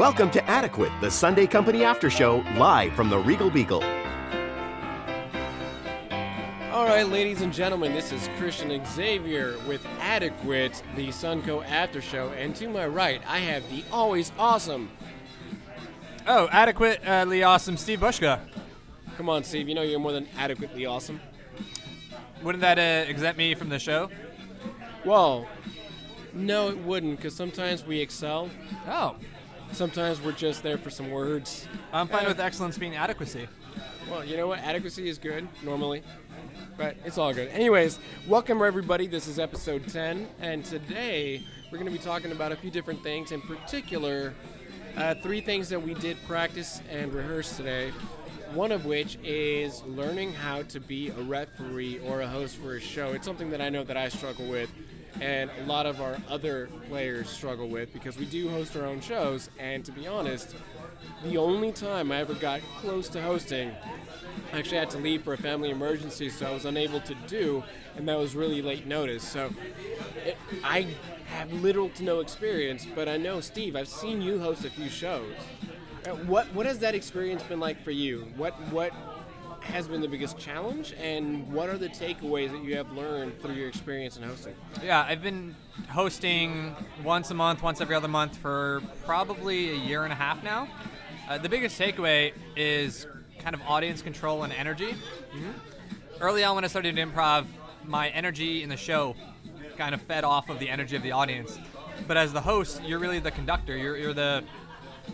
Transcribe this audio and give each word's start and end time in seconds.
Welcome 0.00 0.30
to 0.30 0.42
Adequate, 0.48 0.92
the 1.02 1.10
Sunday 1.10 1.46
Company 1.46 1.84
After 1.84 2.08
Show, 2.08 2.42
live 2.56 2.94
from 2.94 3.10
the 3.10 3.18
Regal 3.18 3.50
Beagle. 3.50 3.82
All 6.72 6.86
right, 6.86 7.06
ladies 7.06 7.42
and 7.42 7.52
gentlemen, 7.52 7.92
this 7.92 8.10
is 8.10 8.30
Christian 8.38 8.82
Xavier 8.86 9.58
with 9.68 9.86
Adequate, 9.98 10.82
the 10.96 11.08
Sunco 11.08 11.62
After 11.66 12.00
Show, 12.00 12.30
and 12.30 12.56
to 12.56 12.68
my 12.68 12.86
right, 12.86 13.20
I 13.28 13.40
have 13.40 13.62
the 13.70 13.84
always 13.92 14.32
awesome. 14.38 14.90
Oh, 16.26 16.48
adequately 16.50 17.42
awesome, 17.42 17.76
Steve 17.76 18.00
Bushka. 18.00 18.40
Come 19.18 19.28
on, 19.28 19.44
Steve, 19.44 19.68
you 19.68 19.74
know 19.74 19.82
you're 19.82 20.00
more 20.00 20.12
than 20.12 20.26
adequately 20.38 20.86
awesome. 20.86 21.20
Wouldn't 22.42 22.62
that 22.62 22.78
uh, 22.78 23.06
exempt 23.06 23.36
me 23.36 23.54
from 23.54 23.68
the 23.68 23.78
show? 23.78 24.08
Well, 25.04 25.46
no, 26.32 26.68
it 26.70 26.78
wouldn't, 26.78 27.18
because 27.18 27.36
sometimes 27.36 27.84
we 27.84 28.00
excel. 28.00 28.48
Oh, 28.88 29.16
Sometimes 29.72 30.20
we're 30.20 30.32
just 30.32 30.62
there 30.62 30.76
for 30.78 30.90
some 30.90 31.10
words. 31.10 31.66
I'm 31.92 32.08
fine 32.08 32.26
Uh, 32.26 32.28
with 32.28 32.40
excellence 32.40 32.76
being 32.76 32.96
adequacy. 32.96 33.48
Well, 34.10 34.24
you 34.24 34.36
know 34.36 34.48
what? 34.48 34.58
Adequacy 34.60 35.08
is 35.08 35.16
good 35.18 35.46
normally, 35.62 36.02
but 36.76 36.96
it's 37.04 37.16
all 37.18 37.32
good. 37.32 37.48
Anyways, 37.48 37.98
welcome 38.26 38.60
everybody. 38.62 39.06
This 39.06 39.26
is 39.28 39.38
episode 39.38 39.86
10, 39.88 40.28
and 40.40 40.64
today 40.64 41.42
we're 41.70 41.78
going 41.78 41.90
to 41.90 41.96
be 41.96 42.02
talking 42.04 42.32
about 42.32 42.52
a 42.52 42.56
few 42.56 42.70
different 42.70 43.02
things. 43.02 43.30
In 43.32 43.40
particular, 43.42 44.34
uh, 44.96 45.14
three 45.22 45.40
things 45.40 45.68
that 45.68 45.80
we 45.80 45.94
did 45.94 46.16
practice 46.26 46.82
and 46.90 47.12
rehearse 47.14 47.56
today. 47.56 47.92
One 48.52 48.72
of 48.72 48.84
which 48.84 49.16
is 49.22 49.82
learning 49.84 50.32
how 50.32 50.62
to 50.62 50.80
be 50.80 51.10
a 51.10 51.20
referee 51.22 52.00
or 52.00 52.22
a 52.22 52.26
host 52.26 52.56
for 52.56 52.74
a 52.74 52.80
show. 52.80 53.12
It's 53.12 53.24
something 53.24 53.50
that 53.50 53.60
I 53.60 53.68
know 53.68 53.84
that 53.84 53.96
I 53.96 54.08
struggle 54.08 54.46
with, 54.46 54.68
and 55.20 55.50
a 55.60 55.64
lot 55.66 55.86
of 55.86 56.00
our 56.00 56.16
other 56.28 56.68
players 56.88 57.28
struggle 57.28 57.68
with 57.68 57.92
because 57.92 58.16
we 58.18 58.26
do 58.26 58.48
host 58.48 58.76
our 58.76 58.86
own 58.86 59.00
shows. 59.00 59.50
And 59.58 59.84
to 59.84 59.92
be 59.92 60.06
honest, 60.06 60.54
the 61.24 61.36
only 61.36 61.72
time 61.72 62.12
I 62.12 62.18
ever 62.18 62.34
got 62.34 62.60
close 62.80 63.08
to 63.10 63.22
hosting, 63.22 63.72
I 64.52 64.58
actually 64.58 64.78
had 64.78 64.90
to 64.90 64.98
leave 64.98 65.22
for 65.22 65.32
a 65.32 65.38
family 65.38 65.70
emergency, 65.70 66.28
so 66.30 66.46
I 66.46 66.52
was 66.52 66.64
unable 66.64 67.00
to 67.00 67.14
do, 67.26 67.62
and 67.96 68.08
that 68.08 68.18
was 68.18 68.34
really 68.34 68.62
late 68.62 68.86
notice. 68.86 69.22
So 69.22 69.50
it, 70.24 70.36
I 70.64 70.88
have 71.26 71.52
little 71.52 71.88
to 71.90 72.02
no 72.02 72.20
experience, 72.20 72.86
but 72.94 73.08
I 73.08 73.16
know 73.16 73.40
Steve. 73.40 73.76
I've 73.76 73.88
seen 73.88 74.20
you 74.20 74.38
host 74.38 74.64
a 74.64 74.70
few 74.70 74.88
shows. 74.88 75.32
Uh, 76.06 76.10
What 76.26 76.52
what 76.54 76.66
has 76.66 76.78
that 76.78 76.94
experience 76.94 77.42
been 77.42 77.60
like 77.60 77.82
for 77.84 77.90
you? 77.90 78.26
What 78.36 78.54
what 78.72 78.92
has 79.70 79.88
been 79.88 80.00
the 80.00 80.08
biggest 80.08 80.38
challenge, 80.38 80.94
and 81.00 81.50
what 81.52 81.68
are 81.68 81.78
the 81.78 81.88
takeaways 81.88 82.52
that 82.52 82.62
you 82.62 82.76
have 82.76 82.92
learned 82.92 83.40
through 83.40 83.54
your 83.54 83.68
experience 83.68 84.16
in 84.16 84.22
hosting? 84.22 84.54
Yeah, 84.82 85.02
I've 85.02 85.22
been 85.22 85.54
hosting 85.88 86.74
once 87.02 87.30
a 87.30 87.34
month, 87.34 87.62
once 87.62 87.80
every 87.80 87.94
other 87.94 88.08
month 88.08 88.36
for 88.36 88.82
probably 89.04 89.70
a 89.70 89.74
year 89.74 90.04
and 90.04 90.12
a 90.12 90.16
half 90.16 90.42
now. 90.44 90.68
Uh, 91.28 91.38
the 91.38 91.48
biggest 91.48 91.80
takeaway 91.80 92.32
is 92.56 93.06
kind 93.38 93.54
of 93.54 93.62
audience 93.62 94.02
control 94.02 94.42
and 94.42 94.52
energy. 94.52 94.94
Early 96.20 96.44
on, 96.44 96.54
when 96.54 96.64
I 96.64 96.68
started 96.68 96.96
improv, 96.96 97.46
my 97.84 98.10
energy 98.10 98.62
in 98.62 98.68
the 98.68 98.76
show 98.76 99.16
kind 99.78 99.94
of 99.94 100.02
fed 100.02 100.24
off 100.24 100.50
of 100.50 100.58
the 100.58 100.68
energy 100.68 100.96
of 100.96 101.02
the 101.02 101.12
audience. 101.12 101.58
But 102.06 102.16
as 102.16 102.32
the 102.32 102.40
host, 102.40 102.82
you're 102.84 102.98
really 102.98 103.18
the 103.18 103.30
conductor. 103.30 103.76
You're, 103.76 103.96
you're 103.96 104.14
the 104.14 104.44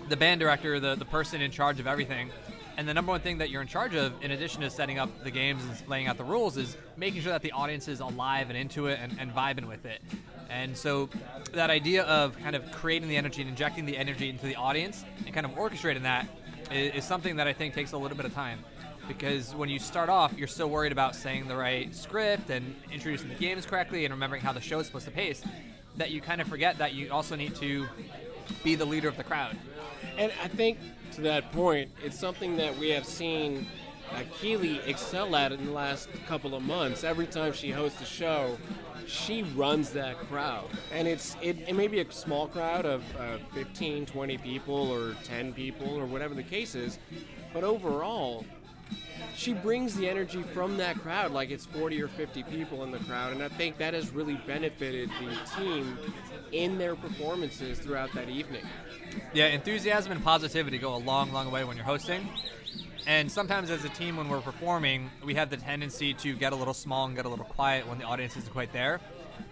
the 0.09 0.17
band 0.17 0.41
director, 0.41 0.79
the, 0.79 0.95
the 0.95 1.05
person 1.05 1.41
in 1.41 1.51
charge 1.51 1.81
of 1.81 1.87
everything. 1.87 2.31
And 2.79 2.87
the 2.87 2.93
number 2.93 3.11
one 3.11 3.21
thing 3.21 3.39
that 3.39 3.49
you're 3.49 3.63
in 3.63 3.69
charge 3.69 3.95
of, 3.95 4.13
in 4.23 4.33
addition 4.33 4.61
to 4.61 4.69
setting 4.69 4.99
up 4.99 5.25
the 5.25 5.31
games 5.31 5.65
and 5.65 5.89
laying 5.89 6.09
out 6.09 6.19
the 6.19 6.25
rules, 6.25 6.59
is 6.59 6.77
making 6.97 7.23
sure 7.23 7.33
that 7.33 7.43
the 7.43 7.53
audience 7.53 7.89
is 7.89 8.01
alive 8.01 8.51
and 8.51 8.59
into 8.59 8.87
it 8.87 8.99
and, 9.01 9.17
and 9.19 9.35
vibing 9.35 9.67
with 9.67 9.87
it. 9.87 10.03
And 10.51 10.77
so 10.77 11.09
that 11.53 11.71
idea 11.71 12.05
of 12.05 12.39
kind 12.39 12.55
of 12.55 12.71
creating 12.73 13.09
the 13.09 13.17
energy 13.17 13.41
and 13.41 13.51
injecting 13.51 13.87
the 13.87 13.97
energy 13.97 14.29
into 14.29 14.45
the 14.45 14.57
audience 14.57 15.05
and 15.25 15.35
kind 15.35 15.47
of 15.47 15.53
orchestrating 15.53 16.03
that 16.03 16.29
is, 16.71 16.97
is 16.97 17.05
something 17.05 17.37
that 17.37 17.47
I 17.47 17.53
think 17.55 17.75
takes 17.75 17.93
a 17.93 17.99
little 17.99 18.17
bit 18.17 18.27
of 18.27 18.35
time. 18.35 18.59
Because 19.09 19.55
when 19.55 19.69
you 19.69 19.79
start 19.79 20.09
off, 20.09 20.37
you're 20.37 20.49
still 20.49 20.69
worried 20.69 20.93
about 20.93 21.15
saying 21.15 21.49
the 21.49 21.57
right 21.57 21.95
script 21.95 22.51
and 22.51 22.75
introducing 22.93 23.29
the 23.29 23.37
games 23.37 23.65
correctly 23.65 24.05
and 24.05 24.13
remembering 24.13 24.43
how 24.43 24.53
the 24.53 24.61
show 24.61 24.81
is 24.81 24.87
supposed 24.87 25.07
to 25.07 25.13
pace, 25.13 25.43
that 25.97 26.11
you 26.11 26.21
kind 26.21 26.41
of 26.41 26.49
forget 26.49 26.77
that 26.79 26.93
you 26.93 27.11
also 27.11 27.37
need 27.37 27.55
to 27.57 27.87
be 28.63 28.75
the 28.75 28.85
leader 28.85 29.09
of 29.09 29.17
the 29.17 29.25
crowd. 29.25 29.57
And 30.19 30.33
I 30.43 30.49
think 30.49 30.79
to 31.17 31.23
that 31.23 31.51
point, 31.53 31.91
it's 32.05 32.19
something 32.19 32.57
that 32.59 32.77
we 32.79 32.91
have 32.91 33.07
seen 33.07 33.67
uh, 34.13 34.21
Keely 34.39 34.81
excel 34.87 35.35
at 35.35 35.51
in 35.51 35.65
the 35.65 35.73
last 35.73 36.09
couple 36.29 36.55
of 36.55 36.63
months. 36.63 37.05
Every 37.05 37.27
time 37.27 37.53
she 37.53 37.71
hosts 37.71 38.01
a 38.03 38.05
show, 38.05 38.57
she 39.07 39.43
runs 39.43 39.91
that 39.91 40.19
crowd. 40.29 40.69
And 40.93 41.09
it's 41.09 41.37
it, 41.41 41.57
it 41.67 41.75
may 41.75 41.89
be 41.89 42.01
a 42.01 42.13
small 42.13 42.47
crowd 42.47 42.85
of 42.85 43.03
uh, 43.17 43.39
15, 43.55 44.07
20 44.07 44.39
people 44.39 44.75
or 44.75 45.15
10 45.25 45.55
people 45.55 45.89
or 45.99 46.05
whatever 46.05 46.35
the 46.35 46.43
case 46.43 46.75
is, 46.75 46.99
but 47.53 47.65
overall, 47.65 48.45
she 49.35 49.53
brings 49.53 49.95
the 49.97 50.09
energy 50.09 50.43
from 50.55 50.77
that 50.79 50.99
crowd 50.99 51.31
like 51.33 51.51
it's 51.51 51.67
40 51.67 52.03
or 52.03 52.09
50 52.09 52.43
people 52.45 52.83
in 52.85 52.91
the 52.91 52.99
crowd 53.01 53.33
and 53.33 53.43
i 53.43 53.49
think 53.49 53.77
that 53.79 53.93
has 53.95 54.11
really 54.11 54.41
benefited 54.47 55.11
the 55.21 55.61
team 55.61 55.99
in 56.53 56.79
their 56.79 56.97
performances 56.97 57.79
throughout 57.79 58.13
that 58.15 58.29
evening 58.29 58.65
Yeah, 59.33 59.47
enthusiasm 59.47 60.13
and 60.13 60.23
positivity 60.23 60.79
go 60.79 60.95
a 60.95 60.99
long, 60.99 61.33
long 61.33 61.51
way 61.51 61.65
when 61.65 61.77
you're 61.77 61.87
hosting. 61.87 62.29
And 63.07 63.31
sometimes 63.31 63.71
as 63.71 63.85
a 63.85 63.89
team, 63.89 64.17
when 64.17 64.29
we're 64.29 64.41
performing, 64.41 65.11
we 65.25 65.35
have 65.35 65.49
the 65.49 65.57
tendency 65.57 66.13
to 66.15 66.35
get 66.35 66.53
a 66.53 66.57
little 66.57 66.75
small 66.75 67.07
and 67.07 67.15
get 67.15 67.25
a 67.25 67.29
little 67.29 67.45
quiet 67.45 67.87
when 67.87 67.99
the 67.99 68.05
audience 68.05 68.37
isn't 68.37 68.53
quite 68.53 68.73
there. 68.73 69.01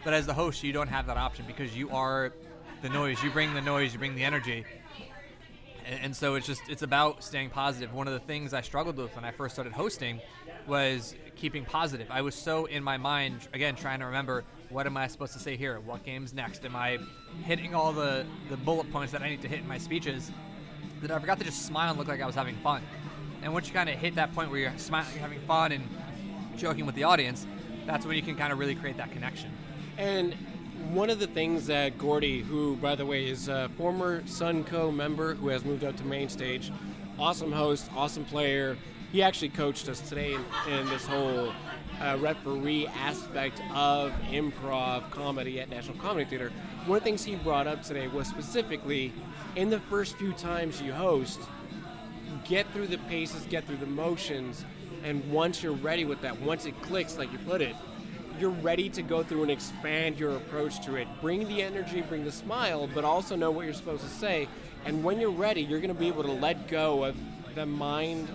But 0.03 0.13
as 0.13 0.27
the 0.27 0.35
host, 0.35 0.63
you 0.63 0.73
don't 0.73 0.89
have 0.89 1.07
that 1.07 1.17
option 1.17 1.45
because 1.47 1.77
you 1.77 1.91
are 1.91 2.33
the 2.83 2.89
noise. 2.89 3.23
You 3.23 3.31
bring 3.31 3.55
the 3.55 3.61
noise, 3.61 3.93
you 3.93 3.99
bring 3.99 4.15
the 4.17 4.25
energy. 4.25 4.65
And, 5.85 6.01
and 6.03 6.17
so 6.17 6.35
it's 6.35 6.47
just, 6.47 6.63
it's 6.69 6.83
about 6.83 7.23
staying 7.23 7.51
positive. 7.51 7.93
One 7.93 8.07
of 8.09 8.15
the 8.15 8.21
things 8.21 8.55
I 8.55 8.61
struggled 8.61 8.97
with 8.97 9.15
when 9.15 9.25
I 9.25 9.31
first 9.31 9.55
started 9.55 9.73
hosting 9.73 10.21
was 10.67 11.15
keeping 11.37 11.65
positive. 11.65 12.07
I 12.11 12.23
was 12.23 12.35
so 12.35 12.67
in 12.67 12.83
my 12.83 12.97
mind, 12.97 13.49
again, 13.53 13.77
trying 13.77 14.01
to 14.01 14.07
remember 14.07 14.45
what 14.71 14.87
am 14.87 14.97
I 14.97 15.07
supposed 15.07 15.35
to 15.35 15.39
say 15.39 15.57
here? 15.57 15.79
What 15.79 16.05
game's 16.05 16.33
next? 16.33 16.65
Am 16.65 16.75
I 16.75 16.99
hitting 17.45 17.75
all 17.75 17.93
the, 17.93 18.27
the 18.49 18.57
bullet 18.57 18.91
points 18.91 19.13
that 19.13 19.23
I 19.23 19.29
need 19.29 19.43
to 19.43 19.49
hit 19.49 19.61
in 19.61 19.69
my 19.69 19.79
speeches? 19.79 20.33
That 21.01 21.11
I 21.11 21.19
forgot 21.19 21.39
to 21.39 21.45
just 21.45 21.67
smile 21.67 21.91
and 21.91 21.99
look 21.99 22.09
like 22.09 22.21
I 22.21 22.27
was 22.27 22.35
having 22.35 22.57
fun. 22.57 22.83
And 23.43 23.53
once 23.53 23.69
you 23.69 23.75
kind 23.75 23.89
of 23.89 23.97
hit 23.97 24.15
that 24.15 24.35
point 24.35 24.51
where 24.51 24.59
you're 24.59 24.73
smiling, 24.79 25.17
having 25.19 25.39
fun, 25.41 25.71
and 25.73 25.87
joking 26.57 26.87
with 26.87 26.95
the 26.95 27.05
audience, 27.05 27.47
that's 27.87 28.07
when 28.07 28.17
you 28.17 28.23
can 28.23 28.37
kind 28.37 28.53
of 28.53 28.59
really 28.59 28.75
create 28.75 28.97
that 28.97 29.13
connection. 29.13 29.51
And 29.99 30.35
one 30.93 31.09
of 31.11 31.19
the 31.19 31.27
things 31.27 31.67
that 31.67 31.97
Gordy, 31.99 32.43
who 32.43 32.77
by 32.77 32.95
the 32.95 33.07
way 33.07 33.27
is 33.27 33.49
a 33.49 33.71
former 33.77 34.23
Sunco 34.23 34.95
member 34.95 35.35
who 35.35 35.49
has 35.49 35.65
moved 35.65 35.85
up 35.85 35.97
to 35.97 36.05
main 36.05 36.29
stage, 36.29 36.71
awesome 37.19 37.53
host, 37.53 37.89
awesome 37.97 38.25
player. 38.25 38.77
He 39.13 39.23
actually 39.23 39.51
coached 39.51 39.89
us 39.89 40.01
today 40.01 40.35
in, 40.35 40.45
in 40.73 40.89
this 40.89 41.07
whole 41.07 41.53
uh, 42.01 42.19
referee 42.21 42.87
aspect 42.89 43.63
of 43.73 44.13
improv 44.29 45.11
comedy 45.11 45.61
at 45.61 45.71
National 45.71 45.97
Comedy 45.99 46.25
Theater. 46.25 46.53
One 46.87 46.99
of 46.99 47.05
the 47.05 47.11
things 47.11 47.25
he 47.25 47.37
brought 47.37 47.67
up 47.67 47.83
today 47.83 48.09
was 48.09 48.27
specifically 48.27 49.13
in 49.57 49.71
the 49.71 49.81
first 49.81 50.17
few 50.17 50.33
times 50.33 50.83
you 50.83 50.93
host, 50.93 51.41
get 52.45 52.71
through 52.73 52.89
the 52.89 52.99
paces, 52.99 53.45
get 53.47 53.65
through 53.65 53.77
the 53.77 53.87
motions, 53.87 54.65
and 55.05 55.31
once 55.31 55.63
you're 55.63 55.73
ready 55.73 56.05
with 56.05 56.21
that, 56.23 56.41
once 56.41 56.67
it 56.67 56.81
clicks, 56.83 57.17
like 57.17 57.33
you 57.33 57.39
put 57.39 57.63
it, 57.63 57.77
you're 58.39 58.51
ready 58.51 58.89
to 58.91 59.03
go 59.03 59.23
through 59.23 59.43
and 59.43 59.51
expand 59.51 60.19
your 60.19 60.37
approach 60.37 60.85
to 60.85 60.97
it. 60.97 61.09
Bring 61.21 61.47
the 61.49 61.63
energy, 61.63 62.03
bring 62.03 62.25
the 62.25 62.33
smile, 62.33 62.89
but 62.93 63.05
also 63.05 63.37
know 63.37 63.51
what 63.51 63.65
you're 63.65 63.75
supposed 63.75 64.03
to 64.03 64.09
say. 64.09 64.49
And 64.85 65.03
when 65.03 65.21
you're 65.21 65.31
ready, 65.31 65.63
you're 65.63 65.81
going 65.81 65.95
to 65.95 65.99
be 65.99 66.09
able 66.09 66.25
to 66.25 66.33
let 66.33 66.69
go 66.69 67.05
of 67.05 67.17
the 67.55 67.67
mind 67.67 68.29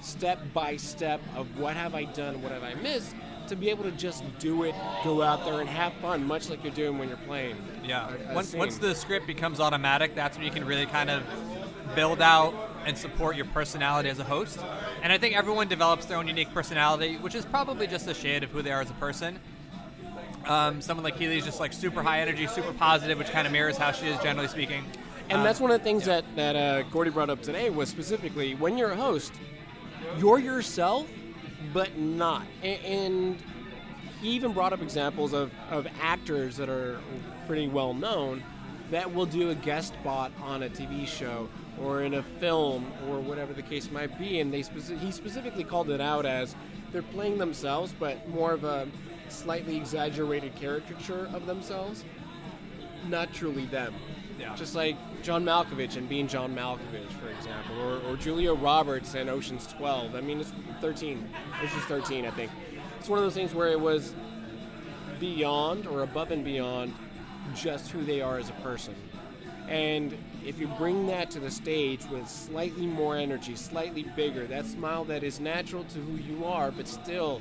step 0.00 0.40
by 0.52 0.76
step 0.76 1.20
of 1.34 1.58
what 1.58 1.74
have 1.74 1.94
I 1.94 2.04
done, 2.04 2.42
what 2.42 2.52
have 2.52 2.62
I 2.62 2.74
missed, 2.74 3.14
to 3.48 3.56
be 3.56 3.70
able 3.70 3.84
to 3.84 3.90
just 3.92 4.22
do 4.38 4.64
it, 4.64 4.74
go 5.02 5.22
out 5.22 5.44
there 5.44 5.60
and 5.60 5.68
have 5.68 5.92
fun, 5.94 6.24
much 6.24 6.50
like 6.50 6.62
you're 6.62 6.72
doing 6.72 6.98
when 6.98 7.08
you're 7.08 7.16
playing. 7.18 7.56
Yeah. 7.82 8.12
Once, 8.34 8.54
once 8.54 8.78
the 8.78 8.94
script 8.94 9.26
becomes 9.26 9.58
automatic, 9.58 10.14
that's 10.14 10.36
when 10.36 10.46
you 10.46 10.52
can 10.52 10.66
really 10.66 10.86
kind 10.86 11.10
of 11.10 11.22
build 11.94 12.20
out 12.20 12.67
and 12.86 12.96
support 12.96 13.36
your 13.36 13.44
personality 13.46 14.08
as 14.08 14.18
a 14.18 14.24
host. 14.24 14.58
And 15.02 15.12
I 15.12 15.18
think 15.18 15.36
everyone 15.36 15.68
develops 15.68 16.06
their 16.06 16.16
own 16.18 16.26
unique 16.28 16.52
personality, 16.54 17.16
which 17.16 17.34
is 17.34 17.44
probably 17.44 17.86
just 17.86 18.06
a 18.08 18.14
shade 18.14 18.42
of 18.42 18.50
who 18.50 18.62
they 18.62 18.72
are 18.72 18.80
as 18.80 18.90
a 18.90 18.94
person. 18.94 19.38
Um, 20.46 20.80
someone 20.80 21.04
like 21.04 21.18
Keely 21.18 21.38
is 21.38 21.44
just 21.44 21.60
like 21.60 21.72
super 21.72 22.02
high 22.02 22.20
energy, 22.20 22.46
super 22.46 22.72
positive, 22.72 23.18
which 23.18 23.30
kind 23.30 23.46
of 23.46 23.52
mirrors 23.52 23.76
how 23.76 23.92
she 23.92 24.06
is 24.06 24.18
generally 24.20 24.48
speaking. 24.48 24.84
And 25.28 25.38
Um, 25.38 25.44
that's 25.44 25.60
one 25.60 25.70
of 25.70 25.78
the 25.78 25.84
things 25.84 26.06
that 26.06 26.24
that 26.36 26.56
uh, 26.56 26.82
Gordy 26.84 27.10
brought 27.10 27.28
up 27.28 27.42
today 27.42 27.68
was 27.68 27.90
specifically 27.90 28.54
when 28.54 28.78
you're 28.78 28.92
a 28.92 28.96
host, 28.96 29.32
you're 30.16 30.38
yourself, 30.38 31.06
but 31.74 31.98
not. 31.98 32.44
A- 32.62 32.78
And 32.86 33.36
he 34.22 34.30
even 34.30 34.52
brought 34.54 34.72
up 34.72 34.80
examples 34.80 35.34
of, 35.34 35.52
of 35.70 35.86
actors 36.00 36.56
that 36.56 36.70
are 36.70 36.98
pretty 37.46 37.68
well 37.68 37.92
known 37.92 38.42
that 38.90 39.12
will 39.14 39.26
do 39.26 39.50
a 39.50 39.54
guest 39.54 39.92
spot 39.92 40.32
on 40.42 40.62
a 40.62 40.70
TV 40.70 41.06
show 41.06 41.48
or 41.82 42.02
in 42.02 42.14
a 42.14 42.22
film 42.22 42.90
or 43.08 43.20
whatever 43.20 43.52
the 43.52 43.62
case 43.62 43.90
might 43.90 44.18
be. 44.18 44.40
And 44.40 44.52
they 44.52 44.60
speci- 44.60 44.98
he 44.98 45.10
specifically 45.10 45.64
called 45.64 45.90
it 45.90 46.00
out 46.00 46.26
as 46.26 46.54
they're 46.92 47.02
playing 47.02 47.38
themselves, 47.38 47.94
but 47.98 48.28
more 48.28 48.52
of 48.52 48.64
a 48.64 48.88
slightly 49.28 49.76
exaggerated 49.76 50.54
caricature 50.54 51.28
of 51.32 51.46
themselves, 51.46 52.04
not 53.08 53.32
truly 53.32 53.66
them. 53.66 53.94
Yeah. 54.38 54.54
Just 54.54 54.74
like 54.74 54.96
John 55.22 55.44
Malkovich 55.44 55.96
and 55.96 56.08
being 56.08 56.28
John 56.28 56.54
Malkovich, 56.54 57.10
for 57.20 57.28
example, 57.28 57.80
or, 57.80 57.98
or 58.08 58.16
Julia 58.16 58.52
Roberts 58.54 59.14
and 59.14 59.28
Ocean's 59.28 59.66
12. 59.66 60.14
I 60.14 60.20
mean, 60.20 60.40
it's 60.40 60.52
13. 60.80 61.28
Ocean's 61.62 61.84
13, 61.84 62.24
I 62.24 62.30
think. 62.30 62.50
It's 63.00 63.08
one 63.08 63.18
of 63.18 63.24
those 63.24 63.34
things 63.34 63.52
where 63.52 63.68
it 63.68 63.80
was 63.80 64.14
beyond 65.18 65.86
or 65.86 66.02
above 66.02 66.30
and 66.30 66.44
beyond 66.44 66.94
just 67.54 67.90
who 67.90 68.04
they 68.04 68.20
are 68.20 68.38
as 68.38 68.48
a 68.48 68.54
person. 68.54 68.94
And 69.68 70.16
if 70.44 70.58
you 70.58 70.66
bring 70.66 71.06
that 71.08 71.30
to 71.32 71.40
the 71.40 71.50
stage 71.50 72.04
with 72.06 72.28
slightly 72.28 72.86
more 72.86 73.16
energy, 73.16 73.56
slightly 73.56 74.04
bigger, 74.16 74.46
that 74.46 74.66
smile 74.66 75.04
that 75.04 75.22
is 75.22 75.40
natural 75.40 75.84
to 75.84 75.98
who 75.98 76.16
you 76.16 76.44
are, 76.44 76.70
but 76.70 76.88
still 76.88 77.40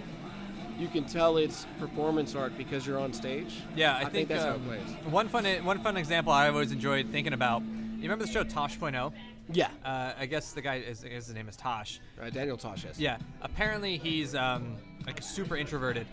you 0.77 0.87
can 0.87 1.05
tell 1.05 1.37
it's 1.37 1.65
performance 1.79 2.35
art 2.35 2.57
because 2.57 2.85
you're 2.85 2.99
on 2.99 3.13
stage. 3.13 3.61
Yeah, 3.75 3.95
I, 3.95 4.01
I 4.01 4.05
think, 4.05 4.29
that's 4.29 4.43
uh, 4.43 4.49
how 4.49 4.55
it 4.55 4.65
plays. 4.65 5.11
One 5.11 5.27
fun 5.27 5.45
one 5.63 5.79
fun 5.79 5.97
example 5.97 6.31
I 6.31 6.49
always 6.49 6.71
enjoyed 6.71 7.09
thinking 7.11 7.33
about. 7.33 7.61
You 7.61 8.03
remember 8.03 8.25
the 8.25 8.31
show 8.31 8.43
Tosh.0? 8.43 9.11
Yeah. 9.51 9.69
Uh, 9.83 10.13
I 10.19 10.25
guess 10.27 10.51
the 10.51 10.61
guy 10.61 10.75
is 10.75 11.03
I 11.03 11.09
guess 11.09 11.27
his 11.27 11.35
name 11.35 11.49
is 11.49 11.55
Tosh. 11.55 11.99
Uh, 12.21 12.29
Daniel 12.29 12.57
Tosh, 12.57 12.83
yes. 12.85 12.99
Yeah. 12.99 13.17
Apparently 13.41 13.97
he's 13.97 14.35
um, 14.35 14.75
like 15.05 15.21
super 15.23 15.55
introverted 15.57 16.05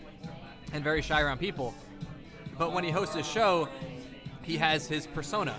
and 0.73 0.83
very 0.83 1.01
shy 1.01 1.21
around 1.21 1.39
people. 1.39 1.73
But 2.57 2.71
when 2.71 2.83
he 2.83 2.89
hosts 2.91 3.15
his 3.15 3.27
show, 3.27 3.67
he 4.41 4.57
has 4.57 4.87
his 4.87 5.05
persona. 5.07 5.55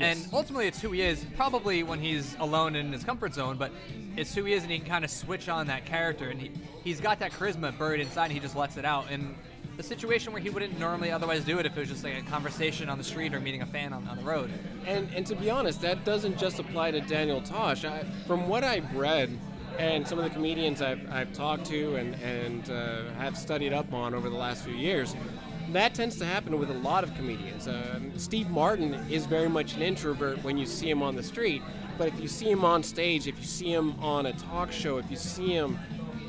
And 0.00 0.26
ultimately, 0.32 0.66
it's 0.66 0.80
who 0.80 0.90
he 0.92 1.02
is, 1.02 1.24
probably 1.36 1.82
when 1.82 2.00
he's 2.00 2.36
alone 2.38 2.74
in 2.74 2.92
his 2.92 3.04
comfort 3.04 3.34
zone, 3.34 3.56
but 3.56 3.70
it's 4.16 4.34
who 4.34 4.44
he 4.44 4.54
is, 4.54 4.62
and 4.62 4.72
he 4.72 4.78
can 4.78 4.88
kind 4.88 5.04
of 5.04 5.10
switch 5.10 5.48
on 5.48 5.66
that 5.66 5.84
character. 5.84 6.28
And 6.30 6.40
he, 6.40 6.50
he's 6.82 7.00
got 7.00 7.18
that 7.20 7.32
charisma 7.32 7.76
buried 7.78 8.00
inside, 8.00 8.24
and 8.24 8.32
he 8.32 8.40
just 8.40 8.56
lets 8.56 8.76
it 8.76 8.84
out. 8.84 9.10
In 9.10 9.34
a 9.78 9.82
situation 9.82 10.32
where 10.32 10.42
he 10.42 10.50
wouldn't 10.50 10.78
normally 10.78 11.10
otherwise 11.10 11.44
do 11.44 11.58
it 11.58 11.66
if 11.66 11.76
it 11.76 11.80
was 11.80 11.88
just 11.88 12.04
like 12.04 12.18
a 12.18 12.22
conversation 12.22 12.88
on 12.88 12.98
the 12.98 13.04
street 13.04 13.34
or 13.34 13.40
meeting 13.40 13.62
a 13.62 13.66
fan 13.66 13.92
on, 13.92 14.06
on 14.08 14.16
the 14.16 14.22
road. 14.22 14.50
And, 14.86 15.08
and 15.14 15.26
to 15.26 15.34
be 15.34 15.50
honest, 15.50 15.80
that 15.82 16.04
doesn't 16.04 16.38
just 16.38 16.58
apply 16.58 16.90
to 16.92 17.00
Daniel 17.00 17.40
Tosh. 17.40 17.84
I, 17.84 18.04
from 18.26 18.48
what 18.48 18.64
I've 18.64 18.94
read, 18.94 19.38
and 19.78 20.06
some 20.06 20.18
of 20.18 20.24
the 20.24 20.30
comedians 20.30 20.82
I've, 20.82 21.10
I've 21.10 21.32
talked 21.32 21.64
to 21.66 21.96
and, 21.96 22.14
and 22.16 22.70
uh, 22.70 23.10
have 23.18 23.38
studied 23.38 23.72
up 23.72 23.92
on 23.94 24.14
over 24.14 24.28
the 24.28 24.36
last 24.36 24.64
few 24.64 24.74
years, 24.74 25.14
that 25.74 25.94
tends 25.94 26.16
to 26.18 26.24
happen 26.24 26.58
with 26.58 26.70
a 26.70 26.74
lot 26.74 27.04
of 27.04 27.14
comedians. 27.14 27.68
Um, 27.68 28.12
Steve 28.16 28.50
Martin 28.50 28.94
is 29.10 29.26
very 29.26 29.48
much 29.48 29.74
an 29.74 29.82
introvert 29.82 30.42
when 30.42 30.58
you 30.58 30.66
see 30.66 30.88
him 30.88 31.02
on 31.02 31.16
the 31.16 31.22
street, 31.22 31.62
but 31.98 32.08
if 32.08 32.20
you 32.20 32.28
see 32.28 32.50
him 32.50 32.64
on 32.64 32.82
stage, 32.82 33.26
if 33.26 33.38
you 33.38 33.44
see 33.44 33.72
him 33.72 33.98
on 34.00 34.26
a 34.26 34.32
talk 34.32 34.72
show, 34.72 34.98
if 34.98 35.10
you 35.10 35.16
see 35.16 35.48
him 35.48 35.78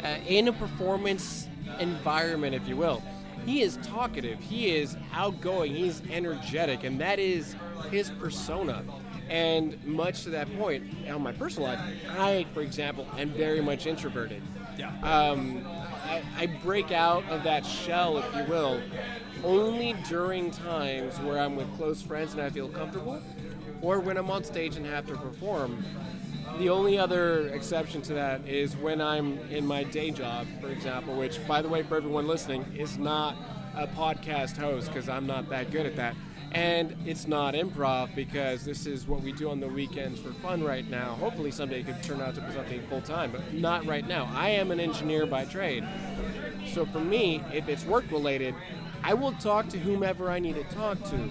uh, 0.03 0.17
in 0.27 0.47
a 0.47 0.53
performance 0.53 1.47
environment, 1.79 2.55
if 2.55 2.67
you 2.67 2.75
will, 2.75 3.01
he 3.45 3.61
is 3.61 3.77
talkative, 3.77 4.39
he 4.39 4.75
is 4.75 4.95
outgoing, 5.13 5.73
he's 5.73 6.01
energetic, 6.11 6.83
and 6.83 6.99
that 6.99 7.19
is 7.19 7.55
his 7.89 8.11
persona. 8.11 8.83
And 9.29 9.81
much 9.85 10.23
to 10.23 10.29
that 10.31 10.53
point, 10.57 10.83
on 11.09 11.21
my 11.21 11.31
personal 11.31 11.69
life, 11.69 11.79
I, 12.09 12.45
for 12.53 12.61
example, 12.61 13.07
am 13.17 13.29
very 13.29 13.61
much 13.61 13.87
introverted. 13.87 14.43
Yeah. 14.77 14.91
Um, 15.01 15.65
I, 16.37 16.47
break 16.47 16.91
out 16.91 17.23
of 17.29 17.43
that 17.43 17.65
shell, 17.65 18.17
if 18.17 18.35
you 18.35 18.43
will, 18.45 18.81
only 19.43 19.93
during 20.07 20.51
times 20.51 21.19
where 21.19 21.39
I'm 21.39 21.55
with 21.55 21.71
close 21.77 22.01
friends 22.01 22.33
and 22.33 22.41
I 22.41 22.49
feel 22.49 22.69
comfortable, 22.69 23.21
or 23.81 23.99
when 23.99 24.17
I'm 24.17 24.29
on 24.29 24.43
stage 24.43 24.75
and 24.75 24.85
have 24.85 25.07
to 25.07 25.15
perform. 25.15 25.83
The 26.59 26.69
only 26.69 26.97
other 26.97 27.47
exception 27.49 28.01
to 28.03 28.13
that 28.13 28.47
is 28.47 28.75
when 28.75 29.01
I'm 29.01 29.39
in 29.49 29.65
my 29.65 29.83
day 29.83 30.11
job, 30.11 30.47
for 30.59 30.69
example, 30.69 31.15
which, 31.15 31.45
by 31.47 31.61
the 31.61 31.69
way, 31.69 31.83
for 31.83 31.97
everyone 31.97 32.27
listening, 32.27 32.65
is 32.75 32.97
not 32.97 33.35
a 33.75 33.87
podcast 33.87 34.57
host 34.57 34.87
because 34.87 35.07
I'm 35.07 35.25
not 35.25 35.49
that 35.49 35.71
good 35.71 35.85
at 35.85 35.95
that. 35.95 36.15
And 36.53 36.95
it's 37.05 37.27
not 37.27 37.53
improv 37.53 38.13
because 38.13 38.65
this 38.65 38.85
is 38.85 39.07
what 39.07 39.21
we 39.21 39.31
do 39.31 39.49
on 39.49 39.59
the 39.59 39.67
weekends 39.67 40.19
for 40.19 40.31
fun 40.33 40.63
right 40.63 40.87
now. 40.89 41.13
Hopefully, 41.15 41.51
someday 41.51 41.79
it 41.79 41.85
could 41.85 42.03
turn 42.03 42.19
out 42.19 42.35
to 42.35 42.41
be 42.41 42.51
something 42.53 42.81
full 42.87 43.01
time, 43.01 43.31
but 43.31 43.53
not 43.53 43.85
right 43.85 44.05
now. 44.05 44.29
I 44.33 44.49
am 44.49 44.71
an 44.71 44.79
engineer 44.79 45.25
by 45.25 45.45
trade. 45.45 45.87
So 46.73 46.85
for 46.85 46.99
me, 46.99 47.41
if 47.53 47.69
it's 47.69 47.85
work 47.85 48.09
related, 48.11 48.53
I 49.03 49.13
will 49.13 49.31
talk 49.33 49.69
to 49.69 49.79
whomever 49.79 50.29
I 50.29 50.39
need 50.39 50.55
to 50.55 50.63
talk 50.75 51.01
to. 51.05 51.29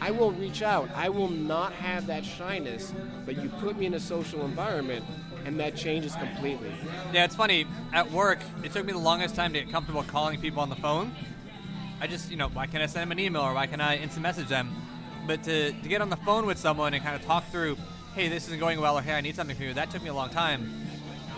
I 0.00 0.10
will 0.10 0.32
reach 0.32 0.62
out. 0.62 0.90
I 0.96 1.10
will 1.10 1.28
not 1.28 1.72
have 1.74 2.06
that 2.06 2.24
shyness, 2.24 2.92
but 3.24 3.40
you 3.40 3.48
put 3.60 3.78
me 3.78 3.86
in 3.86 3.94
a 3.94 4.00
social 4.00 4.44
environment 4.44 5.04
and 5.44 5.58
that 5.60 5.76
changes 5.76 6.14
completely. 6.16 6.72
Yeah, 7.12 7.24
it's 7.24 7.36
funny. 7.36 7.66
At 7.92 8.10
work, 8.10 8.40
it 8.64 8.72
took 8.72 8.84
me 8.84 8.92
the 8.92 8.98
longest 8.98 9.34
time 9.34 9.52
to 9.52 9.60
get 9.60 9.70
comfortable 9.70 10.02
calling 10.02 10.40
people 10.40 10.60
on 10.60 10.70
the 10.70 10.76
phone. 10.76 11.14
I 12.02 12.08
just, 12.08 12.32
you 12.32 12.36
know, 12.36 12.48
why 12.48 12.66
can't 12.66 12.82
I 12.82 12.86
send 12.86 13.02
them 13.02 13.12
an 13.12 13.20
email 13.20 13.42
or 13.42 13.54
why 13.54 13.68
can't 13.68 13.80
I 13.80 13.94
instant 13.94 14.24
message 14.24 14.48
them? 14.48 14.74
But 15.24 15.44
to, 15.44 15.70
to 15.70 15.88
get 15.88 16.02
on 16.02 16.10
the 16.10 16.16
phone 16.16 16.46
with 16.46 16.58
someone 16.58 16.94
and 16.94 17.04
kind 17.04 17.14
of 17.14 17.24
talk 17.24 17.48
through, 17.52 17.76
hey, 18.16 18.28
this 18.28 18.48
isn't 18.48 18.58
going 18.58 18.80
well, 18.80 18.98
or 18.98 19.02
hey, 19.02 19.12
I 19.12 19.20
need 19.20 19.36
something 19.36 19.54
from 19.54 19.66
you, 19.66 19.74
that 19.74 19.92
took 19.92 20.02
me 20.02 20.08
a 20.08 20.14
long 20.14 20.28
time. 20.28 20.68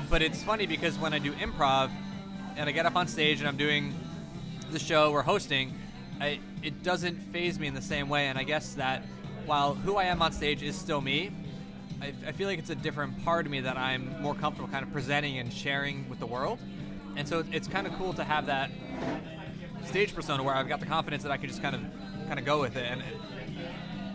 But 0.09 0.23
it's 0.23 0.43
funny 0.43 0.65
because 0.65 0.99
when 0.99 1.13
I 1.13 1.19
do 1.19 1.33
improv 1.33 1.91
and 2.57 2.67
I 2.67 2.73
get 2.73 2.87
up 2.87 2.97
on 2.97 3.09
stage 3.09 3.41
and 3.41 3.47
I'm 3.47 3.59
doing 3.59 3.95
the 4.71 4.79
show 4.79 5.13
or 5.13 5.23
hosting, 5.23 5.75
I, 6.19 6.41
it 6.63 6.83
doesn't 6.83 7.21
faze 7.31 7.59
me 7.59 7.67
in 7.67 7.75
the 7.75 7.83
same 7.83 8.09
way. 8.09 8.29
And 8.29 8.39
I 8.39 8.45
guess 8.45 8.73
that 8.77 9.03
while 9.45 9.75
who 9.75 9.97
I 9.97 10.05
am 10.05 10.23
on 10.23 10.33
stage 10.33 10.63
is 10.63 10.77
still 10.77 11.03
me, 11.03 11.31
I, 12.01 12.15
I 12.27 12.33
feel 12.33 12.49
like 12.49 12.59
it's 12.59 12.71
a 12.71 12.75
different 12.75 13.23
part 13.23 13.45
of 13.45 13.53
me 13.53 13.61
that 13.61 13.77
I'm 13.77 14.19
more 14.23 14.35
comfortable 14.35 14.71
kind 14.71 14.83
of 14.83 14.91
presenting 14.95 15.37
and 15.37 15.53
sharing 15.53 16.09
with 16.09 16.21
the 16.21 16.27
world. 16.27 16.59
And 17.17 17.29
so 17.29 17.45
it's 17.53 17.69
kind 17.69 17.87
of 17.87 17.93
cool 17.97 18.15
to 18.15 18.25
have 18.25 18.47
that 18.47 18.71
stage 19.85 20.15
persona 20.15 20.43
where 20.43 20.55
I've 20.55 20.69
got 20.69 20.81
the 20.81 20.87
confidence 20.87 21.23
that 21.23 21.33
I 21.33 21.37
can 21.37 21.49
just 21.49 21.63
kind 21.63 21.75
of 21.75 21.83
kind 22.27 22.39
of 22.39 22.45
go 22.45 22.61
with 22.61 22.77
it. 22.77 22.85
And 22.91 23.03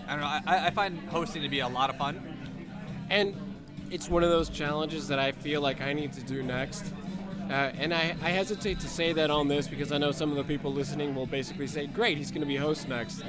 I 0.07 0.11
don't 0.11 0.21
know. 0.21 0.51
I, 0.51 0.67
I 0.67 0.69
find 0.71 0.99
hosting 1.09 1.43
to 1.43 1.49
be 1.49 1.59
a 1.59 1.67
lot 1.67 1.89
of 1.89 1.97
fun. 1.97 2.21
And 3.09 3.35
it's 3.91 4.09
one 4.09 4.23
of 4.23 4.29
those 4.29 4.49
challenges 4.49 5.07
that 5.07 5.19
I 5.19 5.31
feel 5.31 5.61
like 5.61 5.81
I 5.81 5.93
need 5.93 6.13
to 6.13 6.23
do 6.23 6.43
next. 6.43 6.93
Uh, 7.49 7.71
and 7.79 7.91
I, 7.93 8.15
I 8.21 8.29
hesitate 8.29 8.79
to 8.81 8.87
say 8.87 9.11
that 9.13 9.31
on 9.31 9.47
this 9.47 9.67
because 9.67 9.91
I 9.91 9.97
know 9.97 10.11
some 10.11 10.29
of 10.29 10.37
the 10.37 10.43
people 10.43 10.71
listening 10.71 11.15
will 11.15 11.25
basically 11.25 11.65
say, 11.65 11.87
great, 11.87 12.15
he's 12.15 12.29
going 12.29 12.41
to 12.41 12.47
be 12.47 12.55
host 12.55 12.87
next. 12.87 13.23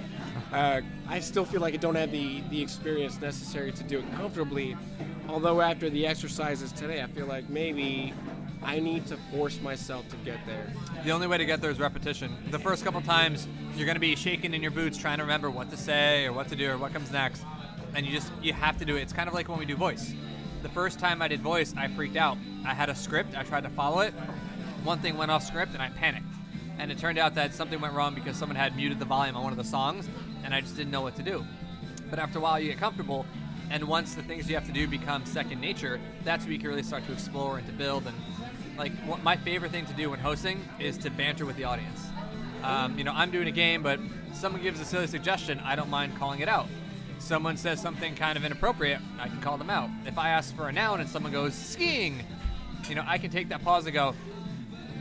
Uh, 0.52 0.82
I 1.08 1.20
still 1.20 1.46
feel 1.46 1.62
like 1.62 1.72
I 1.72 1.78
don't 1.78 1.94
have 1.94 2.12
the, 2.12 2.42
the 2.50 2.60
experience 2.60 3.18
necessary 3.18 3.72
to 3.72 3.82
do 3.82 4.00
it 4.00 4.12
comfortably. 4.16 4.76
Although, 5.26 5.62
after 5.62 5.88
the 5.88 6.06
exercises 6.06 6.70
today, 6.72 7.02
I 7.02 7.06
feel 7.06 7.26
like 7.26 7.48
maybe 7.48 8.12
I 8.62 8.78
need 8.78 9.06
to 9.06 9.16
force 9.32 9.60
myself 9.60 10.08
to 10.10 10.16
get 10.16 10.38
there. 10.46 10.72
The 11.04 11.10
only 11.10 11.26
way 11.26 11.38
to 11.38 11.44
get 11.44 11.60
there 11.60 11.70
is 11.70 11.78
repetition. 11.78 12.36
The 12.50 12.58
first 12.58 12.84
couple 12.84 13.00
times, 13.00 13.48
you're 13.74 13.86
going 13.86 13.96
to 13.96 14.00
be 14.00 14.14
shaking 14.16 14.52
in 14.54 14.62
your 14.62 14.70
boots 14.70 14.98
trying 14.98 15.18
to 15.18 15.24
remember 15.24 15.50
what 15.50 15.70
to 15.70 15.76
say 15.76 16.26
or 16.26 16.32
what 16.32 16.48
to 16.48 16.56
do 16.56 16.70
or 16.70 16.78
what 16.78 16.92
comes 16.92 17.10
next. 17.10 17.44
And 17.94 18.06
you 18.06 18.12
just, 18.12 18.30
you 18.42 18.52
have 18.52 18.78
to 18.78 18.84
do 18.84 18.96
it. 18.96 19.02
It's 19.02 19.12
kind 19.12 19.28
of 19.28 19.34
like 19.34 19.48
when 19.48 19.58
we 19.58 19.64
do 19.64 19.76
voice. 19.76 20.12
The 20.62 20.68
first 20.68 20.98
time 20.98 21.22
I 21.22 21.28
did 21.28 21.40
voice, 21.40 21.74
I 21.76 21.88
freaked 21.88 22.16
out. 22.16 22.36
I 22.66 22.74
had 22.74 22.90
a 22.90 22.94
script, 22.94 23.36
I 23.36 23.42
tried 23.42 23.64
to 23.64 23.70
follow 23.70 24.00
it. 24.00 24.12
One 24.84 24.98
thing 24.98 25.16
went 25.16 25.30
off 25.30 25.42
script 25.42 25.72
and 25.72 25.82
I 25.82 25.88
panicked. 25.88 26.26
And 26.78 26.92
it 26.92 26.98
turned 26.98 27.18
out 27.18 27.34
that 27.34 27.54
something 27.54 27.80
went 27.80 27.94
wrong 27.94 28.14
because 28.14 28.36
someone 28.36 28.56
had 28.56 28.76
muted 28.76 28.98
the 28.98 29.04
volume 29.04 29.36
on 29.36 29.42
one 29.42 29.52
of 29.52 29.58
the 29.58 29.64
songs 29.64 30.08
and 30.44 30.54
I 30.54 30.60
just 30.60 30.76
didn't 30.76 30.90
know 30.90 31.02
what 31.02 31.16
to 31.16 31.22
do. 31.22 31.44
But 32.10 32.18
after 32.18 32.38
a 32.38 32.42
while, 32.42 32.58
you 32.58 32.68
get 32.68 32.78
comfortable, 32.78 33.24
and 33.70 33.84
once 33.84 34.14
the 34.16 34.22
things 34.22 34.48
you 34.48 34.56
have 34.56 34.66
to 34.66 34.72
do 34.72 34.88
become 34.88 35.24
second 35.24 35.60
nature, 35.60 36.00
that's 36.24 36.44
where 36.44 36.52
you 36.52 36.58
can 36.58 36.68
really 36.68 36.82
start 36.82 37.06
to 37.06 37.12
explore 37.12 37.58
and 37.58 37.66
to 37.68 37.72
build. 37.72 38.04
And 38.06 38.16
like, 38.80 39.22
my 39.22 39.36
favorite 39.36 39.70
thing 39.70 39.84
to 39.84 39.92
do 39.92 40.08
when 40.08 40.18
hosting 40.18 40.66
is 40.78 40.96
to 40.98 41.10
banter 41.10 41.44
with 41.44 41.56
the 41.56 41.64
audience. 41.64 42.06
Um, 42.62 42.96
you 42.96 43.04
know, 43.04 43.12
I'm 43.14 43.30
doing 43.30 43.46
a 43.46 43.52
game, 43.52 43.82
but 43.82 44.00
someone 44.32 44.62
gives 44.62 44.80
a 44.80 44.86
silly 44.86 45.06
suggestion, 45.06 45.60
I 45.60 45.76
don't 45.76 45.90
mind 45.90 46.16
calling 46.18 46.40
it 46.40 46.48
out. 46.48 46.66
Someone 47.18 47.58
says 47.58 47.78
something 47.80 48.14
kind 48.14 48.38
of 48.38 48.44
inappropriate, 48.46 49.00
I 49.18 49.28
can 49.28 49.40
call 49.42 49.58
them 49.58 49.68
out. 49.68 49.90
If 50.06 50.16
I 50.16 50.30
ask 50.30 50.56
for 50.56 50.68
a 50.68 50.72
noun 50.72 51.00
and 51.00 51.08
someone 51.10 51.30
goes 51.30 51.54
skiing, 51.54 52.24
you 52.88 52.94
know, 52.94 53.04
I 53.06 53.18
can 53.18 53.30
take 53.30 53.50
that 53.50 53.62
pause 53.62 53.84
and 53.84 53.92
go, 53.92 54.14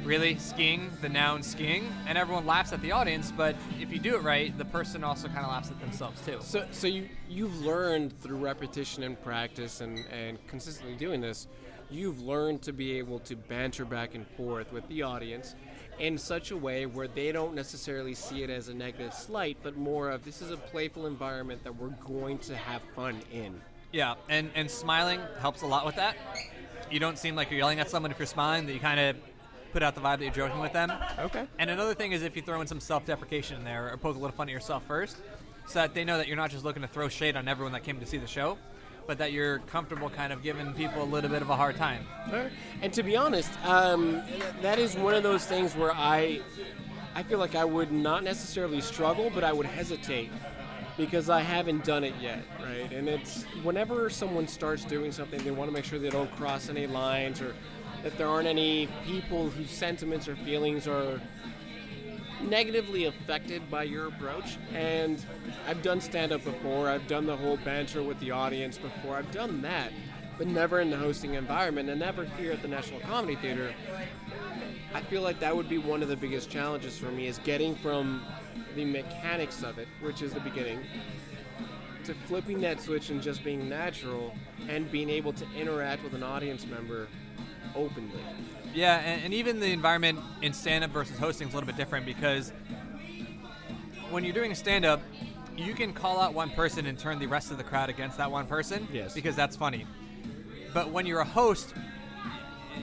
really 0.04 0.38
skiing 0.38 0.90
the 1.02 1.10
noun 1.10 1.44
skiing 1.44 1.90
and 2.08 2.18
everyone 2.18 2.46
laughs 2.46 2.72
at 2.72 2.82
the 2.82 2.92
audience 2.92 3.34
but 3.36 3.54
if 3.82 3.92
you 3.92 4.00
do 4.00 4.16
it 4.16 4.24
right 4.24 4.58
the 4.58 4.64
person 4.64 5.04
also 5.04 5.28
kind 5.28 5.40
of 5.40 5.50
laughs 5.50 5.70
at 5.70 5.80
themselves 5.82 6.20
too 6.26 6.38
So, 6.42 6.66
so 6.72 6.88
you 6.88 7.10
you've 7.30 7.66
learned 7.66 8.20
through 8.22 8.38
repetition 8.38 9.04
and 9.04 9.22
practice 9.22 9.82
and, 9.82 10.06
and 10.08 10.40
consistently 10.48 10.96
doing 10.96 11.20
this, 11.20 11.48
you've 11.90 12.22
learned 12.22 12.62
to 12.64 12.74
be 12.74 12.98
able 13.00 13.20
to 13.20 13.36
banter 13.36 13.86
back 13.86 14.16
and 14.16 14.28
forth 14.38 14.72
with 14.72 14.88
the 14.90 15.02
audience 15.04 15.56
in 16.00 16.18
such 16.18 16.52
a 16.52 16.58
way 16.58 16.86
where 16.86 17.08
they 17.08 17.32
don't 17.32 17.54
necessarily 17.54 18.14
see 18.14 18.44
it 18.44 18.50
as 18.50 18.70
a 18.70 18.74
negative 18.74 19.14
slight, 19.14 19.58
but 19.64 19.76
more 19.76 20.10
of 20.12 20.24
this 20.24 20.42
is 20.42 20.52
a 20.52 20.58
playful 20.58 21.08
environment 21.08 21.64
that 21.64 21.76
we're 21.76 21.90
going 22.06 22.38
to 22.38 22.56
have 22.56 22.82
fun 22.96 23.20
in. 23.34 23.60
yeah 23.92 24.14
and 24.30 24.50
and 24.56 24.70
smiling 24.70 25.20
helps 25.42 25.62
a 25.64 25.66
lot 25.68 25.86
with 25.86 25.96
that 25.96 26.16
you 26.92 27.00
don't 27.00 27.18
seem 27.18 27.36
like 27.36 27.50
you're 27.50 27.58
yelling 27.60 27.80
at 27.80 27.90
someone 27.90 28.12
if 28.12 28.20
you're 28.20 28.26
smiling 28.28 28.66
that 28.68 28.74
you 28.74 28.80
kind 28.80 29.00
of 29.00 29.16
put 29.74 29.82
out 29.84 29.94
the 29.96 30.02
vibe 30.02 30.18
that 30.20 30.26
you're 30.26 30.48
joking 30.48 30.60
with 30.60 30.74
them 30.74 30.92
Okay. 31.20 31.46
and 31.58 31.70
another 31.72 31.94
thing 31.96 32.12
is 32.12 32.22
if 32.24 32.36
you 32.36 32.42
throw 32.44 32.62
in 32.62 32.68
some 32.68 32.80
self-deprecation 32.80 33.58
in 33.58 33.64
there 33.64 33.92
or 33.92 33.98
poke 33.98 34.16
a 34.16 34.20
little 34.20 34.36
fun 34.36 34.48
at 34.48 34.54
yourself 34.54 34.84
first 34.86 35.18
so 35.68 35.80
that 35.80 35.94
they 35.96 36.04
know 36.06 36.18
that 36.18 36.28
you're 36.28 36.38
not 36.38 36.50
just 36.52 36.64
looking 36.64 36.82
to 36.84 36.88
throw 36.88 37.08
shade 37.10 37.36
on 37.36 37.48
everyone 37.48 37.74
that 37.74 37.84
came 37.84 38.00
to 38.00 38.06
see 38.06 38.18
the 38.18 38.28
show 38.28 38.58
but 39.10 39.18
that 39.18 39.32
you're 39.32 39.58
comfortable 39.72 40.08
kind 40.08 40.32
of 40.32 40.44
giving 40.44 40.72
people 40.76 41.02
a 41.02 41.04
little 41.04 41.32
bit 41.32 41.42
of 41.42 41.50
a 41.50 41.56
hard 41.56 41.76
time 41.76 42.06
And 42.84 42.94
to 42.94 43.02
be 43.02 43.18
honest, 43.18 43.50
um, 43.66 44.22
that 44.62 44.78
is 44.78 44.96
one 44.96 45.16
of 45.16 45.24
those 45.24 45.44
things 45.46 45.76
where 45.76 45.92
I, 45.92 46.42
I 47.16 47.24
feel 47.24 47.40
like 47.40 47.56
I 47.56 47.66
would 47.66 47.92
not 47.92 48.24
necessarily 48.24 48.82
struggle, 48.82 49.32
but 49.34 49.44
I 49.44 49.52
would 49.52 49.66
hesitate 49.66 50.30
because 50.96 51.28
I 51.28 51.42
haven't 51.42 51.86
done 51.86 52.04
it 52.04 52.14
yet, 52.22 52.44
right? 52.62 52.92
And 52.92 53.10
it's 53.10 53.46
whenever 53.64 54.12
someone 54.12 54.48
starts 54.48 54.86
doing 54.86 55.12
something, 55.12 55.44
they 55.44 55.50
want 55.50 55.72
to 55.72 55.74
make 55.74 55.86
sure 55.86 55.98
they 55.98 56.12
don't 56.12 56.32
cross 56.36 56.70
any 56.70 56.86
lines 56.86 57.42
or 57.42 57.56
that 58.04 58.16
there 58.16 58.28
aren't 58.28 58.48
any 58.48 58.90
people 59.06 59.50
whose 59.50 59.72
sentiments 59.72 60.28
or 60.28 60.36
feelings 60.36 60.88
are 60.88 61.20
negatively 62.42 63.06
affected 63.06 63.70
by 63.70 63.84
your 63.84 64.08
approach. 64.08 64.58
And 64.74 65.24
I've 65.68 65.82
done 65.82 66.02
stand 66.02 66.32
up 66.32 66.44
before, 66.44 66.90
I've 66.90 67.08
done 67.08 67.26
the 67.26 67.36
whole 67.36 67.58
banter 67.58 68.04
with 68.04 68.20
the 68.20 68.32
audience 68.32 68.78
before, 68.78 69.16
I've 69.16 69.32
done 69.32 69.62
that, 69.62 69.92
but 70.38 70.48
never 70.48 70.80
in 70.80 70.90
the 70.90 70.98
hosting 70.98 71.34
environment 71.36 71.90
and 71.90 72.00
never 72.00 72.26
here 72.26 72.52
at 72.52 72.62
the 72.62 72.68
National 72.68 73.00
Comedy 73.02 73.36
Theater. 73.36 73.74
I 74.94 75.02
feel 75.02 75.22
like 75.22 75.40
that 75.40 75.56
would 75.56 75.70
be 75.70 75.78
one 75.78 76.02
of 76.02 76.10
the 76.10 76.16
biggest 76.16 76.50
challenges 76.50 76.98
for 76.98 77.12
me 77.12 77.28
is 77.28 77.38
getting 77.40 77.76
from 77.76 78.26
the 78.76 78.86
mechanics 78.86 79.64
of 79.64 79.78
it, 79.78 79.88
which 80.02 80.22
is 80.22 80.34
the 80.34 80.40
beginning, 80.40 80.80
to 82.06 82.14
flipping 82.14 82.62
that 82.62 82.82
switch 82.82 83.10
and 83.10 83.22
just 83.22 83.44
being 83.44 83.70
natural 83.70 84.34
and 84.68 84.92
being 84.92 85.10
able 85.10 85.34
to 85.34 85.46
interact 85.56 86.04
with 86.04 86.14
an 86.14 86.24
audience 86.24 86.66
member 86.66 87.08
openly. 87.76 88.24
Yeah, 88.74 89.00
and, 89.00 89.24
and 89.26 89.34
even 89.34 89.60
the 89.60 89.72
environment 89.72 90.20
in 90.42 90.54
stand-up 90.54 90.92
versus 90.92 91.18
hosting 91.18 91.48
is 91.48 91.54
a 91.54 91.58
little 91.58 91.68
bit 91.68 91.78
different 91.78 92.06
because 92.06 92.52
when 94.10 94.24
you're 94.24 94.34
doing 94.34 94.54
stand-up, 94.56 95.02
you 95.58 95.74
can 95.74 95.94
call 95.94 96.20
out 96.22 96.34
one 96.34 96.50
person 96.52 96.86
and 96.86 96.98
turn 96.98 97.20
the 97.20 97.28
rest 97.28 97.52
of 97.52 97.58
the 97.58 97.64
crowd 97.64 97.90
against 97.90 98.18
that 98.18 98.32
one 98.32 98.48
person. 98.48 98.88
Yes. 98.94 99.14
Because 99.14 99.36
that's 99.36 99.56
funny. 99.56 99.86
But 100.74 100.92
when 100.92 101.06
you're 101.06 101.20
a 101.20 101.26
host, 101.26 101.74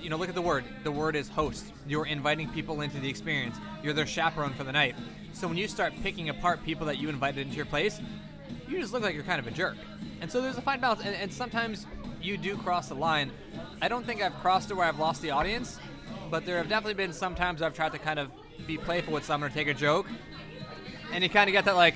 you 0.02 0.10
know, 0.10 0.16
look 0.16 0.28
at 0.28 0.34
the 0.34 0.42
word. 0.42 0.64
The 0.84 0.92
word 0.92 1.16
is 1.16 1.28
host. 1.28 1.72
You're 1.86 2.06
inviting 2.06 2.50
people 2.50 2.80
into 2.82 2.98
the 3.00 3.08
experience. 3.08 3.56
You're 3.82 3.94
their 3.94 4.06
chaperone 4.06 4.52
for 4.52 4.64
the 4.64 4.72
night. 4.72 4.94
So 5.32 5.48
when 5.48 5.56
you 5.56 5.68
start 5.68 5.94
picking 6.02 6.28
apart 6.28 6.62
people 6.64 6.86
that 6.86 6.98
you 6.98 7.08
invited 7.08 7.46
into 7.46 7.56
your 7.56 7.66
place, 7.66 8.00
you 8.68 8.78
just 8.78 8.92
look 8.92 9.02
like 9.02 9.14
you're 9.14 9.24
kind 9.24 9.40
of 9.40 9.46
a 9.46 9.50
jerk. 9.50 9.76
And 10.20 10.30
so 10.30 10.40
there's 10.40 10.58
a 10.58 10.62
fine 10.62 10.80
balance. 10.80 11.02
And, 11.04 11.14
and 11.14 11.32
sometimes 11.32 11.86
you 12.20 12.36
do 12.36 12.56
cross 12.56 12.88
the 12.88 12.94
line. 12.94 13.30
I 13.80 13.88
don't 13.88 14.06
think 14.06 14.22
I've 14.22 14.34
crossed 14.36 14.70
it 14.70 14.74
where 14.74 14.86
I've 14.86 14.98
lost 14.98 15.22
the 15.22 15.30
audience, 15.30 15.78
but 16.30 16.46
there 16.46 16.56
have 16.56 16.68
definitely 16.68 16.94
been 16.94 17.12
some 17.12 17.34
times 17.34 17.60
I've 17.62 17.74
tried 17.74 17.92
to 17.92 17.98
kind 17.98 18.18
of 18.18 18.30
be 18.66 18.78
playful 18.78 19.12
with 19.12 19.24
someone 19.24 19.50
or 19.50 19.54
take 19.54 19.68
a 19.68 19.74
joke, 19.74 20.06
and 21.12 21.22
you 21.22 21.28
kind 21.28 21.48
of 21.48 21.52
get 21.52 21.66
that 21.66 21.76
like, 21.76 21.94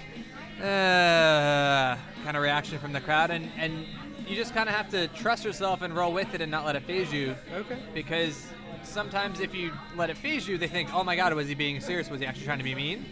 uh, 0.59 1.97
kind 2.23 2.37
of 2.37 2.43
reaction 2.43 2.79
from 2.79 2.93
the 2.93 3.01
crowd, 3.01 3.31
and 3.31 3.51
and 3.57 3.87
you 4.29 4.37
just 4.37 4.55
kind 4.55 4.69
of 4.69 4.75
have 4.75 4.91
to 4.91 5.09
trust 5.09 5.45
yourself 5.45 5.83
and 5.83 5.97
roll 5.97 6.13
with 6.13 6.35
it 6.35 6.41
and 6.41 6.51
not 6.51 6.65
let 6.65 6.77
it 6.77 6.85
faze 6.85 7.13
you. 7.13 7.35
Okay. 7.53 7.79
Because 7.93 8.47
sometimes 8.85 9.41
if 9.41 9.55
you 9.55 9.73
let 9.97 10.11
it 10.11 10.17
faze 10.17 10.47
you, 10.47 10.59
they 10.59 10.69
think, 10.69 10.95
oh 10.95 11.03
my 11.03 11.17
god, 11.17 11.33
was 11.35 11.49
he 11.49 11.55
being 11.55 11.81
serious? 11.81 12.11
Was 12.11 12.21
he 12.21 12.27
actually 12.27 12.45
trying 12.45 12.59
to 12.59 12.65
be 12.65 12.75
mean? 12.75 13.07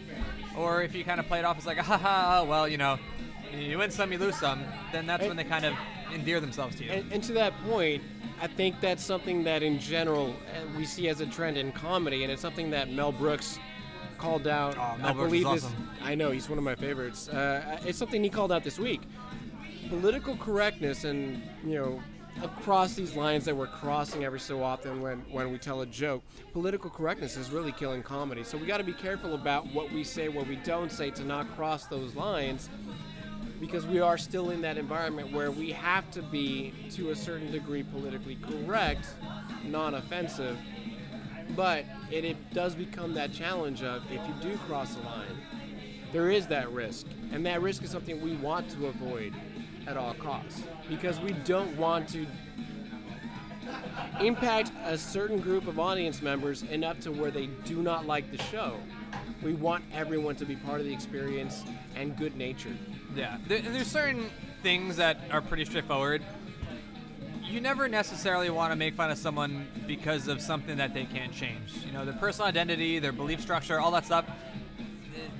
Or 0.55 0.81
if 0.81 0.95
you 0.95 1.03
kind 1.03 1.19
of 1.19 1.27
play 1.27 1.39
it 1.39 1.45
off 1.45 1.57
as 1.57 1.65
like, 1.65 1.77
ha 1.77 1.97
ha, 1.97 2.45
well, 2.47 2.67
you 2.67 2.77
know, 2.77 2.97
you 3.57 3.77
win 3.77 3.91
some, 3.91 4.11
you 4.11 4.17
lose 4.17 4.35
some, 4.35 4.63
then 4.91 5.05
that's 5.05 5.25
when 5.25 5.37
they 5.37 5.43
kind 5.43 5.65
of 5.65 5.73
endear 6.13 6.39
themselves 6.39 6.75
to 6.77 6.83
you. 6.85 6.91
And, 6.91 7.11
and 7.11 7.23
to 7.23 7.33
that 7.33 7.53
point, 7.63 8.03
I 8.41 8.47
think 8.47 8.79
that's 8.79 9.03
something 9.03 9.43
that 9.43 9.63
in 9.63 9.79
general 9.79 10.29
uh, 10.29 10.77
we 10.77 10.85
see 10.85 11.07
as 11.09 11.21
a 11.21 11.25
trend 11.25 11.57
in 11.57 11.71
comedy, 11.71 12.23
and 12.23 12.31
it's 12.31 12.41
something 12.41 12.69
that 12.71 12.91
Mel 12.91 13.11
Brooks 13.11 13.59
called 14.17 14.47
out. 14.47 14.75
Oh, 14.77 14.97
Mel 14.97 15.07
I 15.07 15.13
Brooks 15.13 15.27
believe 15.29 15.47
is 15.47 15.53
this- 15.53 15.63
awesome. 15.65 15.89
I 16.01 16.15
know 16.15 16.31
he's 16.31 16.49
one 16.49 16.57
of 16.57 16.63
my 16.63 16.75
favorites. 16.75 17.27
Uh, 17.29 17.79
it's 17.85 17.97
something 17.97 18.23
he 18.23 18.29
called 18.29 18.51
out 18.51 18.63
this 18.63 18.79
week. 18.79 19.01
Political 19.89 20.37
correctness, 20.37 21.03
and 21.03 21.41
you 21.65 21.73
know, 21.75 22.01
across 22.43 22.93
these 22.93 23.15
lines 23.15 23.43
that 23.45 23.55
we're 23.57 23.67
crossing 23.67 24.23
every 24.23 24.39
so 24.39 24.61
often 24.63 25.01
when 25.01 25.19
when 25.31 25.51
we 25.51 25.57
tell 25.57 25.81
a 25.81 25.85
joke, 25.85 26.23
political 26.53 26.89
correctness 26.89 27.35
is 27.35 27.49
really 27.49 27.71
killing 27.71 28.03
comedy. 28.03 28.43
So 28.43 28.57
we 28.57 28.67
got 28.67 28.77
to 28.77 28.83
be 28.83 28.93
careful 28.93 29.33
about 29.33 29.65
what 29.73 29.91
we 29.91 30.03
say, 30.03 30.29
what 30.29 30.47
we 30.47 30.57
don't 30.57 30.91
say, 30.91 31.09
to 31.11 31.23
not 31.25 31.53
cross 31.55 31.85
those 31.87 32.15
lines 32.15 32.69
because 33.59 33.85
we 33.85 33.99
are 33.99 34.17
still 34.17 34.51
in 34.51 34.61
that 34.61 34.77
environment 34.77 35.31
where 35.31 35.51
we 35.51 35.71
have 35.71 36.09
to 36.11 36.21
be, 36.21 36.73
to 36.91 37.11
a 37.11 37.15
certain 37.15 37.51
degree, 37.51 37.83
politically 37.83 38.37
correct, 38.41 39.07
non 39.63 39.95
offensive. 39.95 40.57
But 41.55 41.85
it, 42.11 42.25
it 42.25 42.53
does 42.53 42.75
become 42.75 43.13
that 43.15 43.33
challenge 43.33 43.83
of 43.83 44.03
if 44.11 44.21
you 44.27 44.33
do 44.41 44.57
cross 44.59 44.95
the 44.95 45.01
line, 45.01 45.37
there 46.13 46.29
is 46.29 46.47
that 46.47 46.71
risk. 46.71 47.07
And 47.31 47.45
that 47.45 47.61
risk 47.61 47.83
is 47.83 47.89
something 47.89 48.21
we 48.21 48.35
want 48.37 48.69
to 48.71 48.87
avoid 48.87 49.33
at 49.87 49.97
all 49.97 50.13
costs 50.15 50.63
because 50.87 51.19
we 51.19 51.31
don't 51.45 51.75
want 51.77 52.07
to 52.09 52.25
impact 54.19 54.71
a 54.85 54.97
certain 54.97 55.39
group 55.39 55.67
of 55.67 55.79
audience 55.79 56.21
members 56.21 56.63
enough 56.63 56.99
to 57.01 57.11
where 57.11 57.31
they 57.31 57.47
do 57.65 57.81
not 57.81 58.05
like 58.05 58.31
the 58.31 58.41
show. 58.43 58.77
We 59.41 59.53
want 59.53 59.85
everyone 59.93 60.35
to 60.37 60.45
be 60.45 60.55
part 60.55 60.81
of 60.81 60.85
the 60.85 60.93
experience 60.93 61.63
and 61.95 62.17
good 62.17 62.35
natured. 62.35 62.77
Yeah, 63.15 63.37
there, 63.47 63.61
there's 63.61 63.87
certain 63.87 64.29
things 64.63 64.97
that 64.97 65.17
are 65.31 65.41
pretty 65.41 65.65
straightforward. 65.65 66.21
You 67.43 67.61
never 67.61 67.87
necessarily 67.87 68.49
want 68.49 68.71
to 68.73 68.75
make 68.75 68.95
fun 68.95 69.09
of 69.09 69.17
someone 69.17 69.67
because 69.87 70.27
of 70.27 70.41
something 70.41 70.77
that 70.77 70.93
they 70.93 71.05
can't 71.05 71.33
change. 71.33 71.71
You 71.85 71.93
know, 71.93 72.05
their 72.05 72.13
personal 72.13 72.47
identity, 72.47 72.99
their 72.99 73.13
belief 73.13 73.41
structure, 73.41 73.79
all 73.79 73.91
that 73.91 74.05
stuff. 74.05 74.25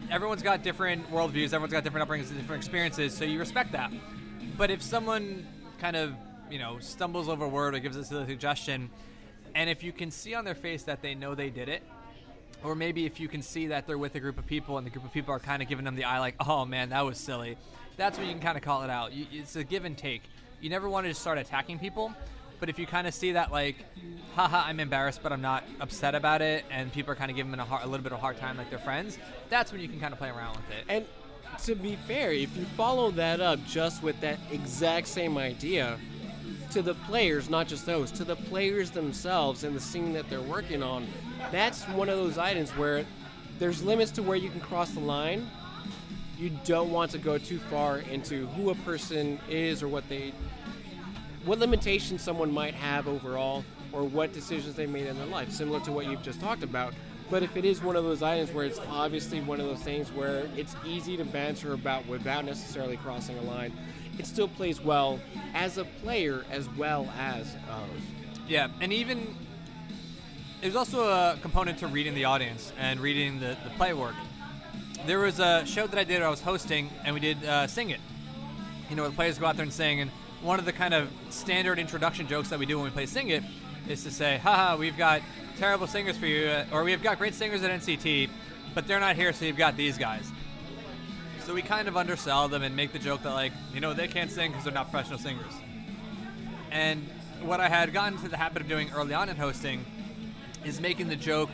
Everyone's 0.09 0.41
got 0.41 0.63
different 0.63 1.11
worldviews. 1.11 1.47
Everyone's 1.47 1.73
got 1.73 1.83
different 1.83 2.09
upbringings, 2.09 2.29
different 2.29 2.63
experiences. 2.63 3.13
So 3.13 3.25
you 3.25 3.37
respect 3.37 3.73
that. 3.73 3.91
But 4.57 4.71
if 4.71 4.81
someone 4.81 5.45
kind 5.79 5.95
of, 5.95 6.15
you 6.49 6.57
know, 6.57 6.79
stumbles 6.79 7.29
over 7.29 7.45
a 7.45 7.49
word 7.49 7.75
or 7.75 7.79
gives 7.79 7.95
us 7.95 8.11
a 8.11 8.25
suggestion, 8.25 8.89
and 9.53 9.69
if 9.69 9.83
you 9.83 9.91
can 9.91 10.09
see 10.09 10.33
on 10.33 10.45
their 10.45 10.55
face 10.55 10.83
that 10.83 11.01
they 11.01 11.13
know 11.13 11.35
they 11.35 11.49
did 11.49 11.69
it, 11.69 11.83
or 12.63 12.75
maybe 12.75 13.05
if 13.05 13.19
you 13.19 13.27
can 13.27 13.41
see 13.41 13.67
that 13.67 13.87
they're 13.87 13.97
with 13.97 14.15
a 14.15 14.19
group 14.19 14.37
of 14.37 14.45
people 14.45 14.77
and 14.77 14.85
the 14.85 14.91
group 14.91 15.05
of 15.05 15.13
people 15.13 15.33
are 15.33 15.39
kind 15.39 15.61
of 15.61 15.67
giving 15.67 15.85
them 15.85 15.95
the 15.95 16.03
eye, 16.03 16.19
like, 16.19 16.35
oh 16.45 16.65
man, 16.65 16.89
that 16.89 17.05
was 17.05 17.17
silly. 17.17 17.57
That's 17.97 18.17
when 18.17 18.27
you 18.27 18.33
can 18.33 18.41
kind 18.41 18.57
of 18.57 18.63
call 18.63 18.83
it 18.83 18.89
out. 18.89 19.13
You, 19.13 19.25
it's 19.31 19.55
a 19.55 19.63
give 19.63 19.85
and 19.85 19.97
take. 19.97 20.23
You 20.61 20.69
never 20.69 20.89
want 20.89 21.05
to 21.05 21.09
just 21.09 21.21
start 21.21 21.37
attacking 21.37 21.79
people, 21.79 22.13
but 22.59 22.69
if 22.69 22.77
you 22.77 22.85
kind 22.85 23.07
of 23.07 23.13
see 23.13 23.33
that, 23.33 23.51
like, 23.51 23.77
haha, 24.35 24.63
I'm 24.67 24.79
embarrassed, 24.79 25.21
but 25.23 25.31
I'm 25.31 25.41
not 25.41 25.63
upset 25.79 26.15
about 26.15 26.41
it, 26.41 26.65
and 26.69 26.91
people 26.91 27.11
are 27.13 27.15
kind 27.15 27.31
of 27.31 27.37
giving 27.37 27.51
them 27.51 27.61
a, 27.61 27.65
hard, 27.65 27.83
a 27.83 27.87
little 27.87 28.03
bit 28.03 28.11
of 28.11 28.17
a 28.17 28.21
hard 28.21 28.37
time, 28.37 28.57
like 28.57 28.69
they're 28.69 28.79
friends, 28.79 29.17
that's 29.49 29.71
when 29.71 29.81
you 29.81 29.87
can 29.87 29.99
kind 29.99 30.13
of 30.13 30.19
play 30.19 30.29
around 30.29 30.57
with 30.57 30.69
it. 30.69 30.85
And 30.89 31.05
to 31.63 31.75
be 31.75 31.95
fair, 32.07 32.31
if 32.31 32.55
you 32.55 32.65
follow 32.77 33.11
that 33.11 33.39
up 33.39 33.65
just 33.65 34.03
with 34.03 34.19
that 34.21 34.39
exact 34.51 35.07
same 35.07 35.37
idea 35.37 35.97
to 36.71 36.81
the 36.81 36.93
players, 36.93 37.49
not 37.49 37.67
just 37.67 37.85
those, 37.85 38.11
to 38.11 38.23
the 38.23 38.35
players 38.35 38.91
themselves 38.91 39.63
and 39.63 39.75
the 39.75 39.79
scene 39.79 40.13
that 40.13 40.29
they're 40.29 40.41
working 40.41 40.83
on, 40.83 41.07
that's 41.51 41.83
one 41.89 42.09
of 42.09 42.17
those 42.17 42.37
items 42.37 42.71
where 42.71 43.05
there's 43.59 43.83
limits 43.83 44.11
to 44.11 44.23
where 44.23 44.37
you 44.37 44.49
can 44.49 44.59
cross 44.59 44.91
the 44.91 44.99
line. 44.99 45.49
You 46.37 46.51
don't 46.63 46.91
want 46.91 47.11
to 47.11 47.17
go 47.17 47.37
too 47.37 47.59
far 47.59 47.99
into 47.99 48.47
who 48.47 48.69
a 48.69 48.75
person 48.75 49.39
is 49.49 49.83
or 49.83 49.87
what 49.87 50.07
they 50.07 50.33
what 51.45 51.59
limitations 51.59 52.21
someone 52.21 52.53
might 52.53 52.73
have 52.73 53.07
overall 53.07 53.63
or 53.91 54.03
what 54.03 54.33
decisions 54.33 54.75
they 54.75 54.85
made 54.85 55.07
in 55.07 55.17
their 55.17 55.25
life, 55.27 55.51
similar 55.51 55.79
to 55.81 55.91
what 55.91 56.05
you've 56.05 56.21
just 56.21 56.39
talked 56.39 56.63
about. 56.63 56.93
But 57.29 57.43
if 57.43 57.55
it 57.55 57.65
is 57.65 57.81
one 57.81 57.95
of 57.95 58.03
those 58.03 58.23
items 58.23 58.51
where 58.51 58.65
it's 58.65 58.79
obviously 58.89 59.39
one 59.41 59.59
of 59.59 59.67
those 59.67 59.81
things 59.81 60.11
where 60.11 60.47
it's 60.55 60.75
easy 60.85 61.15
to 61.17 61.25
banter 61.25 61.73
about 61.73 62.07
without 62.07 62.45
necessarily 62.45 62.97
crossing 62.97 63.37
a 63.37 63.41
line, 63.41 63.73
it 64.19 64.27
still 64.27 64.49
plays 64.49 64.81
well 64.81 65.19
as 65.55 65.77
a 65.77 65.85
player 65.85 66.45
as 66.51 66.69
well 66.77 67.11
as 67.17 67.55
a 67.55 67.71
host. 67.71 68.03
Yeah, 68.47 68.67
and 68.81 68.91
even 68.91 69.35
there's 70.61 70.75
also 70.75 71.07
a 71.07 71.37
component 71.41 71.79
to 71.79 71.87
reading 71.87 72.13
the 72.13 72.25
audience 72.25 72.73
and 72.77 72.99
reading 72.99 73.39
the, 73.39 73.57
the 73.63 73.69
play 73.77 73.93
work. 73.93 74.15
There 75.05 75.19
was 75.19 75.39
a 75.39 75.65
show 75.65 75.87
that 75.87 75.97
I 75.97 76.03
did, 76.03 76.21
I 76.21 76.29
was 76.29 76.41
hosting, 76.41 76.89
and 77.05 77.13
we 77.13 77.21
did 77.21 77.43
uh, 77.45 77.65
Sing 77.67 77.91
It. 77.91 78.01
You 78.89 78.97
know, 78.97 79.07
the 79.07 79.15
players 79.15 79.37
go 79.37 79.45
out 79.45 79.55
there 79.55 79.63
and 79.63 79.71
sing, 79.71 80.01
and 80.01 80.11
one 80.41 80.59
of 80.59 80.65
the 80.65 80.73
kind 80.73 80.93
of 80.93 81.09
standard 81.29 81.79
introduction 81.79 82.27
jokes 82.27 82.49
that 82.49 82.59
we 82.59 82.65
do 82.65 82.75
when 82.77 82.85
we 82.85 82.91
play 82.91 83.05
Sing 83.05 83.29
It 83.29 83.43
is 83.87 84.03
to 84.03 84.11
say, 84.11 84.37
haha, 84.37 84.75
we've 84.75 84.97
got 84.97 85.21
terrible 85.57 85.87
singers 85.87 86.17
for 86.17 86.25
you, 86.25 86.47
uh, 86.47 86.65
or 86.73 86.83
we've 86.83 87.01
got 87.01 87.17
great 87.17 87.33
singers 87.33 87.63
at 87.63 87.71
NCT, 87.71 88.29
but 88.75 88.85
they're 88.85 88.99
not 88.99 89.15
here, 89.15 89.31
so 89.31 89.45
you've 89.45 89.57
got 89.57 89.77
these 89.77 89.97
guys. 89.97 90.29
So 91.45 91.53
we 91.53 91.61
kind 91.61 91.87
of 91.87 91.97
undersell 91.97 92.47
them 92.47 92.61
and 92.61 92.75
make 92.75 92.93
the 92.93 92.99
joke 92.99 93.23
that, 93.23 93.33
like, 93.33 93.51
you 93.73 93.79
know, 93.79 93.93
they 93.93 94.07
can't 94.07 94.31
sing 94.31 94.51
because 94.51 94.65
they're 94.65 94.73
not 94.73 94.91
professional 94.91 95.17
singers. 95.17 95.51
And 96.71 97.07
what 97.41 97.59
I 97.59 97.69
had 97.69 97.91
gotten 97.91 98.19
to 98.19 98.29
the 98.29 98.37
habit 98.37 98.61
of 98.61 98.67
doing 98.67 98.91
early 98.93 99.13
on 99.13 99.29
in 99.29 99.35
hosting 99.35 99.85
is 100.63 100.79
making 100.79 101.07
the 101.07 101.15
joke 101.15 101.49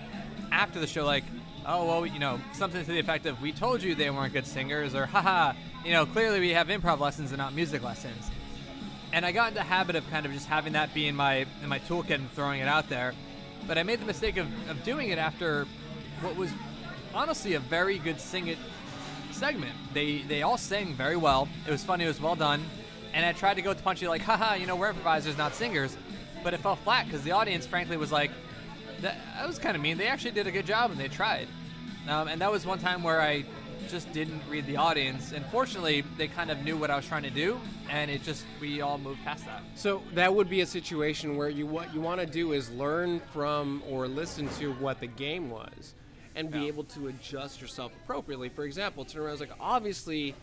after 0.51 0.79
the 0.79 0.87
show, 0.87 1.05
like, 1.05 1.23
oh, 1.65 1.85
well, 1.85 2.05
you 2.05 2.19
know, 2.19 2.39
something 2.53 2.83
to 2.83 2.91
the 2.91 2.99
effect 2.99 3.25
of, 3.25 3.41
we 3.41 3.51
told 3.51 3.81
you 3.81 3.95
they 3.95 4.09
weren't 4.09 4.33
good 4.33 4.45
singers, 4.45 4.93
or 4.95 5.05
haha, 5.05 5.53
you 5.85 5.91
know, 5.91 6.05
clearly 6.05 6.39
we 6.39 6.51
have 6.51 6.67
improv 6.67 6.99
lessons 6.99 7.31
and 7.31 7.37
not 7.37 7.53
music 7.53 7.83
lessons. 7.83 8.29
And 9.13 9.25
I 9.25 9.31
got 9.31 9.49
into 9.49 9.59
the 9.59 9.65
habit 9.65 9.95
of 9.95 10.09
kind 10.09 10.25
of 10.25 10.33
just 10.33 10.47
having 10.47 10.73
that 10.73 10.93
be 10.93 11.07
in 11.07 11.15
my 11.15 11.45
in 11.63 11.69
my 11.69 11.79
toolkit 11.79 12.15
and 12.15 12.29
throwing 12.31 12.59
it 12.59 12.67
out 12.67 12.89
there. 12.89 13.13
But 13.67 13.77
I 13.77 13.83
made 13.83 14.01
the 14.01 14.05
mistake 14.05 14.37
of, 14.37 14.47
of 14.69 14.83
doing 14.83 15.09
it 15.09 15.17
after 15.17 15.65
what 16.21 16.35
was 16.35 16.51
honestly 17.13 17.53
a 17.53 17.59
very 17.59 17.97
good 17.97 18.19
sing 18.19 18.47
it 18.47 18.57
segment. 19.35 19.75
They 19.93 20.19
they 20.19 20.41
all 20.41 20.57
sang 20.57 20.93
very 20.93 21.17
well. 21.17 21.47
It 21.67 21.71
was 21.71 21.83
funny. 21.83 22.05
It 22.05 22.07
was 22.07 22.21
well 22.21 22.35
done. 22.35 22.63
And 23.13 23.25
I 23.25 23.31
tried 23.31 23.53
to 23.55 23.61
go 23.61 23.69
with 23.69 23.83
punchy 23.83 24.07
like, 24.07 24.21
haha, 24.21 24.55
you 24.55 24.67
know, 24.67 24.75
we're 24.75 24.89
improvisers, 24.89 25.37
not 25.37 25.53
singers. 25.55 25.95
But 26.43 26.53
it 26.53 26.59
fell 26.59 26.75
flat 26.75 27.05
because 27.05 27.23
the 27.23 27.31
audience, 27.31 27.65
frankly, 27.65 27.95
was 27.97 28.11
like, 28.11 28.29
that, 29.01 29.17
that 29.35 29.47
was 29.47 29.57
kind 29.57 29.75
of 29.75 29.81
mean. 29.81 29.97
They 29.97 30.07
actually 30.07 30.31
did 30.31 30.47
a 30.47 30.51
good 30.51 30.65
job 30.65 30.91
and 30.91 30.99
they 30.99 31.07
tried. 31.07 31.47
Um, 32.09 32.27
and 32.27 32.41
that 32.41 32.51
was 32.51 32.65
one 32.65 32.77
time 32.77 33.03
where 33.03 33.21
I 33.21 33.45
just 33.89 34.11
didn't 34.13 34.41
read 34.49 34.65
the 34.65 34.77
audience. 34.77 35.31
And 35.31 35.45
fortunately, 35.47 36.03
they 36.17 36.27
kind 36.27 36.51
of 36.51 36.63
knew 36.63 36.77
what 36.77 36.91
I 36.91 36.95
was 36.95 37.05
trying 37.05 37.23
to 37.23 37.29
do, 37.29 37.59
and 37.89 38.11
it 38.11 38.23
just 38.23 38.45
we 38.59 38.81
all 38.81 38.97
moved 38.97 39.23
past 39.23 39.45
that. 39.45 39.63
So 39.75 40.01
that 40.13 40.33
would 40.33 40.49
be 40.49 40.61
a 40.61 40.65
situation 40.65 41.37
where 41.37 41.49
you 41.49 41.65
what 41.65 41.93
you 41.93 42.01
want 42.01 42.19
to 42.19 42.25
do 42.25 42.53
is 42.53 42.69
learn 42.71 43.19
from 43.31 43.83
or 43.89 44.07
listen 44.07 44.49
to 44.59 44.73
what 44.73 44.99
the 44.99 45.07
game 45.07 45.49
was, 45.49 45.93
and 46.35 46.51
be 46.51 46.59
Yeah. 46.59 46.65
able 46.67 46.83
to 46.83 47.07
adjust 47.07 47.61
yourself 47.61 47.91
appropriately. 48.03 48.49
For 48.49 48.65
example, 48.65 49.05
turn 49.05 49.21
around 49.21 49.31
and 49.31 49.39
was 49.39 49.49
like, 49.49 49.57
obviously, 49.59 50.35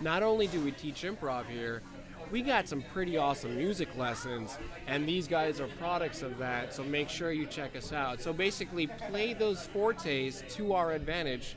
not 0.00 0.22
only 0.22 0.46
do 0.46 0.60
we 0.60 0.72
teach 0.72 1.02
improv 1.02 1.46
here, 1.46 1.82
we 2.30 2.42
got 2.42 2.68
some 2.68 2.82
pretty 2.92 3.16
awesome 3.16 3.56
music 3.56 3.88
lessons, 3.96 4.56
and 4.86 5.06
these 5.06 5.26
guys 5.26 5.60
are 5.60 5.66
products 5.78 6.22
of 6.22 6.38
that. 6.38 6.72
So 6.72 6.84
make 6.84 7.08
sure 7.08 7.32
you 7.32 7.44
check 7.46 7.74
us 7.74 7.92
out. 7.92 8.22
So 8.22 8.32
basically, 8.32 8.86
play 8.86 9.32
those 9.34 9.66
fortes 9.66 10.44
to 10.50 10.72
our 10.74 10.92
advantage, 10.92 11.56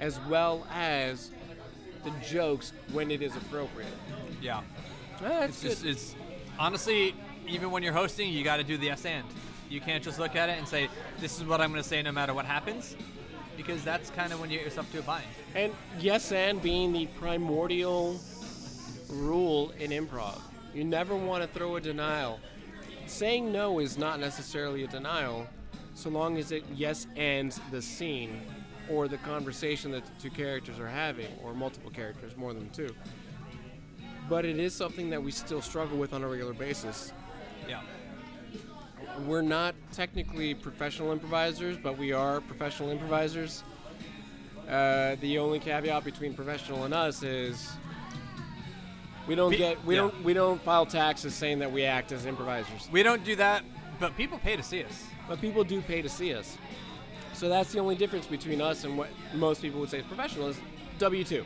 as 0.00 0.18
well 0.28 0.66
as 0.72 1.30
the 2.02 2.10
jokes 2.28 2.72
when 2.92 3.10
it 3.12 3.22
is 3.22 3.36
appropriate. 3.36 3.92
Yeah. 4.42 4.62
Ah, 5.16 5.20
that's 5.20 5.62
It's 5.64 5.82
just 5.82 5.84
it's 5.86 6.16
honestly 6.58 7.14
even 7.46 7.70
when 7.70 7.82
you're 7.82 7.92
hosting, 7.92 8.32
you 8.32 8.42
got 8.42 8.56
to 8.56 8.64
do 8.64 8.76
the 8.76 8.86
yes 8.86 9.04
and. 9.04 9.24
You 9.74 9.80
can't 9.80 10.04
just 10.04 10.20
look 10.20 10.36
at 10.36 10.48
it 10.48 10.56
and 10.56 10.68
say 10.68 10.88
this 11.18 11.36
is 11.36 11.44
what 11.44 11.60
I'm 11.60 11.72
going 11.72 11.82
to 11.82 11.88
say 11.88 12.00
no 12.00 12.12
matter 12.12 12.32
what 12.32 12.44
happens, 12.44 12.94
because 13.56 13.82
that's 13.82 14.08
kind 14.10 14.32
of 14.32 14.40
when 14.40 14.48
you 14.48 14.58
get 14.58 14.64
yourself 14.64 14.90
to 14.92 15.00
a 15.00 15.02
bind. 15.02 15.24
And 15.56 15.72
yes, 15.98 16.30
and 16.30 16.62
being 16.62 16.92
the 16.92 17.06
primordial 17.18 18.20
rule 19.08 19.72
in 19.80 19.90
improv. 19.90 20.40
You 20.72 20.84
never 20.84 21.16
want 21.16 21.42
to 21.42 21.48
throw 21.48 21.74
a 21.74 21.80
denial. 21.80 22.38
Saying 23.06 23.50
no 23.50 23.80
is 23.80 23.98
not 23.98 24.20
necessarily 24.20 24.84
a 24.84 24.86
denial, 24.86 25.48
so 25.94 26.08
long 26.08 26.38
as 26.38 26.52
it 26.52 26.64
yes 26.72 27.08
ands 27.16 27.60
the 27.72 27.82
scene 27.82 28.42
or 28.88 29.08
the 29.08 29.18
conversation 29.18 29.90
that 29.90 30.04
the 30.04 30.22
two 30.22 30.30
characters 30.30 30.78
are 30.78 30.88
having, 30.88 31.32
or 31.42 31.52
multiple 31.52 31.90
characters, 31.90 32.36
more 32.36 32.54
than 32.54 32.70
two. 32.70 32.94
But 34.28 34.44
it 34.44 34.60
is 34.60 34.72
something 34.72 35.10
that 35.10 35.22
we 35.22 35.32
still 35.32 35.62
struggle 35.62 35.98
with 35.98 36.12
on 36.12 36.22
a 36.22 36.28
regular 36.28 36.54
basis. 36.54 37.12
Yeah. 37.68 37.80
We're 39.26 39.42
not 39.42 39.74
technically 39.92 40.54
professional 40.54 41.12
improvisers, 41.12 41.76
but 41.78 41.96
we 41.96 42.12
are 42.12 42.40
professional 42.40 42.90
improvisers. 42.90 43.62
Uh, 44.68 45.16
the 45.20 45.38
only 45.38 45.60
caveat 45.60 46.04
between 46.04 46.34
professional 46.34 46.84
and 46.84 46.92
us 46.92 47.22
is 47.22 47.70
we 49.28 49.34
don't 49.34 49.52
Pe- 49.52 49.58
get 49.58 49.84
we 49.84 49.94
yeah. 49.94 50.00
don't 50.02 50.24
we 50.24 50.34
don't 50.34 50.60
file 50.62 50.86
taxes 50.86 51.34
saying 51.34 51.58
that 51.60 51.70
we 51.70 51.84
act 51.84 52.12
as 52.12 52.26
improvisers. 52.26 52.88
We 52.90 53.02
don't 53.02 53.24
do 53.24 53.36
that, 53.36 53.62
but 54.00 54.16
people 54.16 54.38
pay 54.38 54.56
to 54.56 54.62
see 54.62 54.82
us. 54.82 55.04
But 55.28 55.40
people 55.40 55.64
do 55.64 55.80
pay 55.80 56.02
to 56.02 56.08
see 56.08 56.34
us. 56.34 56.58
So 57.34 57.48
that's 57.48 57.72
the 57.72 57.78
only 57.78 57.94
difference 57.94 58.26
between 58.26 58.60
us 58.60 58.84
and 58.84 58.98
what 58.98 59.10
most 59.34 59.62
people 59.62 59.80
would 59.80 59.90
say 59.90 59.98
is 59.98 60.06
professional 60.06 60.48
is 60.48 60.56
W 60.98 61.24
two. 61.24 61.44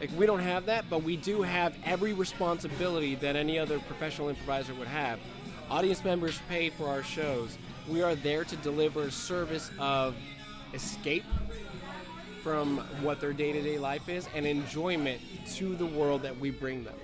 Like 0.00 0.10
we 0.16 0.26
don't 0.26 0.40
have 0.40 0.66
that, 0.66 0.84
but 0.88 1.02
we 1.02 1.16
do 1.16 1.42
have 1.42 1.74
every 1.84 2.12
responsibility 2.12 3.14
that 3.16 3.36
any 3.36 3.58
other 3.58 3.78
professional 3.80 4.28
improviser 4.28 4.74
would 4.74 4.88
have. 4.88 5.18
Audience 5.70 6.04
members 6.04 6.40
pay 6.48 6.68
for 6.68 6.88
our 6.88 7.04
shows. 7.04 7.56
We 7.88 8.02
are 8.02 8.16
there 8.16 8.42
to 8.42 8.56
deliver 8.56 9.02
a 9.02 9.10
service 9.12 9.70
of 9.78 10.16
escape 10.74 11.24
from 12.42 12.78
what 13.02 13.20
their 13.20 13.32
day-to-day 13.32 13.78
life 13.78 14.08
is 14.08 14.28
and 14.34 14.46
enjoyment 14.46 15.20
to 15.54 15.76
the 15.76 15.86
world 15.86 16.22
that 16.22 16.36
we 16.36 16.50
bring 16.50 16.82
them. 16.82 16.96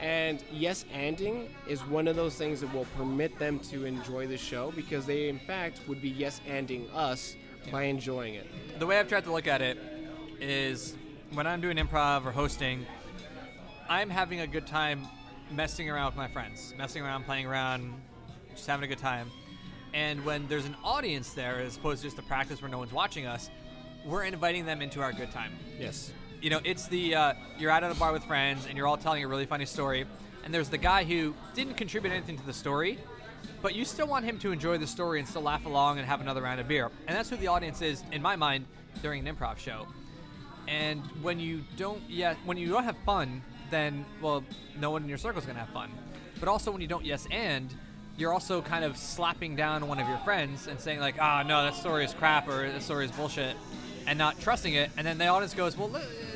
And 0.00 0.42
yes, 0.50 0.86
anding 0.94 1.48
is 1.68 1.80
one 1.86 2.08
of 2.08 2.16
those 2.16 2.34
things 2.34 2.62
that 2.62 2.72
will 2.72 2.86
permit 2.96 3.38
them 3.38 3.58
to 3.70 3.84
enjoy 3.84 4.26
the 4.26 4.38
show 4.38 4.72
because 4.74 5.04
they, 5.04 5.28
in 5.28 5.38
fact, 5.38 5.80
would 5.86 6.00
be 6.00 6.08
yes 6.08 6.40
anding 6.48 6.92
us 6.94 7.36
by 7.70 7.82
enjoying 7.82 8.34
it. 8.34 8.46
The 8.78 8.86
way 8.86 8.98
I've 8.98 9.08
tried 9.08 9.24
to 9.24 9.32
look 9.32 9.46
at 9.46 9.60
it 9.60 9.76
is 10.40 10.96
when 11.34 11.46
I'm 11.46 11.60
doing 11.60 11.76
improv 11.76 12.24
or 12.24 12.32
hosting, 12.32 12.86
I'm 13.86 14.08
having 14.08 14.40
a 14.40 14.46
good 14.46 14.66
time 14.66 15.06
messing 15.52 15.88
around 15.90 16.06
with 16.06 16.16
my 16.16 16.28
friends, 16.28 16.74
messing 16.76 17.02
around, 17.02 17.24
playing 17.24 17.46
around, 17.46 17.92
just 18.54 18.66
having 18.66 18.84
a 18.84 18.88
good 18.88 18.98
time. 18.98 19.30
And 19.94 20.24
when 20.24 20.46
there's 20.48 20.64
an 20.64 20.76
audience 20.82 21.32
there, 21.34 21.58
as 21.60 21.76
opposed 21.76 22.02
to 22.02 22.06
just 22.06 22.18
a 22.18 22.22
practice 22.22 22.62
where 22.62 22.70
no 22.70 22.78
one's 22.78 22.92
watching 22.92 23.26
us, 23.26 23.50
we're 24.04 24.24
inviting 24.24 24.64
them 24.64 24.82
into 24.82 25.00
our 25.00 25.12
good 25.12 25.30
time. 25.30 25.52
Yes. 25.78 26.12
You 26.40 26.50
know, 26.50 26.60
it's 26.64 26.88
the 26.88 27.14
uh, 27.14 27.34
you're 27.58 27.70
out 27.70 27.84
at 27.84 27.92
a 27.92 27.94
bar 27.94 28.12
with 28.12 28.24
friends 28.24 28.66
and 28.66 28.76
you're 28.76 28.86
all 28.86 28.96
telling 28.96 29.22
a 29.22 29.28
really 29.28 29.46
funny 29.46 29.66
story, 29.66 30.06
and 30.44 30.52
there's 30.52 30.68
the 30.68 30.78
guy 30.78 31.04
who 31.04 31.34
didn't 31.54 31.74
contribute 31.74 32.10
anything 32.10 32.36
to 32.36 32.46
the 32.46 32.52
story, 32.52 32.98
but 33.60 33.74
you 33.74 33.84
still 33.84 34.08
want 34.08 34.24
him 34.24 34.38
to 34.40 34.50
enjoy 34.50 34.76
the 34.78 34.86
story 34.86 35.20
and 35.20 35.28
still 35.28 35.42
laugh 35.42 35.66
along 35.66 35.98
and 35.98 36.06
have 36.06 36.20
another 36.20 36.42
round 36.42 36.58
of 36.58 36.66
beer. 36.66 36.90
And 37.06 37.16
that's 37.16 37.30
who 37.30 37.36
the 37.36 37.46
audience 37.46 37.80
is, 37.80 38.02
in 38.10 38.22
my 38.22 38.34
mind, 38.34 38.66
during 39.02 39.26
an 39.26 39.36
improv 39.36 39.58
show. 39.58 39.86
And 40.66 41.00
when 41.22 41.38
you 41.38 41.62
don't, 41.76 42.02
yeah, 42.08 42.34
when 42.44 42.56
you 42.56 42.68
don't 42.68 42.84
have 42.84 42.96
fun, 43.04 43.42
then 43.72 44.04
well, 44.20 44.44
no 44.78 44.90
one 44.90 45.02
in 45.02 45.08
your 45.08 45.18
circle 45.18 45.40
is 45.40 45.46
gonna 45.46 45.58
have 45.58 45.70
fun. 45.70 45.90
But 46.38 46.48
also 46.48 46.70
when 46.70 46.80
you 46.80 46.88
don't 46.88 47.04
yes 47.04 47.26
and, 47.30 47.74
you're 48.16 48.32
also 48.32 48.60
kind 48.60 48.84
of 48.84 48.96
slapping 48.96 49.56
down 49.56 49.88
one 49.88 49.98
of 49.98 50.08
your 50.08 50.18
friends 50.18 50.66
and 50.66 50.78
saying 50.78 51.00
like, 51.00 51.16
ah, 51.20 51.42
no, 51.42 51.62
that 51.64 51.74
story 51.74 52.04
is 52.04 52.12
crap 52.12 52.46
or 52.48 52.70
that 52.70 52.82
story 52.82 53.06
is 53.06 53.10
bullshit, 53.10 53.56
and 54.06 54.18
not 54.18 54.38
trusting 54.40 54.74
it. 54.74 54.90
And 54.96 55.06
then 55.06 55.18
the 55.18 55.26
audience 55.26 55.54
goes, 55.54 55.76
well, 55.76 55.90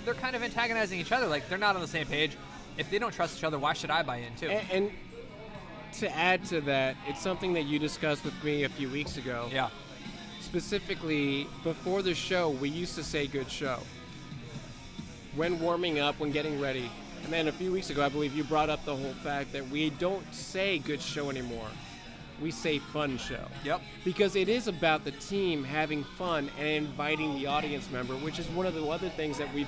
they're 0.05 0.14
kind 0.14 0.35
of 0.35 0.42
antagonizing 0.42 0.99
each 0.99 1.12
other. 1.12 1.27
Like 1.27 1.49
they're 1.49 1.59
not 1.59 1.77
on 1.77 1.83
the 1.83 1.88
same 1.88 2.07
page. 2.07 2.37
If 2.79 2.90
they 2.90 2.99
don't 2.99 3.12
trust 3.12 3.38
each 3.38 3.44
other, 3.44 3.59
why 3.59 3.72
should 3.72 3.90
I 3.90 4.03
buy 4.03 4.18
in 4.18 4.35
too? 4.37 4.49
And, 4.49 4.70
and 4.70 4.90
to 5.94 6.14
add 6.14 6.44
to 6.46 6.61
that, 6.62 6.96
it's 7.07 7.22
something 7.22 7.53
that 7.55 7.62
you 7.62 7.79
discussed 7.79 8.25
with 8.25 8.42
me 8.44 8.64
a 8.64 8.68
few 8.68 8.88
weeks 8.90 9.16
ago. 9.16 9.49
yeah, 9.53 9.70
Specifically, 10.40 11.46
before 11.64 12.03
the 12.03 12.14
show, 12.14 12.51
we 12.51 12.68
used 12.68 12.94
to 12.96 13.03
say 13.03 13.27
good 13.27 13.51
show. 13.51 13.79
When 15.35 15.61
warming 15.61 15.99
up, 15.99 16.18
when 16.20 16.33
getting 16.33 16.61
ready. 16.61 16.90
And 17.27 17.33
then 17.33 17.49
a 17.49 17.53
few 17.53 17.73
weeks 17.73 17.91
ago, 17.91 18.05
I 18.05 18.09
believe 18.09 18.37
you 18.37 18.45
brought 18.45 18.71
up 18.71 18.85
the 18.85 18.95
whole 18.95 19.12
fact 19.15 19.53
that 19.53 19.69
we 19.69 19.91
don't 19.91 20.33
say 20.33 20.79
good 20.79 21.03
show 21.03 21.29
anymore. 21.29 21.67
We 22.41 22.53
say 22.53 22.79
fun 22.79 23.19
show. 23.19 23.45
yep, 23.65 23.81
Because 24.05 24.37
it 24.37 24.49
is 24.49 24.69
about 24.69 25.03
the 25.03 25.11
team 25.11 25.65
having 25.65 26.05
fun 26.05 26.49
and 26.57 26.69
inviting 26.69 27.35
the 27.35 27.49
audience 27.49 27.91
member, 27.91 28.15
which 28.15 28.39
is 28.39 28.47
one 28.51 28.65
of 28.65 28.75
the 28.75 28.87
other 28.87 29.09
things 29.09 29.39
that 29.39 29.53
we've, 29.53 29.67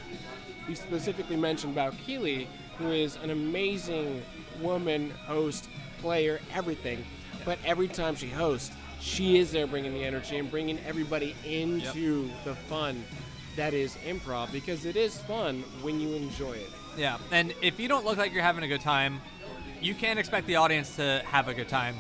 we 0.69 0.77
specifically 0.77 1.35
mentioned 1.35 1.73
about 1.73 1.99
Keely, 2.07 2.47
who 2.79 2.93
is 2.93 3.17
an 3.25 3.31
amazing 3.31 4.23
woman, 4.61 5.11
host, 5.27 5.69
player, 6.01 6.39
everything. 6.55 7.05
But 7.45 7.59
every 7.65 7.89
time 7.89 8.15
she 8.15 8.29
hosts, 8.29 8.71
she 9.01 9.37
is 9.37 9.51
there 9.51 9.67
bringing 9.67 9.95
the 9.95 10.05
energy 10.05 10.39
and 10.39 10.49
bringing 10.49 10.79
everybody 10.87 11.35
into 11.45 12.31
the 12.45 12.55
fun 12.55 13.03
that 13.57 13.75
is 13.75 13.97
improv 14.07 14.53
because 14.53 14.85
it 14.85 14.95
is 14.95 15.19
fun 15.23 15.65
when 15.83 15.99
you 15.99 16.15
enjoy 16.15 16.53
it. 16.53 16.71
Yeah. 16.97 17.19
And 17.33 17.55
if 17.63 17.79
you 17.79 17.89
don't 17.89 18.05
look 18.05 18.19
like 18.19 18.33
you're 18.33 18.43
having 18.43 18.65
a 18.65 18.69
good 18.69 18.81
time, 18.81 19.21
you 19.81 19.95
can't 19.95 20.19
expect 20.19 20.47
the 20.47 20.57
audience 20.57 20.97
to 20.97 21.23
have 21.27 21.49
a 21.49 21.55
good 21.55 21.69
time. 21.69 21.97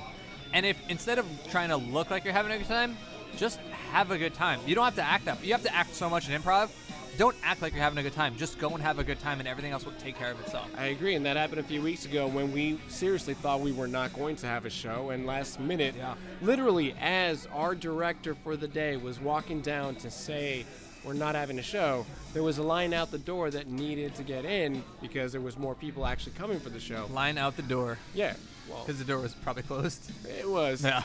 And 0.52 0.64
if 0.66 0.76
instead 0.88 1.18
of 1.18 1.26
trying 1.50 1.68
to 1.68 1.76
look 1.76 2.10
like 2.10 2.24
you're 2.24 2.32
having 2.32 2.52
a 2.52 2.58
good 2.58 2.66
time, 2.66 2.96
just 3.36 3.58
have 3.92 4.10
a 4.10 4.18
good 4.18 4.34
time. 4.34 4.60
You 4.66 4.74
don't 4.74 4.84
have 4.84 4.96
to 4.96 5.02
act 5.02 5.26
that. 5.26 5.44
You 5.44 5.52
have 5.52 5.62
to 5.62 5.74
act 5.74 5.94
so 5.94 6.08
much 6.10 6.28
in 6.28 6.40
improv. 6.40 6.70
Don't 7.18 7.36
act 7.42 7.62
like 7.62 7.72
you're 7.72 7.82
having 7.82 7.98
a 7.98 8.02
good 8.02 8.12
time. 8.14 8.36
Just 8.36 8.60
go 8.60 8.68
and 8.70 8.80
have 8.80 9.00
a 9.00 9.04
good 9.04 9.18
time, 9.18 9.40
and 9.40 9.48
everything 9.48 9.72
else 9.72 9.84
will 9.84 9.92
take 9.98 10.16
care 10.16 10.30
of 10.30 10.38
itself. 10.40 10.68
I 10.78 10.86
agree, 10.86 11.16
and 11.16 11.26
that 11.26 11.36
happened 11.36 11.58
a 11.58 11.64
few 11.64 11.82
weeks 11.82 12.04
ago 12.04 12.28
when 12.28 12.52
we 12.52 12.78
seriously 12.86 13.34
thought 13.34 13.60
we 13.60 13.72
were 13.72 13.88
not 13.88 14.12
going 14.12 14.36
to 14.36 14.46
have 14.46 14.64
a 14.66 14.70
show, 14.70 15.10
and 15.10 15.26
last 15.26 15.58
minute, 15.58 15.96
Yeah. 15.98 16.14
literally, 16.42 16.94
as 17.00 17.48
our 17.52 17.74
director 17.74 18.36
for 18.36 18.56
the 18.56 18.68
day 18.68 18.96
was 18.96 19.18
walking 19.18 19.60
down 19.62 19.96
to 19.96 20.12
say 20.12 20.64
we're 21.08 21.14
not 21.14 21.34
having 21.34 21.58
a 21.58 21.62
show, 21.62 22.04
there 22.34 22.42
was 22.42 22.58
a 22.58 22.62
line 22.62 22.92
out 22.92 23.10
the 23.10 23.18
door 23.18 23.50
that 23.50 23.66
needed 23.66 24.14
to 24.16 24.22
get 24.22 24.44
in 24.44 24.84
because 25.00 25.32
there 25.32 25.40
was 25.40 25.56
more 25.56 25.74
people 25.74 26.04
actually 26.06 26.32
coming 26.32 26.60
for 26.60 26.68
the 26.68 26.78
show. 26.78 27.08
Line 27.12 27.38
out 27.38 27.56
the 27.56 27.62
door 27.62 27.98
Yeah, 28.14 28.34
well, 28.68 28.82
because 28.84 28.98
the 28.98 29.06
door 29.06 29.18
was 29.20 29.32
probably 29.34 29.62
closed. 29.62 30.10
it 30.38 30.48
was. 30.48 30.84
Yeah. 30.84 31.02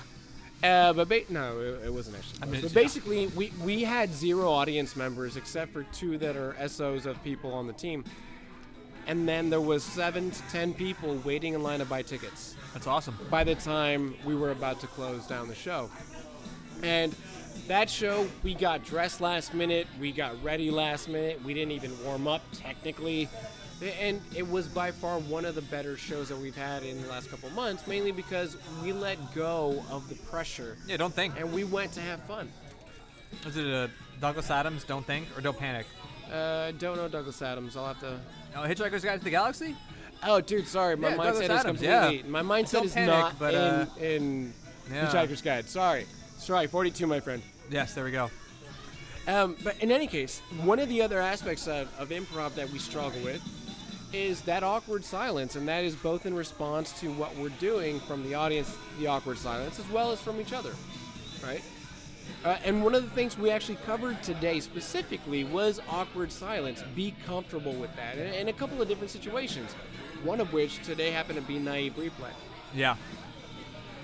Uh, 0.62 0.92
but 0.94 1.08
ba- 1.08 1.22
no, 1.30 1.60
it, 1.60 1.86
it 1.88 1.94
wasn't 1.94 2.18
actually. 2.18 2.40
I 2.44 2.46
mean, 2.48 2.62
but 2.62 2.74
basically, 2.74 3.28
we 3.28 3.52
we 3.64 3.82
had 3.84 4.14
zero 4.14 4.50
audience 4.52 4.96
members 4.98 5.38
except 5.38 5.72
for 5.74 5.84
two 5.94 6.18
that 6.18 6.36
are 6.36 6.56
SOs 6.68 7.06
of 7.06 7.22
people 7.24 7.54
on 7.54 7.66
the 7.68 7.74
team, 7.74 8.04
and 9.08 9.28
then 9.28 9.50
there 9.50 9.62
was 9.62 9.84
seven 9.84 10.32
to 10.32 10.42
ten 10.52 10.74
people 10.74 11.16
waiting 11.24 11.54
in 11.54 11.64
line 11.64 11.80
to 11.80 11.86
buy 11.86 12.02
tickets 12.02 12.56
That's 12.74 12.88
awesome. 12.88 13.18
by 13.30 13.44
the 13.46 13.56
time 13.56 14.16
we 14.26 14.36
were 14.36 14.52
about 14.52 14.80
to 14.82 14.88
close 14.88 15.26
down 15.28 15.48
the 15.48 15.56
show. 15.56 15.90
And 16.82 17.16
that 17.68 17.90
show, 17.90 18.28
we 18.44 18.54
got 18.54 18.84
dressed 18.84 19.22
last 19.22 19.54
minute, 19.54 19.88
we 20.00 20.12
got 20.12 20.42
ready 20.44 20.70
last 20.72 21.08
minute, 21.10 21.44
we 21.44 21.54
didn't 21.54 21.72
even 21.72 21.92
warm 22.04 22.28
up 22.28 22.42
technically. 22.54 23.28
And 24.00 24.22
it 24.36 24.48
was 24.48 24.68
by 24.68 24.92
far 24.92 25.20
one 25.20 25.44
of 25.46 25.56
the 25.56 25.62
better 25.64 25.98
shows 25.98 26.30
that 26.30 26.38
we've 26.38 26.56
had 26.56 26.84
in 26.84 27.02
the 27.02 27.08
last 27.10 27.30
couple 27.30 27.50
months, 27.50 27.86
mainly 27.86 28.12
because 28.12 28.56
we 28.82 28.94
let 28.94 29.18
go 29.36 29.84
of 29.92 30.08
the 30.08 30.16
pressure 30.16 30.78
Yeah, 30.88 30.98
don't 30.98 31.14
think. 31.14 31.34
and 31.38 31.52
we 31.52 31.64
went 31.66 31.92
to 31.94 32.02
have 32.02 32.22
fun. 32.24 32.50
Was 33.44 33.58
it 33.58 33.68
uh, 33.68 33.88
Douglas 34.22 34.50
Adams? 34.52 34.84
Don't 34.86 35.06
think 35.06 35.28
or 35.38 35.42
don't 35.42 35.58
panic. 35.58 35.86
Uh, 36.32 36.72
don't 36.80 36.96
know 36.98 37.08
Douglas 37.10 37.42
Adams. 37.42 37.76
I'll 37.76 37.88
have 37.88 38.00
to. 38.02 38.20
Oh, 38.56 38.60
Hitchhiker's 38.62 39.04
Guide 39.04 39.18
to 39.20 39.24
the 39.24 39.30
Galaxy. 39.32 39.76
Oh, 40.26 40.40
dude, 40.40 40.68
sorry, 40.68 40.96
my 40.96 41.10
Yeah, 41.10 41.16
mindset 41.16 41.24
Douglas 41.24 41.44
is 41.44 41.50
Adams, 41.50 41.80
completely. 41.82 42.18
yeah. 42.18 42.24
My 42.28 42.42
mindset 42.42 42.72
Don't 42.74 42.86
is 42.86 42.94
panic, 42.94 43.10
not 43.10 43.40
but, 43.40 43.56
uh, 43.56 43.86
in 44.00 44.06
in 44.06 44.54
Yeah. 44.94 45.08
Hitchhiker's 45.08 45.42
Guide. 45.42 45.68
Sorry, 45.68 46.06
sorry, 46.44 46.68
42, 46.68 47.08
my 47.08 47.20
friend. 47.20 47.42
Yes, 47.70 47.94
there 47.94 48.04
we 48.04 48.12
go. 48.12 48.30
Um, 49.28 49.56
but 49.64 49.82
in 49.82 49.92
any 49.92 50.08
case, 50.08 50.42
one 50.64 50.80
of 50.80 50.90
the 50.90 51.02
other 51.02 51.20
aspects 51.20 51.68
of, 51.68 51.88
of 51.98 52.10
improv 52.10 52.56
that 52.56 52.70
we 52.70 52.80
struggle 52.80 53.22
with 53.22 53.42
is 54.12 54.42
that 54.42 54.62
awkward 54.62 55.04
silence, 55.06 55.56
and 55.56 55.68
that 55.68 55.84
is 55.84 55.96
both 55.96 56.26
in 56.26 56.36
response 56.36 57.00
to 57.00 57.12
what 57.14 57.36
we're 57.38 57.50
doing 57.50 58.00
from 58.02 58.22
the 58.24 58.36
audience, 58.36 58.76
the 59.00 59.08
awkward 59.08 59.38
silence, 59.38 59.80
as 59.80 59.90
well 59.90 60.12
as 60.12 60.20
from 60.20 60.40
each 60.40 60.54
other, 60.54 60.74
right? 61.44 61.64
Uh, 62.44 62.58
and 62.66 62.84
one 62.84 62.94
of 62.94 63.04
the 63.04 63.10
things 63.12 63.38
we 63.38 63.50
actually 63.50 63.78
covered 63.86 64.22
today 64.22 64.60
specifically 64.60 65.46
was 65.46 65.80
awkward 65.90 66.32
silence. 66.32 66.84
Be 66.94 67.16
comfortable 67.26 67.74
with 67.74 67.96
that, 67.96 68.18
in, 68.18 68.34
in 68.34 68.48
a 68.50 68.54
couple 68.54 68.82
of 68.82 68.88
different 68.88 69.10
situations. 69.10 69.72
One 70.24 70.42
of 70.42 70.54
which 70.54 70.84
today 70.84 71.12
happened 71.12 71.40
to 71.40 71.46
be 71.46 71.58
naive 71.58 71.96
replay. 71.96 72.32
Yeah. 72.76 72.98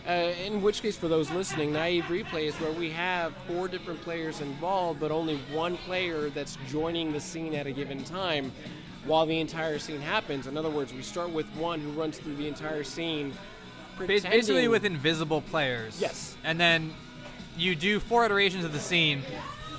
Uh, 0.09 0.33
in 0.43 0.59
which 0.63 0.81
case, 0.81 0.97
for 0.97 1.07
those 1.07 1.29
listening, 1.29 1.71
naive 1.71 2.05
replay 2.05 2.47
is 2.47 2.55
where 2.55 2.71
we 2.71 2.89
have 2.89 3.31
four 3.47 3.67
different 3.67 4.01
players 4.01 4.41
involved, 4.41 4.99
but 4.99 5.11
only 5.11 5.37
one 5.53 5.77
player 5.77 6.31
that's 6.31 6.57
joining 6.67 7.13
the 7.13 7.19
scene 7.19 7.53
at 7.53 7.67
a 7.67 7.71
given 7.71 8.03
time 8.03 8.51
while 9.05 9.27
the 9.27 9.39
entire 9.39 9.77
scene 9.77 10.01
happens. 10.01 10.47
In 10.47 10.57
other 10.57 10.69
words, 10.71 10.91
we 10.95 11.03
start 11.03 11.29
with 11.29 11.45
one 11.55 11.79
who 11.79 11.91
runs 11.91 12.17
through 12.17 12.37
the 12.37 12.47
entire 12.47 12.83
scene. 12.83 13.33
Bas- 13.99 14.23
Basically, 14.23 14.67
with 14.67 14.83
invisible 14.83 15.41
players. 15.41 16.01
Yes. 16.01 16.35
And 16.43 16.59
then 16.59 16.91
you 17.55 17.75
do 17.75 17.99
four 17.99 18.25
iterations 18.25 18.65
of 18.65 18.73
the 18.73 18.79
scene, 18.79 19.21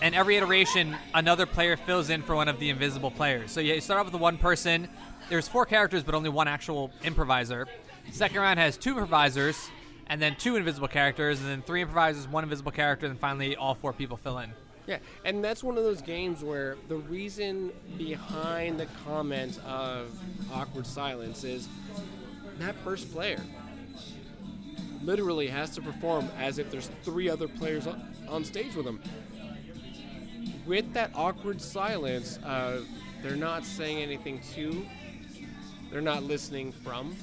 and 0.00 0.14
every 0.14 0.36
iteration, 0.36 0.96
another 1.12 1.44
player 1.44 1.76
fills 1.76 2.08
in 2.08 2.22
for 2.22 2.36
one 2.36 2.46
of 2.46 2.60
the 2.60 2.70
invisible 2.70 3.10
players. 3.10 3.50
So 3.50 3.58
you 3.58 3.80
start 3.80 3.98
off 3.98 4.12
with 4.12 4.20
one 4.20 4.38
person. 4.38 4.88
There's 5.28 5.48
four 5.48 5.66
characters, 5.66 6.04
but 6.04 6.14
only 6.14 6.30
one 6.30 6.46
actual 6.46 6.92
improviser. 7.02 7.66
Second 8.12 8.40
round 8.40 8.60
has 8.60 8.76
two 8.76 8.90
improvisers, 8.90 9.70
and 10.10 10.20
then 10.20 10.34
two 10.34 10.56
invisible 10.56 10.88
characters, 10.88 11.40
and 11.40 11.48
then 11.48 11.62
three 11.62 11.80
improvisers, 11.80 12.26
one 12.26 12.42
invisible 12.42 12.72
character, 12.72 13.06
and 13.06 13.18
finally 13.18 13.54
all 13.54 13.76
four 13.76 13.92
people 13.92 14.16
fill 14.16 14.38
in. 14.38 14.50
Yeah, 14.86 14.98
and 15.24 15.42
that's 15.42 15.62
one 15.62 15.78
of 15.78 15.84
those 15.84 16.02
games 16.02 16.42
where 16.42 16.76
the 16.88 16.96
reason 16.96 17.70
behind 17.96 18.80
the 18.80 18.86
comment 19.04 19.60
of 19.64 20.10
awkward 20.52 20.84
silence 20.84 21.44
is 21.44 21.68
that 22.58 22.74
first 22.82 23.12
player 23.12 23.40
literally 25.04 25.46
has 25.46 25.70
to 25.76 25.80
perform 25.80 26.28
as 26.38 26.58
if 26.58 26.72
there's 26.72 26.90
three 27.04 27.30
other 27.30 27.46
players 27.46 27.86
on, 28.28 28.44
stage 28.44 28.74
with 28.74 28.86
them. 28.86 29.00
With 30.66 30.92
that 30.94 31.12
awkward 31.14 31.62
silence, 31.62 32.38
uh, 32.38 32.80
they're 33.22 33.36
not 33.36 33.64
saying 33.64 33.98
anything 33.98 34.40
to, 34.54 34.84
they're 35.92 36.00
not 36.00 36.24
listening 36.24 36.72
from, 36.72 37.14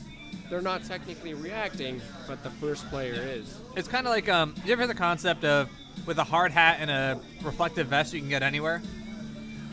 they're 0.50 0.62
not 0.62 0.84
technically 0.84 1.34
reacting, 1.34 2.02
but 2.28 2.42
the 2.44 2.50
first 2.52 2.88
player 2.90 3.13
is. 3.13 3.60
It's 3.76 3.88
kind 3.88 4.08
of 4.08 4.12
like 4.12 4.30
um, 4.30 4.56
you 4.66 4.72
ever 4.74 4.82
hear 4.84 4.88
the 4.88 4.94
concept 4.96 5.44
of 5.44 5.70
with 6.06 6.18
a 6.18 6.24
hard 6.24 6.52
hat 6.52 6.78
and 6.80 6.90
a 6.90 7.20
reflective 7.44 7.88
vest, 7.88 8.13
you 8.13 8.20
can 8.20 8.30
get 8.30 8.44
anywhere. 8.44 8.82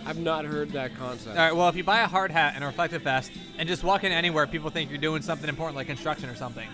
I've 0.07 0.19
not 0.19 0.45
heard 0.45 0.71
that 0.73 0.95
concept. 0.97 1.37
All 1.37 1.43
right. 1.43 1.55
Well, 1.57 1.69
if 1.69 1.77
you 1.77 1.85
buy 1.85 2.01
a 2.01 2.07
hard 2.07 2.31
hat 2.31 2.53
and 2.55 2.62
a 2.64 2.67
reflective 2.67 3.03
vest 3.03 3.33
and 3.59 3.67
just 3.69 3.83
walk 3.83 4.05
in 4.05 4.12
anywhere, 4.12 4.47
people 4.47 4.69
think 4.71 4.90
you're 4.90 4.99
doing 4.99 5.23
something 5.23 5.49
important 5.49 5.77
like 5.77 5.87
construction 5.87 6.29
or 6.29 6.35
something. 6.35 6.69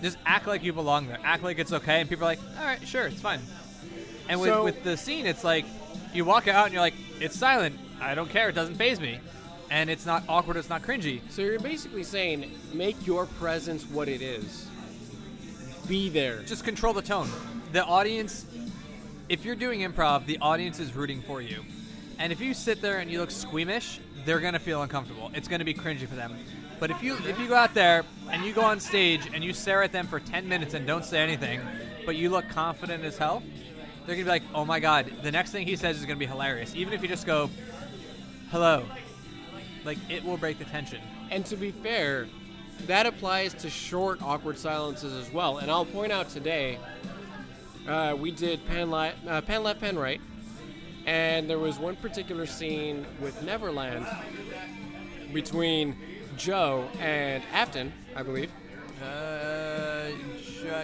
Just 0.00 0.16
act 0.24 0.46
like 0.46 0.62
you 0.64 0.72
belong 0.72 1.06
there. 1.06 1.18
Act 1.22 1.42
like 1.42 1.58
it's 1.58 1.72
okay, 1.72 2.00
and 2.00 2.08
people 2.08 2.24
are 2.24 2.30
like, 2.30 2.40
"All 2.58 2.64
right, 2.64 2.86
sure, 2.86 3.06
it's 3.06 3.20
fine." 3.20 3.40
And 4.28 4.40
with, 4.40 4.50
So- 4.50 4.64
with 4.64 4.82
the 4.84 4.96
scene, 4.96 5.26
it's 5.26 5.44
like 5.44 5.64
you 6.14 6.24
walk 6.24 6.48
out 6.48 6.64
and 6.66 6.72
you're 6.72 6.80
like, 6.82 6.94
"It's 7.20 7.38
silent. 7.38 7.78
I 8.00 8.14
don't 8.14 8.30
care. 8.30 8.48
It 8.48 8.54
doesn't 8.54 8.76
faze 8.76 9.00
me." 9.00 9.20
And 9.72 9.88
it's 9.88 10.04
not 10.04 10.22
awkward. 10.28 10.58
It's 10.58 10.68
not 10.68 10.82
cringy. 10.82 11.22
So 11.30 11.40
you're 11.40 11.58
basically 11.58 12.02
saying 12.02 12.52
make 12.74 13.06
your 13.06 13.24
presence 13.24 13.86
what 13.86 14.06
it 14.06 14.20
is. 14.20 14.68
Be 15.88 16.10
there. 16.10 16.42
Just 16.42 16.62
control 16.62 16.92
the 16.92 17.00
tone. 17.00 17.30
The 17.72 17.82
audience, 17.82 18.44
if 19.30 19.46
you're 19.46 19.56
doing 19.56 19.80
improv, 19.80 20.26
the 20.26 20.36
audience 20.42 20.78
is 20.78 20.94
rooting 20.94 21.22
for 21.22 21.40
you. 21.40 21.64
And 22.18 22.34
if 22.34 22.38
you 22.38 22.52
sit 22.52 22.82
there 22.82 22.98
and 22.98 23.10
you 23.10 23.18
look 23.20 23.30
squeamish, 23.30 23.98
they're 24.26 24.40
gonna 24.40 24.58
feel 24.58 24.82
uncomfortable. 24.82 25.30
It's 25.34 25.48
gonna 25.48 25.64
be 25.64 25.72
cringy 25.72 26.06
for 26.06 26.16
them. 26.16 26.36
But 26.78 26.90
if 26.90 27.02
you 27.02 27.16
if 27.26 27.40
you 27.40 27.48
go 27.48 27.54
out 27.54 27.72
there 27.72 28.04
and 28.30 28.44
you 28.44 28.52
go 28.52 28.60
on 28.60 28.78
stage 28.78 29.26
and 29.32 29.42
you 29.42 29.54
stare 29.54 29.82
at 29.82 29.90
them 29.90 30.06
for 30.06 30.20
10 30.20 30.46
minutes 30.46 30.74
and 30.74 30.86
don't 30.86 31.04
say 31.04 31.18
anything, 31.18 31.62
but 32.04 32.14
you 32.14 32.28
look 32.28 32.46
confident 32.50 33.04
as 33.04 33.16
hell, 33.16 33.42
they're 34.04 34.16
gonna 34.16 34.26
be 34.26 34.30
like, 34.30 34.42
"Oh 34.54 34.66
my 34.66 34.80
god, 34.80 35.10
the 35.22 35.32
next 35.32 35.50
thing 35.50 35.66
he 35.66 35.76
says 35.76 35.96
is 35.98 36.04
gonna 36.04 36.18
be 36.18 36.26
hilarious." 36.26 36.76
Even 36.76 36.92
if 36.92 37.00
you 37.00 37.08
just 37.08 37.24
go, 37.24 37.48
"Hello," 38.50 38.84
like 39.84 39.98
it 40.08 40.24
will 40.24 40.36
break 40.36 40.58
the 40.58 40.64
tension. 40.64 41.00
And 41.30 41.44
to 41.46 41.56
be 41.56 41.70
fair, 41.70 42.28
that 42.86 43.06
applies 43.06 43.54
to 43.54 43.70
short 43.70 44.22
awkward 44.22 44.58
silences 44.58 45.12
as 45.14 45.32
well. 45.32 45.58
And 45.58 45.70
I'll 45.70 45.84
point 45.84 46.12
out 46.12 46.28
today, 46.28 46.78
uh, 47.86 48.16
we 48.18 48.30
did 48.30 48.64
pan, 48.66 48.90
li- 48.90 49.12
uh, 49.26 49.40
pan 49.42 49.62
left, 49.62 49.80
pan 49.80 49.98
right, 49.98 50.20
and 51.06 51.48
there 51.48 51.58
was 51.58 51.78
one 51.78 51.96
particular 51.96 52.46
scene 52.46 53.06
with 53.20 53.42
Neverland 53.42 54.06
between 55.32 55.96
Joe 56.36 56.88
and 57.00 57.42
Afton, 57.52 57.92
I 58.14 58.22
believe. 58.22 58.50
Uh, 59.02 60.10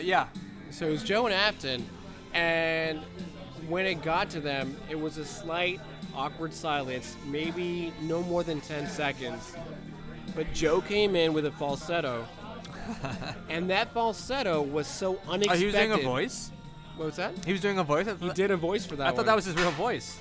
yeah. 0.03 0.27
So 0.71 0.87
it 0.89 0.91
was 0.91 1.03
Joe 1.03 1.27
and 1.27 1.35
Afton, 1.35 1.89
and 2.35 3.01
when 3.69 3.87
it 3.87 4.03
got 4.03 4.31
to 4.31 4.41
them, 4.41 4.77
it 4.91 5.01
was 5.01 5.19
a 5.19 5.25
slight 5.25 5.81
awkward 6.15 6.53
silence, 6.53 7.17
maybe 7.27 7.93
no 8.03 8.23
more 8.23 8.43
than 8.43 8.61
10 8.61 8.87
seconds. 8.89 9.55
But 10.35 10.53
Joe 10.53 10.81
came 10.81 11.17
in 11.17 11.33
with 11.33 11.47
a 11.47 11.51
falsetto, 11.53 12.27
and 13.49 13.71
that 13.71 13.93
falsetto 13.93 14.63
was 14.63 14.87
so 14.87 15.19
Oh, 15.27 15.33
unexpected. 15.33 15.59
he 15.61 15.67
was 15.67 15.75
doing 15.75 15.93
a 15.93 15.99
voice. 15.99 16.51
What 16.97 17.07
was 17.07 17.17
that? 17.17 17.33
He 17.45 17.53
was 17.53 17.61
doing 17.61 17.79
a 17.79 17.85
voice. 17.85 18.07
I 18.09 18.15
He 18.15 18.31
did 18.33 18.51
a 18.51 18.57
voice 18.57 18.85
for 18.85 18.97
that. 18.97 19.07
I 19.07 19.13
thought 19.13 19.27
that 19.27 19.37
was 19.37 19.45
his 19.45 19.55
real 19.55 19.71
voice. 19.73 20.19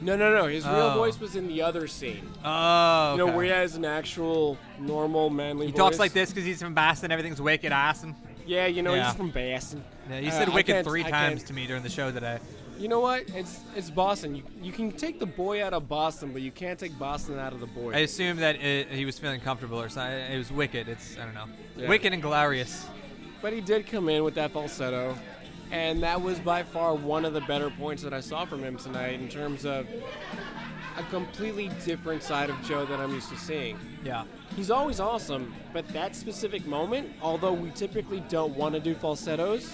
no, 0.00 0.16
no, 0.16 0.34
no. 0.34 0.46
His 0.48 0.64
real 0.66 0.74
Oh. 0.74 0.94
voice 0.94 1.18
was 1.20 1.36
in 1.36 1.46
the 1.46 1.62
other 1.62 1.86
scene. 1.86 2.28
Oh, 2.44 3.12
You 3.12 3.18
know, 3.18 3.26
where 3.36 3.44
he 3.44 3.50
has 3.50 3.76
an 3.76 3.84
actual 3.84 4.58
normal 4.80 5.30
manly. 5.30 5.66
He 5.66 5.72
voice. 5.72 5.78
talks 5.78 5.98
like 6.00 6.12
this 6.12 6.30
because 6.30 6.44
he's 6.44 6.60
from 6.60 6.74
Boston. 6.74 7.12
Everything's 7.12 7.40
wicked 7.40 7.70
awesome. 7.72 8.16
Yeah, 8.44 8.66
you 8.66 8.82
know, 8.82 8.94
Yeah. 8.94 9.06
he's 9.06 9.14
from 9.14 9.30
Boston. 9.30 9.84
Yeah, 10.10 10.18
you 10.18 10.28
Uh, 10.28 10.32
said 10.32 10.48
wicked 10.52 10.84
three 10.84 11.04
I 11.04 11.10
times 11.10 11.34
can't- 11.36 11.46
to 11.46 11.52
me 11.54 11.66
during 11.68 11.84
the 11.84 11.88
show 11.88 12.10
today. 12.10 12.38
You 12.82 12.88
know 12.88 12.98
what? 12.98 13.30
It's 13.32 13.60
it's 13.76 13.90
Boston. 13.90 14.34
You, 14.34 14.42
you 14.60 14.72
can 14.72 14.90
take 14.90 15.20
the 15.20 15.26
boy 15.26 15.64
out 15.64 15.72
of 15.72 15.88
Boston, 15.88 16.32
but 16.32 16.42
you 16.42 16.50
can't 16.50 16.76
take 16.76 16.98
Boston 16.98 17.38
out 17.38 17.52
of 17.52 17.60
the 17.60 17.66
boy. 17.66 17.94
I 17.94 17.98
assume 17.98 18.38
that 18.38 18.56
it, 18.56 18.88
he 18.88 19.04
was 19.04 19.20
feeling 19.20 19.40
comfortable 19.40 19.80
or 19.80 19.88
something. 19.88 20.12
It 20.12 20.36
was 20.36 20.50
wicked. 20.50 20.88
It's 20.88 21.16
I 21.16 21.24
don't 21.24 21.34
know. 21.34 21.44
Yeah. 21.76 21.88
Wicked 21.88 22.12
and 22.12 22.20
glorious. 22.20 22.88
But 23.40 23.52
he 23.52 23.60
did 23.60 23.86
come 23.86 24.08
in 24.08 24.24
with 24.24 24.34
that 24.34 24.50
falsetto, 24.50 25.16
and 25.70 26.02
that 26.02 26.20
was 26.20 26.40
by 26.40 26.64
far 26.64 26.96
one 26.96 27.24
of 27.24 27.34
the 27.34 27.40
better 27.42 27.70
points 27.70 28.02
that 28.02 28.12
I 28.12 28.18
saw 28.18 28.44
from 28.44 28.64
him 28.64 28.76
tonight 28.76 29.20
in 29.20 29.28
terms 29.28 29.64
of 29.64 29.86
a 30.98 31.04
completely 31.04 31.70
different 31.84 32.24
side 32.24 32.50
of 32.50 32.60
Joe 32.64 32.84
that 32.86 32.98
I'm 32.98 33.14
used 33.14 33.28
to 33.28 33.38
seeing. 33.38 33.78
Yeah. 34.04 34.24
He's 34.56 34.72
always 34.72 34.98
awesome, 34.98 35.54
but 35.72 35.86
that 35.90 36.16
specific 36.16 36.66
moment, 36.66 37.10
although 37.22 37.52
we 37.52 37.70
typically 37.70 38.24
don't 38.28 38.56
want 38.56 38.74
to 38.74 38.80
do 38.80 38.96
falsettos, 38.96 39.72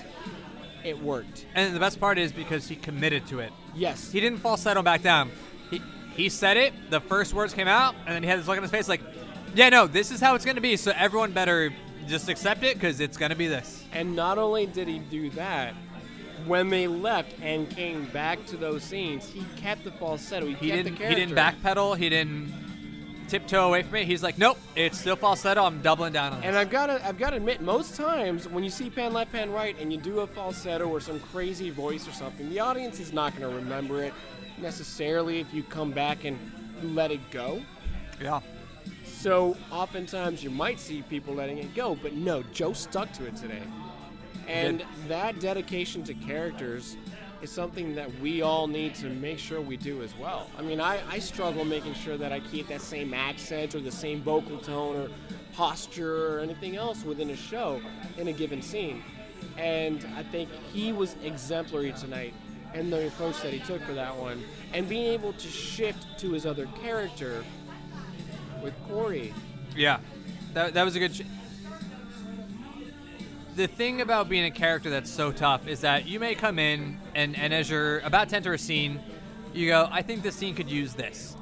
it 0.84 1.00
worked. 1.02 1.46
And 1.54 1.74
the 1.74 1.80
best 1.80 2.00
part 2.00 2.18
is 2.18 2.32
because 2.32 2.68
he 2.68 2.76
committed 2.76 3.26
to 3.28 3.40
it. 3.40 3.52
Yes. 3.74 4.10
He 4.12 4.20
didn't 4.20 4.38
falsetto 4.38 4.82
back 4.82 5.02
down. 5.02 5.30
He 5.70 5.80
he 6.14 6.28
said 6.28 6.56
it. 6.56 6.72
The 6.90 7.00
first 7.00 7.32
words 7.34 7.54
came 7.54 7.68
out, 7.68 7.94
and 8.06 8.14
then 8.14 8.22
he 8.22 8.28
had 8.28 8.38
this 8.40 8.48
look 8.48 8.56
on 8.56 8.62
his 8.62 8.72
face 8.72 8.88
like, 8.88 9.00
"Yeah, 9.54 9.68
no, 9.68 9.86
this 9.86 10.10
is 10.10 10.20
how 10.20 10.34
it's 10.34 10.44
gonna 10.44 10.60
be. 10.60 10.76
So 10.76 10.92
everyone 10.96 11.32
better 11.32 11.72
just 12.08 12.28
accept 12.28 12.62
it 12.64 12.74
because 12.74 13.00
it's 13.00 13.16
gonna 13.16 13.36
be 13.36 13.46
this." 13.46 13.84
And 13.92 14.16
not 14.16 14.38
only 14.38 14.66
did 14.66 14.88
he 14.88 14.98
do 14.98 15.30
that, 15.30 15.74
when 16.46 16.70
they 16.70 16.86
left 16.88 17.34
and 17.42 17.68
came 17.70 18.04
back 18.06 18.44
to 18.46 18.56
those 18.56 18.82
scenes, 18.82 19.28
he 19.28 19.44
kept 19.56 19.84
the 19.84 19.90
falsetto. 19.92 20.46
He, 20.46 20.54
He 20.54 20.70
kept 20.70 20.84
didn't. 20.84 20.98
the 20.98 21.08
He 21.08 21.14
didn't 21.14 21.34
backpedal. 21.36 21.96
He 21.98 22.08
didn't 22.08 22.52
tiptoe 23.28 23.66
away 23.68 23.82
from 23.82 23.96
it. 23.96 24.06
He's 24.06 24.22
like, 24.22 24.38
"Nope, 24.38 24.58
it's 24.74 24.98
still 24.98 25.16
falsetto. 25.16 25.64
I'm 25.64 25.80
doubling 25.82 26.12
down 26.12 26.32
on 26.32 26.40
this." 26.40 26.48
And 26.48 26.56
I've 26.56 26.70
got 26.70 26.86
to, 26.86 27.06
I've 27.06 27.18
got 27.18 27.30
to 27.30 27.36
admit, 27.36 27.60
most 27.60 27.94
times 27.94 28.48
when 28.48 28.64
you 28.64 28.70
see 28.70 28.90
pan 28.90 29.12
left, 29.12 29.32
pan 29.32 29.52
right, 29.52 29.78
and 29.78 29.92
you 29.92 29.98
do 29.98 30.20
a 30.20 30.26
falsetto 30.26 30.86
or 30.88 31.00
some 31.00 31.20
crazy 31.20 31.70
voice 31.70 32.08
or 32.08 32.12
something, 32.12 32.48
the 32.50 32.60
audience 32.60 33.00
is 33.00 33.12
not 33.12 33.36
going 33.36 33.48
to 33.48 33.56
remember 33.56 34.02
it 34.02 34.12
necessarily 34.58 35.40
if 35.40 35.52
you 35.54 35.62
come 35.62 35.92
back 35.92 36.24
and 36.24 36.38
let 36.82 37.10
it 37.10 37.20
go. 37.30 37.62
yeah. 38.20 38.40
So 39.04 39.56
oftentimes 39.72 40.44
you 40.44 40.50
might 40.50 40.78
see 40.78 41.02
people 41.02 41.34
letting 41.34 41.58
it 41.58 41.74
go, 41.74 41.96
but 41.96 42.12
no, 42.12 42.44
Joe 42.52 42.72
stuck 42.72 43.12
to 43.14 43.26
it 43.26 43.34
today. 43.34 43.62
And 44.46 44.84
that 45.08 45.40
dedication 45.40 46.04
to 46.04 46.14
characters 46.14 46.96
is 47.40 47.51
something 47.51 47.94
that 47.94 48.12
we 48.20 48.42
all 48.42 48.66
need 48.66 48.94
to 48.96 49.09
make 49.09 49.38
sure 49.38 49.61
we 49.61 49.77
do 49.77 50.03
as 50.03 50.16
well. 50.16 50.51
I 50.59 50.62
mean, 50.62 50.81
I, 50.81 51.01
I 51.09 51.18
struggle 51.18 51.64
making 51.64 51.94
sure 51.94 52.16
that 52.16 52.33
I 52.33 52.40
keep 52.40 52.68
that 52.68 52.81
same 52.81 53.14
accent 53.14 53.74
or 53.74 53.81
the 53.81 53.92
same 53.92 54.22
vocal 54.22 54.59
tone 54.59 54.96
or 54.96 55.09
posture 55.53 56.37
or 56.37 56.40
anything 56.40 56.77
else 56.77 57.05
within 57.05 57.31
a 57.31 57.37
show 57.37 57.81
in 58.16 58.29
a 58.29 58.33
given 58.33 58.61
scene. 58.61 59.03
And 59.57 60.05
I 60.16 60.22
think 60.24 60.48
he 60.72 60.92
was 60.92 61.14
exemplary 61.22 61.92
tonight 61.92 62.35
in 62.74 62.90
the 62.90 63.07
approach 63.07 63.40
that 63.42 63.53
he 63.53 63.61
took 63.61 63.81
for 63.83 63.94
that 63.94 64.16
one. 64.16 64.42
And 64.72 64.88
being 64.88 65.07
able 65.07 65.33
to 65.33 65.48
shift 65.48 66.18
to 66.18 66.33
his 66.33 66.44
other 66.44 66.66
character 66.83 67.44
with 68.62 68.74
Corey. 68.88 69.33
Yeah, 69.77 70.01
that, 70.55 70.74
that 70.74 70.85
was 70.85 70.96
a 70.96 70.98
good. 70.98 71.14
Sh- 71.14 71.22
the 73.58 73.66
thing 73.66 74.00
about 74.00 74.28
being 74.28 74.44
a 74.44 74.52
character 74.52 74.88
that's 74.88 75.10
so 75.10 75.32
tough 75.32 75.66
is 75.66 75.80
that 75.80 76.06
you 76.06 76.20
may 76.20 76.36
come 76.36 76.60
in 76.60 76.96
and, 77.16 77.36
and 77.36 77.52
as 77.52 77.68
you're 77.68 77.98
about 78.00 78.28
to 78.28 78.36
enter 78.36 78.52
a 78.52 78.58
scene, 78.58 79.00
You 79.52 79.66
go, 79.66 79.88
I 79.90 80.02
think 80.02 80.22
this 80.22 80.36
scene 80.36 80.54
could 80.54 80.70
use 80.70 80.94
this. 80.94 81.36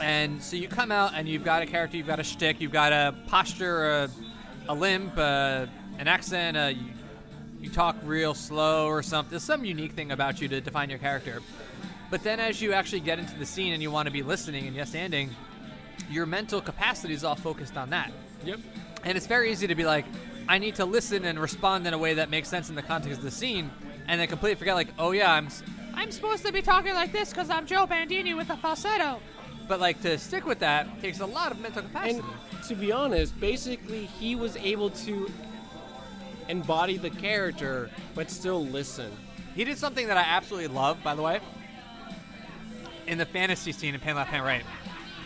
And 0.00 0.40
so 0.40 0.54
you 0.54 0.68
come 0.68 0.92
out 0.92 1.12
and 1.14 1.28
you've 1.28 1.44
got 1.44 1.62
a 1.62 1.66
character, 1.66 1.96
you've 1.96 2.06
got 2.06 2.20
a 2.20 2.24
shtick, 2.24 2.60
you've 2.60 2.70
got 2.70 2.92
a 2.92 3.14
posture, 3.26 3.90
a, 3.90 4.10
a 4.68 4.74
limp, 4.74 5.18
uh, 5.18 5.66
an 5.98 6.06
accent, 6.06 6.56
uh, 6.56 6.66
you, 6.66 6.86
you 7.60 7.68
talk 7.68 7.96
real 8.04 8.34
slow 8.34 8.86
or 8.86 9.02
something. 9.02 9.30
There's 9.30 9.42
some 9.42 9.64
unique 9.64 9.92
thing 9.92 10.12
about 10.12 10.40
you 10.40 10.46
to 10.48 10.60
define 10.60 10.90
your 10.90 11.00
character. 11.00 11.42
But 12.10 12.22
then 12.22 12.38
as 12.38 12.62
you 12.62 12.72
actually 12.72 13.00
get 13.00 13.18
into 13.18 13.36
the 13.36 13.46
scene 13.46 13.72
and 13.72 13.82
you 13.82 13.90
want 13.90 14.06
to 14.06 14.12
be 14.12 14.22
listening 14.22 14.68
and 14.68 14.76
yes 14.76 14.92
anding, 14.92 15.30
your 16.08 16.26
mental 16.26 16.60
capacity 16.60 17.14
is 17.14 17.24
all 17.24 17.34
focused 17.34 17.76
on 17.76 17.90
that. 17.90 18.12
Yep. 18.44 18.60
And 19.02 19.16
it's 19.16 19.26
very 19.26 19.50
easy 19.50 19.66
to 19.66 19.74
be 19.74 19.84
like, 19.84 20.04
I 20.48 20.58
need 20.58 20.74
to 20.76 20.84
listen 20.84 21.24
and 21.24 21.38
respond 21.38 21.86
in 21.86 21.94
a 21.94 21.98
way 21.98 22.14
that 22.14 22.30
makes 22.30 22.48
sense 22.48 22.68
in 22.68 22.74
the 22.74 22.82
context 22.82 23.18
of 23.18 23.24
the 23.24 23.30
scene, 23.30 23.70
and 24.06 24.20
then 24.20 24.28
completely 24.28 24.56
forget, 24.56 24.74
like, 24.74 24.88
oh 24.98 25.12
yeah, 25.12 25.32
I'm, 25.32 25.48
I'm 25.94 26.10
supposed 26.10 26.44
to 26.44 26.52
be 26.52 26.62
talking 26.62 26.94
like 26.94 27.12
this 27.12 27.30
because 27.30 27.50
I'm 27.50 27.66
Joe 27.66 27.86
Bandini 27.86 28.34
with 28.34 28.50
a 28.50 28.56
falsetto. 28.56 29.20
But 29.66 29.80
like 29.80 30.02
to 30.02 30.18
stick 30.18 30.44
with 30.44 30.58
that 30.58 31.00
takes 31.00 31.20
a 31.20 31.26
lot 31.26 31.50
of 31.50 31.58
mental 31.60 31.82
capacity. 31.82 32.20
And 32.20 32.62
to 32.64 32.74
be 32.74 32.92
honest, 32.92 33.38
basically, 33.40 34.04
he 34.04 34.36
was 34.36 34.56
able 34.56 34.90
to 34.90 35.30
embody 36.48 36.98
the 36.98 37.08
character, 37.08 37.90
but 38.14 38.30
still 38.30 38.66
listen. 38.66 39.10
he 39.54 39.64
did 39.64 39.78
something 39.78 40.08
that 40.08 40.18
I 40.18 40.22
absolutely 40.22 40.68
love, 40.68 41.02
by 41.02 41.14
the 41.14 41.22
way, 41.22 41.40
in 43.06 43.16
the 43.16 43.24
fantasy 43.24 43.72
scene 43.72 43.94
in 43.94 44.00
Pan 44.00 44.16
Left, 44.16 44.30
Pan 44.30 44.42
Right. 44.42 44.64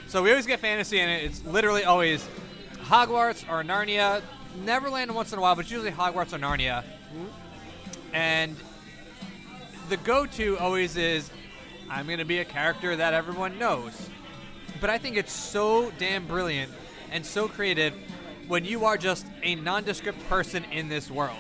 So 0.07 0.23
we 0.23 0.31
always 0.31 0.47
get 0.47 0.61
fantasy 0.61 1.01
in 1.01 1.09
it. 1.09 1.25
It's 1.25 1.45
literally 1.45 1.85
always 1.85 2.27
Hogwarts 2.85 3.45
or 3.51 3.63
Narnia, 3.65 4.23
Neverland 4.57 5.15
once 5.15 5.33
in 5.33 5.39
a 5.39 5.43
while, 5.43 5.55
but 5.55 5.63
it's 5.63 5.71
usually 5.71 5.91
Hogwarts 5.91 6.33
or 6.33 6.39
Narnia. 6.39 6.85
And 8.13 8.57
the 9.89 9.97
go-to 9.99 10.59
always 10.59 10.97
is, 10.97 11.31
I'm 11.91 12.07
going 12.07 12.19
to 12.19 12.25
be 12.25 12.39
a 12.39 12.45
character 12.45 12.97
that 12.97 13.15
everyone 13.15 13.59
knows. 13.59 13.93
But 14.81 14.91
I 14.91 14.99
think 14.99 15.17
it's 15.17 15.33
so 15.33 15.91
damn 15.99 16.27
brilliant 16.27 16.71
and 17.11 17.25
so 17.25 17.49
creative 17.49 17.95
when 18.47 18.65
you 18.65 18.85
are 18.85 18.97
just 18.97 19.27
a 19.43 19.55
nondescript 19.57 20.27
person 20.29 20.65
in 20.65 20.89
this 20.89 21.11
world. 21.11 21.39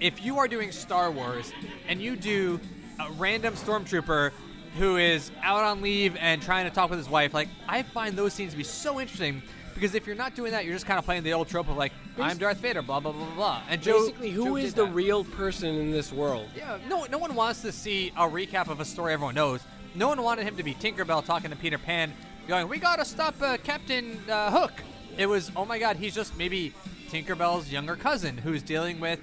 If 0.00 0.24
you 0.24 0.38
are 0.38 0.48
doing 0.48 0.72
Star 0.72 1.10
Wars 1.10 1.52
and 1.88 2.00
you 2.00 2.16
do 2.16 2.60
a 3.00 3.10
random 3.12 3.54
stormtrooper 3.54 4.32
who 4.76 4.96
is 4.96 5.30
out 5.42 5.64
on 5.64 5.82
leave 5.82 6.16
and 6.16 6.40
trying 6.40 6.64
to 6.64 6.70
talk 6.70 6.90
with 6.90 6.98
his 6.98 7.08
wife, 7.08 7.34
like 7.34 7.48
I 7.68 7.82
find 7.82 8.16
those 8.16 8.32
scenes 8.32 8.52
to 8.52 8.58
be 8.58 8.64
so 8.64 9.00
interesting 9.00 9.42
because 9.78 9.94
if 9.94 10.06
you're 10.06 10.16
not 10.16 10.34
doing 10.34 10.52
that, 10.52 10.64
you're 10.64 10.74
just 10.74 10.86
kind 10.86 10.98
of 10.98 11.04
playing 11.04 11.22
the 11.22 11.32
old 11.32 11.48
trope 11.48 11.68
of 11.68 11.76
like 11.76 11.92
I'm 12.18 12.36
Darth 12.36 12.58
Vader, 12.58 12.82
blah 12.82 13.00
blah 13.00 13.12
blah 13.12 13.24
blah. 13.26 13.34
blah. 13.34 13.62
And 13.68 13.80
Joe, 13.80 14.00
Basically, 14.00 14.30
who 14.30 14.44
Joe 14.44 14.56
is 14.56 14.74
the 14.74 14.84
that. 14.84 14.92
real 14.92 15.24
person 15.24 15.74
in 15.76 15.90
this 15.92 16.12
world? 16.12 16.48
Yeah, 16.56 16.78
no, 16.88 17.04
no 17.04 17.18
one 17.18 17.34
wants 17.34 17.62
to 17.62 17.72
see 17.72 18.08
a 18.16 18.28
recap 18.28 18.68
of 18.68 18.80
a 18.80 18.84
story 18.84 19.12
everyone 19.12 19.34
knows. 19.34 19.60
No 19.94 20.08
one 20.08 20.22
wanted 20.22 20.44
him 20.46 20.56
to 20.56 20.62
be 20.62 20.74
Tinkerbell 20.74 21.24
talking 21.24 21.50
to 21.50 21.56
Peter 21.56 21.78
Pan, 21.78 22.12
going, 22.46 22.68
"We 22.68 22.78
gotta 22.78 23.04
stop 23.04 23.40
uh, 23.40 23.56
Captain 23.58 24.18
uh, 24.28 24.50
Hook." 24.50 24.72
It 25.16 25.26
was, 25.26 25.50
oh 25.56 25.64
my 25.64 25.78
God, 25.78 25.96
he's 25.96 26.14
just 26.14 26.36
maybe 26.36 26.72
Tinkerbell's 27.08 27.70
younger 27.72 27.96
cousin 27.96 28.36
who's 28.38 28.62
dealing 28.62 29.00
with 29.00 29.18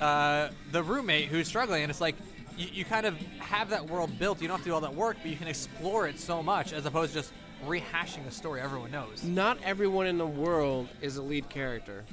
uh, 0.00 0.48
the 0.70 0.82
roommate 0.82 1.28
who's 1.28 1.48
struggling, 1.48 1.82
and 1.82 1.90
it's 1.90 2.00
like 2.00 2.16
you, 2.56 2.68
you 2.72 2.84
kind 2.84 3.06
of 3.06 3.16
have 3.38 3.70
that 3.70 3.88
world 3.88 4.18
built. 4.18 4.40
You 4.42 4.48
don't 4.48 4.56
have 4.58 4.64
to 4.64 4.70
do 4.70 4.74
all 4.74 4.80
that 4.82 4.94
work, 4.94 5.16
but 5.22 5.30
you 5.30 5.36
can 5.36 5.48
explore 5.48 6.06
it 6.08 6.18
so 6.18 6.42
much 6.42 6.72
as 6.72 6.86
opposed 6.86 7.12
to 7.12 7.20
just 7.20 7.32
rehashing 7.66 8.26
a 8.26 8.30
story 8.30 8.60
everyone 8.60 8.90
knows. 8.90 9.22
Not 9.24 9.58
everyone 9.64 10.06
in 10.06 10.18
the 10.18 10.26
world 10.26 10.88
is 11.00 11.16
a 11.16 11.22
lead 11.22 11.48
character. 11.48 12.04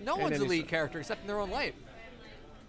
No 0.00 0.16
one's 0.16 0.38
a 0.40 0.44
lead 0.44 0.68
character 0.68 0.98
except 1.00 1.22
in 1.22 1.26
their 1.28 1.38
own 1.38 1.50
life. 1.50 1.74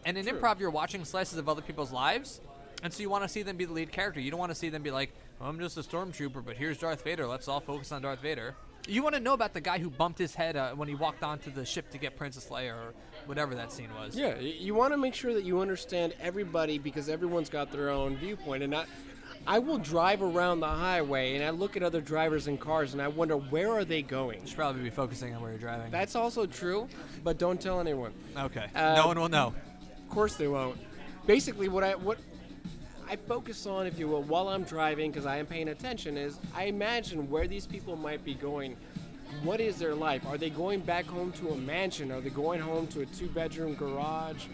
And 0.05 0.17
in 0.17 0.25
True. 0.25 0.39
improv, 0.39 0.59
you're 0.59 0.69
watching 0.69 1.05
slices 1.05 1.37
of 1.37 1.47
other 1.47 1.61
people's 1.61 1.91
lives, 1.91 2.41
and 2.83 2.91
so 2.91 3.01
you 3.01 3.09
want 3.09 3.23
to 3.23 3.29
see 3.29 3.41
them 3.41 3.55
be 3.55 3.65
the 3.65 3.71
lead 3.73 3.91
character. 3.91 4.19
You 4.19 4.29
don't 4.31 4.39
want 4.39 4.51
to 4.51 4.55
see 4.55 4.67
them 4.69 4.83
be 4.83 4.91
like, 4.91 5.11
"I'm 5.39 5.57
just 5.59 5.77
a 5.77 5.81
stormtrooper, 5.81 6.43
but 6.45 6.57
here's 6.57 6.77
Darth 6.77 7.03
Vader. 7.03 7.25
Let's 7.25 7.47
all 7.47 7.61
focus 7.61 7.91
on 7.91 8.01
Darth 8.01 8.19
Vader." 8.21 8.53
You 8.85 9.01
want 9.01 9.15
to 9.15 9.21
know 9.21 9.31
about 9.33 9.53
the 9.53 9.61
guy 9.61 9.79
who 9.79 9.89
bumped 9.89 10.19
his 10.19 10.35
head 10.35 10.57
uh, 10.57 10.71
when 10.73 10.89
he 10.89 10.95
walked 10.95 11.23
onto 11.23 11.49
the 11.49 11.63
ship 11.63 11.89
to 11.91 11.97
get 11.97 12.17
Princess 12.17 12.49
Leia, 12.49 12.73
or 12.73 12.93
whatever 13.27 13.55
that 13.55 13.71
scene 13.71 13.87
was. 13.97 14.13
Yeah, 14.13 14.33
y- 14.35 14.41
you 14.59 14.75
want 14.75 14.91
to 14.91 14.97
make 14.97 15.13
sure 15.15 15.33
that 15.33 15.45
you 15.45 15.61
understand 15.61 16.13
everybody 16.19 16.77
because 16.79 17.07
everyone's 17.07 17.49
got 17.49 17.71
their 17.71 17.89
own 17.89 18.17
viewpoint. 18.17 18.61
And 18.61 18.75
I, 18.75 18.83
I 19.45 19.59
will 19.59 19.77
drive 19.77 20.21
around 20.21 20.61
the 20.61 20.67
highway 20.67 21.35
and 21.35 21.43
I 21.43 21.49
look 21.49 21.75
at 21.75 21.83
other 21.83 21.99
drivers 21.99 22.47
and 22.47 22.59
cars 22.59 22.93
and 22.93 23.01
I 23.01 23.09
wonder 23.09 23.35
where 23.35 23.71
are 23.71 23.83
they 23.83 24.01
going. 24.01 24.41
You 24.41 24.47
should 24.47 24.55
probably 24.57 24.83
be 24.83 24.89
focusing 24.89 25.35
on 25.35 25.41
where 25.41 25.51
you're 25.51 25.59
driving. 25.59 25.91
That's 25.91 26.15
also 26.15 26.45
true, 26.45 26.87
but 27.23 27.37
don't 27.37 27.59
tell 27.59 27.79
anyone. 27.79 28.13
okay. 28.37 28.67
Uh, 28.73 28.95
no 28.95 29.07
one 29.07 29.19
will 29.19 29.29
know. 29.29 29.53
Of 30.01 30.09
course 30.09 30.35
they 30.35 30.47
won't. 30.47 30.77
Basically, 31.25 31.67
what 31.67 31.83
I 31.83 31.95
what 31.95 32.19
I 33.09 33.15
focus 33.15 33.65
on, 33.65 33.85
if 33.85 33.99
you 33.99 34.07
will, 34.07 34.23
while 34.23 34.47
I'm 34.49 34.63
driving, 34.63 35.11
because 35.11 35.25
I 35.25 35.37
am 35.37 35.45
paying 35.45 35.69
attention, 35.69 36.17
is 36.17 36.39
I 36.55 36.65
imagine 36.65 37.29
where 37.29 37.47
these 37.47 37.67
people 37.67 37.95
might 37.95 38.23
be 38.23 38.33
going. 38.33 38.77
What 39.43 39.59
is 39.59 39.77
their 39.77 39.95
life? 39.95 40.25
Are 40.27 40.37
they 40.37 40.49
going 40.49 40.81
back 40.81 41.05
home 41.05 41.31
to 41.33 41.49
a 41.49 41.57
mansion? 41.57 42.11
Are 42.11 42.21
they 42.21 42.29
going 42.29 42.61
home 42.61 42.87
to 42.87 43.01
a 43.01 43.05
two-bedroom 43.07 43.75
garage? 43.75 44.45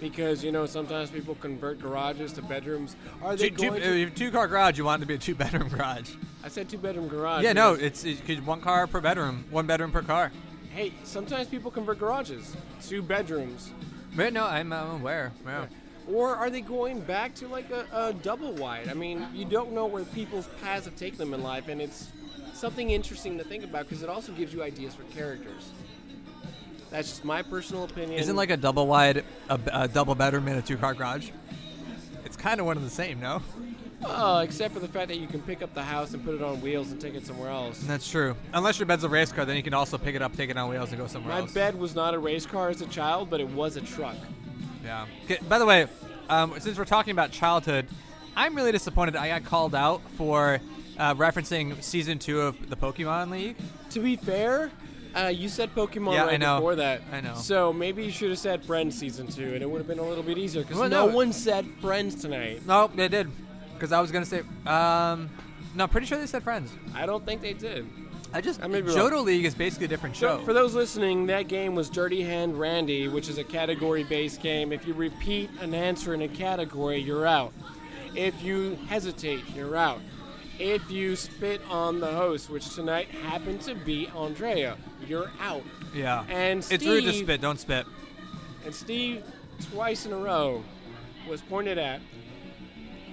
Because 0.00 0.44
you 0.44 0.52
know 0.52 0.66
sometimes 0.66 1.10
people 1.10 1.34
convert 1.36 1.80
garages 1.80 2.32
to 2.34 2.42
bedrooms. 2.42 2.96
Are 3.22 3.34
they 3.34 3.48
Two, 3.50 3.56
two, 3.56 3.68
going? 3.70 3.80
to, 3.82 4.06
uh, 4.06 4.10
two 4.14 4.30
car 4.30 4.46
garage. 4.46 4.76
You 4.78 4.84
want 4.84 5.00
it 5.00 5.04
to 5.04 5.08
be 5.08 5.14
a 5.14 5.18
two 5.18 5.34
bedroom 5.34 5.68
garage. 5.68 6.10
I 6.44 6.48
said 6.48 6.68
two-bedroom 6.68 7.08
garage. 7.08 7.42
yeah, 7.42 7.52
no, 7.52 7.72
it's, 7.74 8.04
it's 8.04 8.20
one 8.42 8.60
car 8.60 8.86
per 8.86 9.00
bedroom, 9.00 9.44
one 9.50 9.66
bedroom 9.66 9.90
per 9.90 10.02
car. 10.02 10.30
Hey, 10.72 10.92
sometimes 11.02 11.48
people 11.48 11.72
convert 11.72 11.98
garages, 11.98 12.54
to 12.88 13.02
bedrooms. 13.02 13.72
But 14.14 14.32
no, 14.32 14.44
I'm, 14.44 14.72
I'm 14.72 15.00
aware. 15.00 15.32
Yeah. 15.44 15.66
Or 16.06 16.36
are 16.36 16.48
they 16.48 16.60
going 16.60 17.00
back 17.00 17.34
to 17.36 17.48
like 17.48 17.70
a, 17.72 17.86
a 17.92 18.12
double 18.12 18.52
wide? 18.52 18.88
I 18.88 18.94
mean, 18.94 19.26
you 19.34 19.44
don't 19.44 19.72
know 19.72 19.86
where 19.86 20.04
people's 20.04 20.46
paths 20.62 20.84
have 20.84 20.94
taken 20.94 21.18
them 21.18 21.34
in 21.34 21.42
life, 21.42 21.66
and 21.66 21.80
it's 21.82 22.12
something 22.54 22.90
interesting 22.90 23.36
to 23.38 23.44
think 23.44 23.64
about 23.64 23.88
because 23.88 24.04
it 24.04 24.08
also 24.08 24.30
gives 24.32 24.54
you 24.54 24.62
ideas 24.62 24.94
for 24.94 25.02
characters. 25.04 25.72
That's 26.90 27.08
just 27.08 27.24
my 27.24 27.42
personal 27.42 27.84
opinion. 27.84 28.18
Isn't 28.18 28.36
like 28.36 28.50
a 28.50 28.56
double 28.56 28.86
wide 28.86 29.24
a, 29.48 29.60
a 29.72 29.88
double 29.88 30.14
bedroom 30.14 30.48
in 30.48 30.56
a 30.56 30.62
two 30.62 30.76
car 30.76 30.94
garage? 30.94 31.30
It's 32.24 32.36
kind 32.36 32.60
of 32.60 32.66
one 32.66 32.76
of 32.76 32.82
the 32.82 32.90
same, 32.90 33.20
no? 33.20 33.42
oh, 34.04 34.38
except 34.38 34.74
for 34.74 34.80
the 34.80 34.88
fact 34.88 35.08
that 35.08 35.18
you 35.18 35.26
can 35.26 35.40
pick 35.42 35.62
up 35.62 35.74
the 35.74 35.82
house 35.82 36.14
and 36.14 36.24
put 36.24 36.34
it 36.34 36.42
on 36.42 36.60
wheels 36.60 36.90
and 36.90 37.00
take 37.00 37.14
it 37.14 37.26
somewhere 37.26 37.50
else. 37.50 37.78
That's 37.80 38.08
true. 38.08 38.36
Unless 38.52 38.78
your 38.78 38.86
bed's 38.86 39.04
a 39.04 39.08
race 39.08 39.32
car, 39.32 39.44
then 39.44 39.56
you 39.56 39.62
can 39.62 39.74
also 39.74 39.98
pick 39.98 40.14
it 40.14 40.22
up, 40.22 40.36
take 40.36 40.50
it 40.50 40.56
on 40.56 40.70
wheels, 40.70 40.90
and 40.90 40.98
go 40.98 41.06
somewhere 41.06 41.32
else. 41.32 41.40
My 41.40 41.44
else. 41.44 41.52
bed 41.54 41.78
was 41.78 41.94
not 41.94 42.14
a 42.14 42.18
race 42.18 42.46
car 42.46 42.68
as 42.68 42.80
a 42.80 42.86
child, 42.86 43.30
but 43.30 43.40
it 43.40 43.48
was 43.48 43.76
a 43.76 43.80
truck. 43.80 44.16
Yeah. 44.84 45.06
Okay, 45.24 45.38
by 45.48 45.58
the 45.58 45.66
way, 45.66 45.86
um, 46.28 46.54
since 46.58 46.78
we're 46.78 46.84
talking 46.84 47.12
about 47.12 47.30
childhood, 47.30 47.86
I'm 48.36 48.54
really 48.54 48.72
disappointed 48.72 49.16
I 49.16 49.28
got 49.28 49.44
called 49.44 49.74
out 49.74 50.02
for 50.12 50.60
uh, 50.98 51.14
referencing 51.14 51.82
season 51.82 52.18
two 52.18 52.40
of 52.40 52.68
the 52.68 52.76
Pokemon 52.76 53.30
League. 53.30 53.56
To 53.90 54.00
be 54.00 54.16
fair, 54.16 54.70
uh, 55.16 55.28
you 55.28 55.48
said 55.48 55.74
Pokemon 55.74 56.12
Yeah, 56.12 56.24
right 56.24 56.34
I 56.34 56.36
know. 56.36 56.56
before 56.56 56.76
that. 56.76 57.02
I 57.12 57.20
know. 57.20 57.34
So 57.34 57.72
maybe 57.72 58.04
you 58.04 58.10
should 58.10 58.30
have 58.30 58.38
said 58.38 58.64
Friends 58.64 58.96
season 58.98 59.26
two, 59.26 59.54
and 59.54 59.62
it 59.62 59.70
would 59.70 59.78
have 59.78 59.86
been 59.88 59.98
a 59.98 60.02
little 60.08 60.22
bit 60.24 60.38
easier 60.38 60.62
because 60.62 60.78
Well, 60.78 60.88
no 60.88 61.06
no. 61.08 61.14
one 61.16 61.32
said 61.32 61.66
Friends 61.80 62.14
tonight. 62.14 62.66
No, 62.66 62.88
they 62.94 63.08
did. 63.08 63.30
Because 63.74 63.92
I 63.92 64.00
was 64.00 64.10
gonna 64.10 64.26
say, 64.26 64.42
um, 64.66 65.28
no, 65.74 65.86
pretty 65.86 66.06
sure 66.06 66.18
they 66.18 66.26
said 66.26 66.42
Friends. 66.42 66.72
I 66.94 67.06
don't 67.06 67.24
think 67.24 67.40
they 67.42 67.52
did. 67.52 67.86
I 68.32 68.40
just 68.40 68.60
I 68.62 68.66
Johto 68.66 69.10
wrong. 69.12 69.24
League 69.26 69.44
is 69.44 69.54
basically 69.54 69.86
a 69.86 69.88
different 69.88 70.16
show. 70.16 70.38
So, 70.38 70.44
for 70.44 70.52
those 70.52 70.74
listening, 70.74 71.26
that 71.26 71.48
game 71.48 71.74
was 71.74 71.88
Dirty 71.88 72.22
Hand 72.22 72.58
Randy, 72.58 73.08
which 73.08 73.28
is 73.28 73.38
a 73.38 73.44
category 73.44 74.04
based 74.04 74.42
game. 74.42 74.72
If 74.72 74.86
you 74.86 74.94
repeat 74.94 75.48
an 75.60 75.74
answer 75.74 76.12
in 76.12 76.22
a 76.22 76.28
category, 76.28 76.98
you're 76.98 77.26
out. 77.26 77.52
If 78.14 78.42
you 78.42 78.78
hesitate, 78.88 79.40
you're 79.54 79.76
out. 79.76 80.00
If 80.58 80.90
you 80.90 81.16
spit 81.16 81.60
on 81.70 82.00
the 82.00 82.06
host, 82.12 82.48
which 82.50 82.74
tonight 82.74 83.08
happened 83.08 83.60
to 83.62 83.74
be 83.74 84.08
Andrea, 84.08 84.76
you're 85.08 85.30
out. 85.40 85.62
yeah. 85.94 86.24
And 86.28 86.66
it's 86.70 86.84
rude 86.84 87.04
to 87.04 87.12
spit. 87.12 87.40
Don't 87.40 87.58
spit. 87.60 87.86
And 88.64 88.74
Steve, 88.74 89.22
twice 89.70 90.06
in 90.06 90.12
a 90.12 90.16
row, 90.16 90.62
was 91.28 91.40
pointed 91.42 91.78
at. 91.78 92.00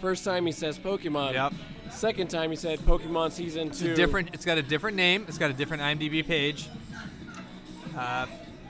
First 0.02 0.26
time 0.26 0.46
he 0.46 0.52
says 0.52 0.78
Pokemon. 0.78 1.34
Yep. 1.34 1.54
Second 1.92 2.30
time 2.30 2.50
he 2.50 2.56
said 2.56 2.80
Pokemon 2.80 3.32
Season 3.32 3.68
It's 3.68 3.80
2. 3.80 3.92
a 3.92 3.96
different. 3.96 4.30
It's 4.34 4.46
got 4.46 4.58
a 4.58 4.64
different 4.64 4.98
name. 4.98 5.26
It's 5.28 5.38
got 5.38 5.50
a 5.52 5.54
different 5.54 5.84
IMDb 5.84 6.26
page. 6.26 6.68
Uh, 7.98 8.26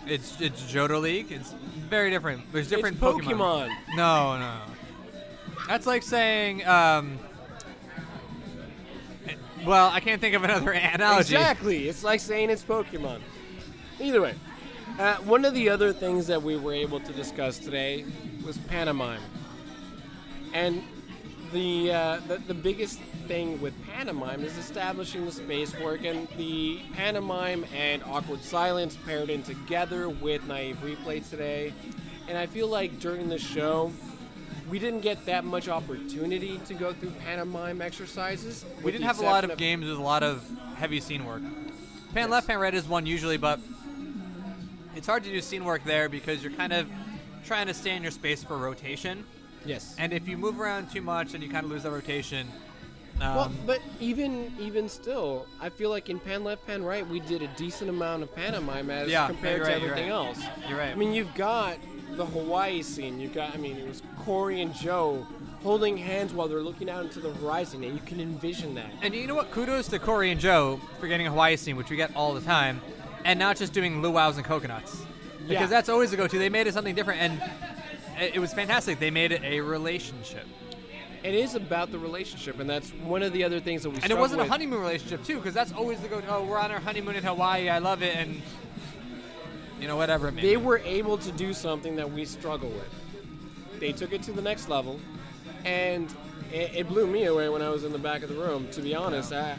it's 0.05 0.39
it's 0.41 0.61
Johto 0.63 0.99
League. 1.01 1.31
It's 1.31 1.53
very 1.89 2.09
different. 2.09 2.41
There's 2.51 2.65
It's 2.71 2.75
different 2.75 2.99
Pokemon. 2.99 3.69
No, 3.95 4.37
no, 4.37 4.39
no. 4.39 4.61
That's 5.67 5.87
like 5.87 6.03
saying. 6.03 6.65
Um, 6.67 7.17
well, 9.65 9.89
I 9.89 9.99
can't 9.99 10.19
think 10.21 10.35
of 10.35 10.43
another 10.43 10.71
analogy. 10.71 11.35
Exactly. 11.35 11.87
It's 11.87 12.03
like 12.03 12.19
saying 12.19 12.49
it's 12.49 12.63
Pokemon. 12.63 13.19
Either 13.99 14.21
way, 14.21 14.35
uh, 14.99 15.15
one 15.17 15.45
of 15.45 15.53
the 15.53 15.69
other 15.69 15.93
things 15.93 16.27
that 16.27 16.41
we 16.41 16.55
were 16.55 16.73
able 16.73 16.99
to 16.99 17.13
discuss 17.13 17.57
today 17.57 18.05
was 18.45 18.57
pantomime, 18.57 19.21
and 20.53 20.83
the 21.51 21.91
uh, 21.91 22.19
the, 22.27 22.37
the 22.47 22.53
biggest 22.53 22.99
thing 23.27 23.61
with 23.61 23.73
pantomime 23.85 24.43
is 24.43 24.57
establishing 24.57 25.25
the 25.25 25.31
space 25.31 25.77
work 25.79 26.03
and 26.03 26.27
the 26.37 26.79
pantomime 26.93 27.65
and 27.73 28.03
awkward 28.03 28.43
silence 28.43 28.97
paired 29.05 29.29
in 29.29 29.43
together 29.43 30.09
with 30.09 30.45
naive 30.47 30.77
replay 30.83 31.27
today. 31.29 31.71
And 32.27 32.37
I 32.37 32.47
feel 32.47 32.67
like 32.67 32.99
during 32.99 33.29
the 33.29 33.37
show, 33.37 33.91
we 34.73 34.79
didn't 34.79 35.01
get 35.01 35.23
that 35.27 35.45
much 35.45 35.69
opportunity 35.69 36.57
to 36.65 36.73
go 36.73 36.93
through 36.93 37.11
pantomime 37.23 37.79
exercises. 37.79 38.65
We 38.81 38.91
didn't 38.91 39.05
have 39.05 39.19
a 39.19 39.21
lot 39.21 39.43
exception 39.43 39.51
of 39.51 39.57
games 39.59 39.87
with 39.87 39.99
a 39.99 40.01
lot 40.01 40.23
of 40.23 40.43
heavy 40.77 40.99
scene 40.99 41.25
work. 41.25 41.43
Pan 42.15 42.31
left, 42.31 42.47
pan 42.47 42.57
right 42.57 42.73
is 42.73 42.87
one 42.87 43.05
usually, 43.05 43.37
but 43.37 43.59
it's 44.95 45.05
hard 45.05 45.25
to 45.25 45.29
do 45.29 45.39
scene 45.41 45.63
work 45.63 45.83
there 45.83 46.09
because 46.09 46.41
you're 46.41 46.53
kind 46.53 46.73
of 46.73 46.87
trying 47.45 47.67
to 47.67 47.73
stay 47.75 47.95
in 47.95 48.01
your 48.01 48.11
space 48.11 48.43
for 48.43 48.57
rotation. 48.57 49.23
Yes. 49.63 49.95
And 49.99 50.11
if 50.11 50.27
you 50.27 50.37
move 50.37 50.59
around 50.59 50.89
too 50.89 51.03
much, 51.03 51.33
then 51.33 51.43
you 51.43 51.49
kind 51.49 51.65
of 51.65 51.69
lose 51.69 51.83
that 51.83 51.91
rotation. 51.91 52.47
Um, 53.21 53.35
well, 53.35 53.51
but 53.67 53.79
even 53.99 54.51
even 54.59 54.89
still, 54.89 55.45
I 55.61 55.69
feel 55.69 55.91
like 55.91 56.09
in 56.09 56.19
pan 56.19 56.43
left, 56.43 56.65
pan 56.65 56.81
right, 56.81 57.07
we 57.07 57.19
did 57.19 57.43
a 57.43 57.47
decent 57.57 57.91
amount 57.91 58.23
of 58.23 58.35
pantomime 58.35 58.89
as 58.89 59.07
Yeah, 59.07 59.27
compared 59.27 59.57
you're 59.57 59.67
to 59.67 59.73
everything 59.73 60.09
right. 60.09 60.27
else. 60.29 60.41
You're 60.67 60.79
right. 60.79 60.89
I 60.89 60.95
mean, 60.95 61.13
you've 61.13 61.35
got 61.35 61.77
the 62.17 62.25
Hawaii 62.25 62.81
scene. 62.81 63.19
You've 63.19 63.33
got, 63.33 63.53
I 63.53 63.57
mean, 63.57 63.77
it 63.77 63.87
was 63.87 64.01
Corey 64.25 64.61
and 64.61 64.73
Joe 64.73 65.25
holding 65.63 65.97
hands 65.97 66.33
while 66.33 66.47
they're 66.47 66.61
looking 66.61 66.89
out 66.89 67.03
into 67.05 67.19
the 67.19 67.33
horizon, 67.35 67.83
and 67.83 67.93
you 67.93 68.01
can 68.05 68.19
envision 68.19 68.75
that. 68.75 68.91
And 69.01 69.13
you 69.15 69.27
know 69.27 69.35
what? 69.35 69.51
Kudos 69.51 69.87
to 69.89 69.99
Corey 69.99 70.29
and 70.31 70.39
Joe 70.39 70.79
for 70.99 71.07
getting 71.07 71.25
a 71.27 71.29
Hawaii 71.29 71.55
scene, 71.55 71.75
which 71.77 71.89
we 71.89 71.95
get 71.95 72.15
all 72.15 72.33
the 72.33 72.41
time, 72.41 72.81
and 73.25 73.39
not 73.39 73.57
just 73.57 73.73
doing 73.73 74.01
luau's 74.01 74.37
and 74.37 74.45
coconuts. 74.45 75.05
Because 75.47 75.61
Yeah. 75.63 75.65
that's 75.67 75.89
always 75.89 76.11
the 76.11 76.17
go-to. 76.17 76.37
They 76.37 76.49
made 76.49 76.67
it 76.67 76.73
something 76.73 76.95
different, 76.95 77.21
and 77.21 77.41
it, 78.21 78.39
was 78.39 78.53
fantastic. 78.53 78.99
They 78.99 79.11
made 79.11 79.31
it 79.31 79.41
a 79.43 79.59
relationship, 79.61 80.45
It 81.23 81.33
is 81.35 81.55
about 81.55 81.91
the 81.91 81.97
relationship, 81.99 82.59
and 82.59 82.69
that's 82.69 82.89
one 82.91 83.23
of 83.23 83.31
the 83.31 83.43
other 83.45 83.61
things 83.61 83.83
that 83.83 83.89
we. 83.91 83.97
and 84.01 84.11
it 84.11 84.17
wasn't 84.17 84.41
a 84.41 84.45
honeymoon 84.45 84.81
relationship 84.81 85.23
too, 85.23 85.37
because 85.37 85.53
that's 85.53 85.71
always 85.71 85.99
the 86.01 86.09
go-to. 86.09 86.27
Oh, 86.29 86.43
we're 86.43 86.57
on 86.59 86.71
our 86.71 86.81
honeymoon 86.81 87.15
in 87.15 87.23
Hawaii. 87.23 87.69
I 87.69 87.79
love 87.79 88.01
it, 88.03 88.15
and 88.17 88.41
you 89.83 89.89
know 89.89 89.97
whatever. 89.97 90.29
it 90.29 90.35
may 90.35 90.41
They 90.41 90.55
be. 90.55 90.57
were 90.57 90.77
able 90.85 91.17
to 91.17 91.31
do 91.33 91.51
something 91.51 91.97
that 91.97 92.09
we 92.09 92.23
struggle 92.23 92.69
with. 92.69 93.79
They 93.81 93.91
took 93.91 94.13
it 94.13 94.23
to 94.23 94.31
the 94.31 94.41
next 94.41 94.69
level, 94.69 94.97
and 95.65 96.09
it, 96.53 96.71
it 96.73 96.87
blew 96.87 97.05
me 97.05 97.25
away 97.25 97.49
when 97.49 97.61
I 97.61 97.67
was 97.67 97.83
in 97.83 97.91
the 97.91 97.99
back 97.99 98.23
of 98.23 98.29
the 98.29 98.35
room. 98.35 98.69
To 98.71 98.81
be 98.81 98.95
honest, 98.95 99.33
I, 99.33 99.57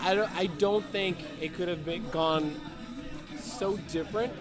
I 0.00 0.16
don't, 0.16 0.36
I 0.36 0.46
don't 0.46 0.84
think 0.86 1.18
it 1.40 1.54
could 1.54 1.68
have 1.68 1.84
been 1.84 2.08
gone 2.10 2.60
so 3.38 3.76
different 3.92 4.32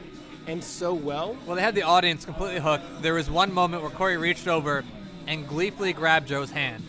and 0.47 0.63
so 0.63 0.95
well. 0.95 1.37
Well, 1.45 1.55
they 1.55 1.61
had 1.61 1.75
the 1.75 1.83
audience 1.83 2.25
completely 2.25 2.59
hooked. 2.59 3.03
There 3.03 3.13
was 3.13 3.29
one 3.29 3.53
moment 3.53 3.83
where 3.83 3.91
Corey 3.91 4.17
reached 4.17 4.47
over 4.47 4.83
and 5.27 5.47
gleefully 5.47 5.93
grabbed 5.93 6.27
Joe's 6.27 6.49
hand, 6.49 6.83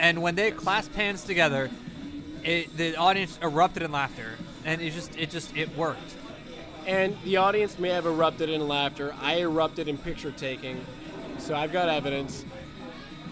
and 0.00 0.20
when 0.20 0.34
they 0.34 0.50
clasped 0.50 0.96
hands 0.96 1.22
together, 1.22 1.70
it, 2.42 2.76
the 2.76 2.96
audience 2.96 3.38
erupted 3.40 3.84
in 3.84 3.92
laughter, 3.92 4.32
and 4.64 4.82
it 4.82 4.92
just, 4.94 5.16
it 5.16 5.30
just, 5.30 5.56
it 5.56 5.76
worked. 5.76 6.16
And 6.86 7.16
the 7.22 7.36
audience 7.36 7.78
may 7.78 7.90
have 7.90 8.06
erupted 8.06 8.48
in 8.48 8.66
laughter. 8.66 9.14
I 9.20 9.40
erupted 9.40 9.86
in 9.86 9.98
picture 9.98 10.32
taking, 10.32 10.84
so 11.38 11.54
I've 11.54 11.72
got 11.72 11.88
evidence. 11.88 12.44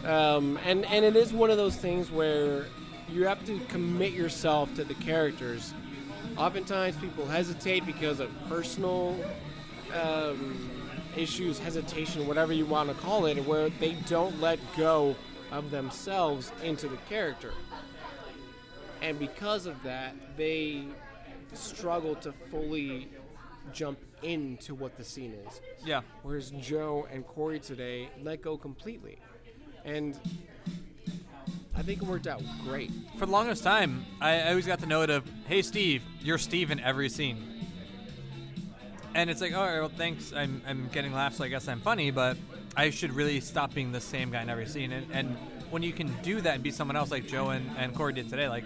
Um, 0.05 0.59
and 0.65 0.85
and 0.87 1.05
it 1.05 1.17
is 1.17 1.33
one 1.33 1.51
of 1.51 1.57
those 1.57 1.77
things 1.77 2.11
where 2.11 2.67
you 3.09 3.27
have 3.27 3.45
to 3.47 3.59
commit 3.69 4.13
yourself 4.13 4.73
to 4.77 4.85
the 4.85 4.95
characters. 4.95 5.75
Oftentimes, 6.37 6.97
people 6.97 7.27
hesitate 7.27 7.85
because 7.85 8.21
of 8.21 8.31
personal 8.49 9.19
um, 10.01 10.71
issues, 11.17 11.59
hesitation, 11.59 12.29
whatever 12.29 12.53
you 12.53 12.65
want 12.65 12.89
to 12.89 12.95
call 12.95 13.27
it, 13.27 13.37
where 13.47 13.69
they 13.69 13.95
don't 14.07 14.41
let 14.41 14.61
go 14.77 15.17
of 15.51 15.73
themselves 15.73 16.53
into 16.63 16.87
the 16.87 16.97
character. 17.09 17.53
And 19.03 19.19
because 19.19 19.67
of 19.67 19.83
that, 19.83 20.15
they 20.37 20.85
struggle 21.53 22.15
to 22.17 22.33
fully 22.51 23.09
jump 23.72 23.98
into 24.22 24.74
what 24.74 24.96
the 24.96 25.04
scene 25.04 25.35
is. 25.46 25.61
Yeah. 25.85 26.02
Whereas 26.22 26.50
Joe 26.61 27.06
and 27.12 27.26
Corey 27.26 27.59
today 27.59 28.09
let 28.22 28.42
go 28.42 28.56
completely. 28.56 29.18
And 29.85 30.18
I 31.74 31.83
think 31.83 32.02
it 32.02 32.09
worked 32.09 32.26
out 32.26 32.42
great. 32.64 32.90
For 33.18 33.26
the 33.26 33.33
longest 33.33 33.64
time, 33.64 34.04
I, 34.20 34.40
I 34.40 34.48
always 34.50 34.66
got 34.66 34.80
the 34.80 34.87
note 34.87 35.09
of, 35.09 35.24
"Hey, 35.46 35.62
Steve, 35.62 36.02
you're 36.20 36.37
Steve 36.37 36.70
in 36.70 36.80
every 36.80 37.09
scene." 37.09 37.50
And 39.14 39.28
it's 39.28 39.40
like, 39.40 39.54
all 39.54 39.66
right, 39.66 39.80
well, 39.80 39.88
thanks. 39.88 40.33
I'm, 40.33 40.62
I'm 40.66 40.88
getting 40.92 41.12
laughs, 41.12 41.38
so 41.38 41.44
I 41.44 41.48
guess 41.48 41.66
I'm 41.66 41.80
funny, 41.80 42.11
but 42.11 42.37
I 42.76 42.90
should 42.90 43.12
really 43.12 43.40
stop 43.40 43.74
being 43.74 43.90
the 43.90 44.00
same 44.00 44.30
guy 44.30 44.42
in 44.42 44.48
every 44.48 44.66
scene. 44.66 44.92
And, 44.92 45.06
and 45.12 45.37
when 45.70 45.83
you 45.83 45.92
can 45.92 46.14
do 46.22 46.40
that 46.42 46.54
and 46.54 46.62
be 46.62 46.70
someone 46.70 46.96
else 46.96 47.11
like 47.11 47.26
Joe 47.26 47.48
and, 47.48 47.68
and 47.76 47.94
Corey 47.94 48.12
did 48.12 48.28
today, 48.28 48.48
like, 48.48 48.64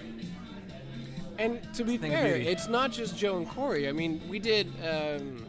And 1.38 1.74
to 1.74 1.84
be 1.84 1.96
fair, 1.98 2.36
it's 2.36 2.68
not 2.68 2.92
just 2.92 3.16
Joe 3.16 3.36
and 3.38 3.48
Corey. 3.48 3.88
I 3.88 3.92
mean, 3.92 4.20
we 4.28 4.38
did 4.38 4.72
um, 4.86 5.44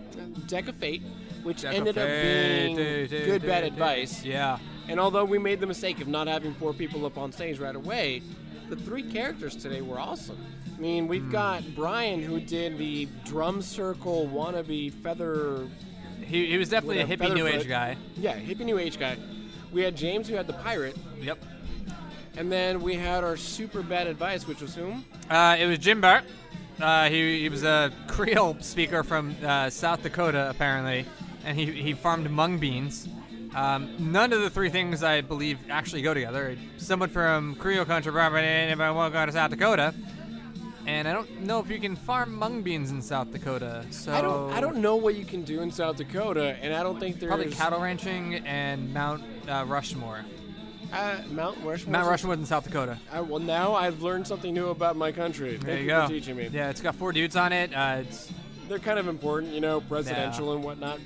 Deck 0.48 0.68
of 0.68 0.76
Fate, 0.76 1.04
which 1.44 1.64
of 1.64 1.74
ended 1.74 1.98
up 1.98 2.08
Fate, 2.08 2.66
being 2.66 2.76
do, 2.76 3.08
do, 3.08 3.26
good 3.26 3.42
do, 3.42 3.48
bad 3.48 3.64
advice. 3.64 4.24
Yeah. 4.24 4.58
And 4.88 5.00
although 5.00 5.26
we 5.26 5.38
made 5.38 5.60
the 5.60 5.68
mistake 5.68 6.02
of 6.02 6.08
not 6.08 6.28
having 6.28 6.54
four 6.56 6.74
people 6.74 7.06
up 7.06 7.18
on 7.18 7.32
stage 7.32 7.60
right 7.60 7.76
away, 7.76 8.22
the 8.70 8.76
three 8.76 9.04
characters 9.04 9.56
today 9.56 9.82
were 9.82 10.00
awesome. 10.00 10.38
I 10.76 10.80
mean, 10.80 11.08
we've 11.08 11.32
got 11.32 11.64
Brian 11.76 12.22
who 12.22 12.40
did 12.40 12.78
the 12.78 13.08
drum 13.24 13.62
circle 13.62 14.28
wannabe 14.28 14.92
feather. 14.92 15.68
He, 16.20 16.48
he 16.48 16.58
was 16.58 16.70
definitely 16.70 17.00
a 17.00 17.06
hippie 17.06 17.34
new 17.34 17.46
Featherfoot. 17.46 17.62
age 17.62 17.68
guy. 17.68 17.98
Yeah, 18.18 18.38
hippie 18.38 18.66
new 18.66 18.78
age 18.78 19.00
guy. 19.00 19.18
We 19.72 19.82
had 19.82 19.96
James 19.96 20.28
who 20.28 20.36
had 20.36 20.48
the 20.48 20.54
pirate, 20.54 20.98
Yep. 21.22 21.44
And 22.38 22.52
then 22.52 22.82
we 22.82 22.96
had 22.96 23.24
our 23.24 23.38
super 23.38 23.82
bad 23.82 24.08
advice, 24.08 24.48
which 24.48 24.62
was 24.62 24.76
whom? 24.76 25.06
Uh, 25.30 25.56
it 25.60 25.66
was 25.66 25.80
Jim 25.80 26.02
Bart. 26.02 26.24
Uh, 26.80 27.10
he, 27.10 27.42
he 27.42 27.50
was 27.50 27.64
a 27.64 27.92
Creole 28.08 28.58
speaker 28.60 29.04
from 29.04 29.36
uh, 29.44 29.70
South 29.70 30.04
Dakota, 30.04 30.50
apparently, 30.50 31.06
and 31.46 31.58
he, 31.58 31.66
he 31.72 31.94
farmed 31.94 32.30
mung 32.30 32.58
beans. 32.58 33.08
Um, 33.56 33.96
none 34.12 34.34
of 34.34 34.42
the 34.42 34.50
three 34.50 34.70
things 34.70 35.02
I 35.02 35.22
believe 35.22 35.60
actually 35.70 36.02
go 36.02 36.14
together. 36.14 36.58
Someone 36.78 37.10
from 37.10 37.56
Creole 37.56 37.86
country 37.86 38.12
property, 38.12 38.46
anybody 38.46 38.94
want 38.94 39.14
to 39.14 39.20
go 39.20 39.26
to 39.26 39.32
South 39.32 39.52
Dakota? 39.52 39.94
And 40.88 41.08
I 41.08 41.14
don't 41.14 41.42
know 41.42 41.60
if 41.60 41.70
you 41.70 41.80
can 41.80 41.96
farm 41.96 42.36
mung 42.36 42.62
beans 42.62 42.92
in 42.92 43.02
South 43.02 43.32
Dakota. 43.32 43.86
So 43.90 44.14
I 44.14 44.22
don't. 44.22 44.54
I 44.54 44.62
don't 44.62 44.78
know 44.78 44.98
what 44.98 45.16
you 45.16 45.26
can 45.26 45.44
do 45.44 45.62
in 45.62 45.72
South 45.72 45.96
Dakota, 45.96 46.58
and 46.62 46.76
I 46.76 46.84
don't 46.84 47.00
think 47.00 47.20
there's 47.20 47.30
Probably 47.30 47.52
cattle 47.52 47.82
ranching 47.82 48.36
and 48.46 48.94
Mount 48.94 49.24
uh, 49.50 49.66
Rushmore. 49.68 50.24
Uh, 50.94 51.18
Mount 51.32 51.58
Rushmore. 51.64 51.92
Mount 51.92 52.08
Rushmore's 52.10 52.40
in 52.40 52.46
South 52.46 52.64
Dakota. 52.64 52.98
Uh, 53.12 53.24
well, 53.24 53.40
now 53.40 53.74
I've 53.74 54.02
learned 54.02 54.28
something 54.28 54.54
new 54.54 54.68
about 54.70 54.96
my 54.96 55.12
country. 55.12 55.58
There 55.58 55.60
Thank 55.60 55.80
you 55.80 55.84
you 55.86 55.88
go. 55.90 56.08
for 56.08 56.14
teaching 56.14 56.36
me. 56.38 56.50
Yeah, 56.52 56.70
it's 56.70 56.82
got 56.82 56.96
four 56.96 57.12
dudes 57.12 57.36
on 57.36 57.52
it. 57.54 57.74
Uh, 57.74 57.98
it's 58.02 58.32
They're 58.70 58.80
kind 58.80 59.00
of 59.00 59.08
important, 59.08 59.54
you 59.54 59.62
know, 59.62 59.82
presidential 59.82 60.54
and 60.54 60.64
whatnot. 60.64 61.00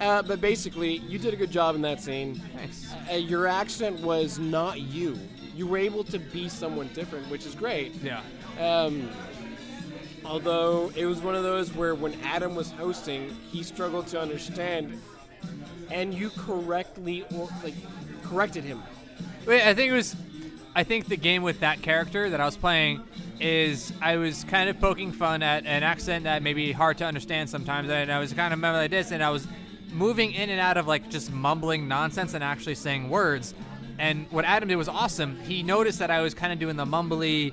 Uh, 0.00 0.22
but 0.22 0.40
basically, 0.40 0.96
you 0.98 1.18
did 1.18 1.32
a 1.34 1.36
good 1.36 1.50
job 1.50 1.74
in 1.74 1.82
that 1.82 2.00
scene. 2.00 2.40
nice. 2.56 2.92
Uh, 3.10 3.14
your 3.14 3.46
accent 3.46 4.00
was 4.00 4.38
not 4.38 4.80
you. 4.80 5.18
You 5.54 5.66
were 5.66 5.78
able 5.78 6.02
to 6.04 6.18
be 6.18 6.48
someone 6.48 6.88
different, 6.94 7.28
which 7.30 7.44
is 7.46 7.54
great. 7.54 7.94
Yeah. 7.96 8.20
Um, 8.58 9.10
although 10.24 10.90
it 10.96 11.04
was 11.06 11.20
one 11.20 11.34
of 11.34 11.42
those 11.42 11.72
where 11.74 11.94
when 11.94 12.14
Adam 12.22 12.54
was 12.54 12.70
hosting, 12.70 13.30
he 13.50 13.62
struggled 13.62 14.06
to 14.08 14.20
understand, 14.20 15.00
and 15.90 16.14
you 16.14 16.30
correctly 16.30 17.24
or 17.36 17.48
like 17.62 17.74
corrected 18.24 18.64
him. 18.64 18.82
Wait, 19.46 19.62
I 19.62 19.74
think 19.74 19.90
it 19.90 19.94
was. 19.94 20.14
I 20.74 20.84
think 20.84 21.06
the 21.06 21.16
game 21.16 21.42
with 21.42 21.60
that 21.60 21.82
character 21.82 22.30
that 22.30 22.40
I 22.40 22.46
was 22.46 22.56
playing 22.56 23.02
is 23.40 23.92
I 24.00 24.16
was 24.16 24.44
kind 24.44 24.70
of 24.70 24.80
poking 24.80 25.12
fun 25.12 25.42
at 25.42 25.66
an 25.66 25.82
accent 25.82 26.24
that 26.24 26.42
may 26.42 26.54
be 26.54 26.70
hard 26.70 26.98
to 26.98 27.04
understand 27.04 27.50
sometimes, 27.50 27.90
and 27.90 28.10
I 28.10 28.20
was 28.20 28.32
kind 28.32 28.52
of 28.52 28.58
remember 28.58 28.78
like 28.78 28.92
this, 28.92 29.10
and 29.10 29.22
I 29.22 29.30
was 29.30 29.46
moving 29.92 30.32
in 30.32 30.48
and 30.48 30.60
out 30.60 30.76
of 30.76 30.86
like 30.86 31.10
just 31.10 31.32
mumbling 31.32 31.88
nonsense 31.88 32.34
and 32.34 32.44
actually 32.44 32.76
saying 32.76 33.10
words. 33.10 33.52
And 33.98 34.26
what 34.30 34.44
Adam 34.44 34.68
did 34.68 34.76
was 34.76 34.88
awesome. 34.88 35.38
He 35.40 35.62
noticed 35.62 35.98
that 35.98 36.10
I 36.10 36.20
was 36.22 36.34
kind 36.34 36.52
of 36.52 36.58
doing 36.58 36.76
the 36.76 36.86
mumbly 36.86 37.52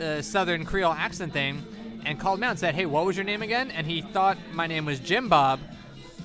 uh, 0.00 0.22
Southern 0.22 0.64
Creole 0.64 0.92
accent 0.92 1.32
thing, 1.32 1.62
and 2.04 2.18
called 2.18 2.38
me 2.38 2.46
out 2.46 2.50
and 2.50 2.58
said, 2.60 2.76
"Hey, 2.76 2.86
what 2.86 3.04
was 3.04 3.16
your 3.16 3.24
name 3.24 3.42
again?" 3.42 3.72
And 3.72 3.88
he 3.88 4.02
thought 4.02 4.38
my 4.52 4.68
name 4.68 4.84
was 4.84 5.00
Jim 5.00 5.28
Bob, 5.28 5.58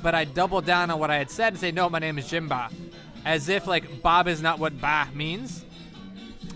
but 0.03 0.13
I 0.13 0.25
doubled 0.25 0.65
down 0.65 0.91
on 0.91 0.99
what 0.99 1.09
I 1.09 1.17
had 1.17 1.31
said 1.31 1.53
and 1.53 1.59
said, 1.59 1.73
"No, 1.73 1.89
my 1.89 1.99
name 1.99 2.19
is 2.19 2.29
Jim 2.29 2.47
Bob," 2.47 2.71
as 3.25 3.49
if 3.49 3.67
like 3.67 4.01
Bob 4.01 4.27
is 4.27 4.41
not 4.41 4.59
what 4.59 4.79
Ba 4.79 5.07
means. 5.13 5.65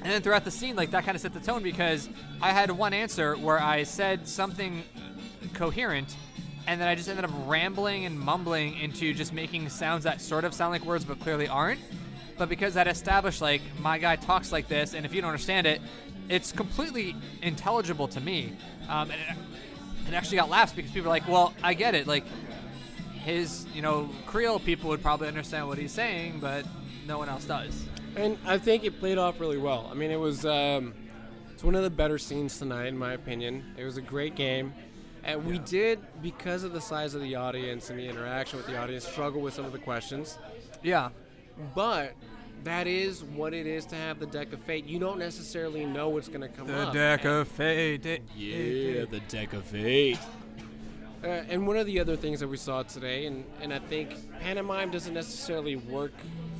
And 0.01 0.11
then 0.11 0.22
throughout 0.22 0.43
the 0.43 0.51
scene, 0.51 0.76
like 0.76 0.91
that 0.91 1.05
kind 1.05 1.16
of 1.16 1.22
set 1.22 1.34
the 1.34 1.39
tone 1.39 1.64
because 1.64 2.09
I 2.41 2.51
had 2.51 2.70
one 2.72 2.93
answer 2.93 3.36
where 3.36 3.61
I 3.61 3.84
said 3.84 4.28
something 4.28 4.84
coherent, 5.53 6.16
and 6.68 6.80
then 6.80 6.88
I 6.88 6.95
just 6.95 7.07
ended 7.07 7.26
up 7.26 7.32
rambling 7.45 8.05
and 8.05 8.20
mumbling 8.20 8.78
into 8.80 9.14
just 9.14 9.34
making 9.34 9.70
sounds 9.70 10.03
that 10.03 10.20
sort 10.20 10.43
of 10.43 10.53
sound 10.53 10.72
like 10.72 10.84
words 10.84 11.05
but 11.05 11.20
clearly 11.20 11.47
aren't. 11.47 11.80
But 12.38 12.49
because 12.49 12.74
that 12.74 12.88
established 12.88 13.41
like 13.41 13.61
my 13.80 13.97
guy 13.97 14.16
talks 14.16 14.51
like 14.51 14.68
this, 14.68 14.93
and 14.93 15.05
if 15.05 15.14
you 15.14 15.22
don't 15.22 15.30
understand 15.30 15.68
it, 15.68 15.82
it's 16.30 16.51
completely 16.51 17.16
intelligible 17.41 18.07
to 18.09 18.20
me. 18.20 18.53
Um, 18.89 19.11
and 19.11 19.20
it, 19.22 20.09
it 20.09 20.14
actually 20.14 20.38
got 20.38 20.49
laughs 20.49 20.74
because 20.74 20.91
people 20.91 21.07
are 21.07 21.16
like, 21.16 21.28
"Well, 21.28 21.53
I 21.64 21.74
get 21.74 21.95
it." 21.95 22.07
Like 22.07 22.26
his, 23.24 23.65
you 23.74 23.82
know, 23.82 24.09
Creole 24.26 24.59
people 24.59 24.89
would 24.89 25.01
probably 25.01 25.28
understand 25.28 25.67
what 25.67 25.78
he's 25.78 25.91
saying, 25.91 26.39
but 26.39 26.65
no 27.07 27.17
one 27.17 27.30
else 27.30 27.45
does. 27.45 27.86
And 28.15 28.38
I 28.45 28.57
think 28.57 28.84
it 28.84 28.99
played 28.99 29.17
off 29.17 29.39
really 29.39 29.57
well. 29.57 29.88
I 29.89 29.95
mean, 29.95 30.11
it 30.11 30.19
was 30.19 30.45
um, 30.45 30.93
it's 31.51 31.63
one 31.63 31.76
of 31.76 31.84
the 31.84 31.89
better 31.89 32.17
scenes 32.17 32.59
tonight, 32.59 32.88
in 32.88 32.97
my 32.97 33.13
opinion. 33.13 33.63
It 33.78 33.84
was 33.86 33.97
a 33.97 34.01
great 34.01 34.36
game, 34.36 34.74
and 35.24 35.45
we 35.45 35.57
did 35.59 35.99
because 36.21 36.63
of 36.63 36.74
the 36.74 36.82
size 36.82 37.15
of 37.15 37.21
the 37.21 37.36
audience 37.36 37.89
and 37.89 37.97
the 37.97 38.07
interaction 38.07 38.57
with 38.57 38.67
the 38.67 38.78
audience 38.78 39.07
struggle 39.07 39.41
with 39.41 39.53
some 39.53 39.65
of 39.65 39.71
the 39.71 39.80
questions. 39.80 40.38
Yeah. 40.84 41.09
But 41.76 42.13
that 42.63 42.88
is 42.88 43.24
what 43.24 43.53
it 43.53 43.67
is 43.67 43.86
to 43.88 43.95
have 43.95 44.19
the 44.19 44.26
deck 44.26 44.53
of 44.53 44.59
fate. 44.61 44.86
You 44.86 44.99
don't 44.99 45.19
necessarily 45.19 45.86
know 45.86 46.09
what's 46.09 46.28
going 46.28 46.41
to 46.41 46.47
come 46.47 46.67
The 46.67 46.88
up. 46.88 46.93
deck 46.93 47.26
And- 47.26 47.34
of 47.34 47.47
fate. 47.47 48.05
yeah, 48.36 49.05
the 49.05 49.21
deck 49.28 49.53
of 49.53 49.63
fate. 49.65 50.17
Uh, 51.24 51.28
and 51.49 51.65
one 51.65 51.78
of 51.78 51.86
the 51.86 51.99
other 51.99 52.15
things 52.17 52.39
that 52.41 52.47
we 52.47 52.57
saw 52.57 52.84
today, 52.84 53.26
and, 53.28 53.45
and 53.61 53.74
I 53.74 53.80
think 53.80 54.13
pantomime 54.41 54.91
doesn't 54.91 55.13
necessarily 55.13 55.78
work 55.78 56.11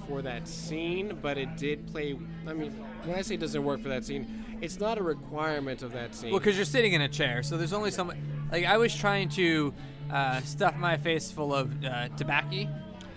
for 0.08 0.22
that 0.22 0.48
scene, 0.48 1.18
but 1.22 1.38
it 1.38 1.58
did 1.58 1.86
play. 1.92 2.18
I 2.48 2.54
mean, 2.54 2.72
when 3.04 3.18
I 3.18 3.22
say 3.22 3.36
it 3.36 3.42
doesn't 3.42 3.64
work 3.64 3.82
for 3.82 3.90
that 3.90 4.06
scene, 4.06 4.46
it's 4.62 4.80
not 4.80 4.98
a 4.98 5.04
requirement 5.04 5.82
of 5.82 5.92
that 5.94 6.16
scene. 6.16 6.32
Well, 6.32 6.40
because 6.40 6.56
you're 6.56 6.64
sitting 6.66 6.94
in 6.94 7.02
a 7.02 7.10
chair, 7.10 7.44
so 7.44 7.58
there's 7.58 7.74
only 7.74 7.92
so 7.92 8.06
much. 8.06 8.18
Like 8.52 8.64
I 8.66 8.78
was 8.78 8.96
trying 8.96 9.28
to 9.30 9.74
uh, 10.12 10.40
stuff 10.42 10.78
my 10.78 10.96
face 10.98 11.30
full 11.32 11.54
of 11.54 11.72
uh, 11.84 12.08
tobacco, 12.16 12.68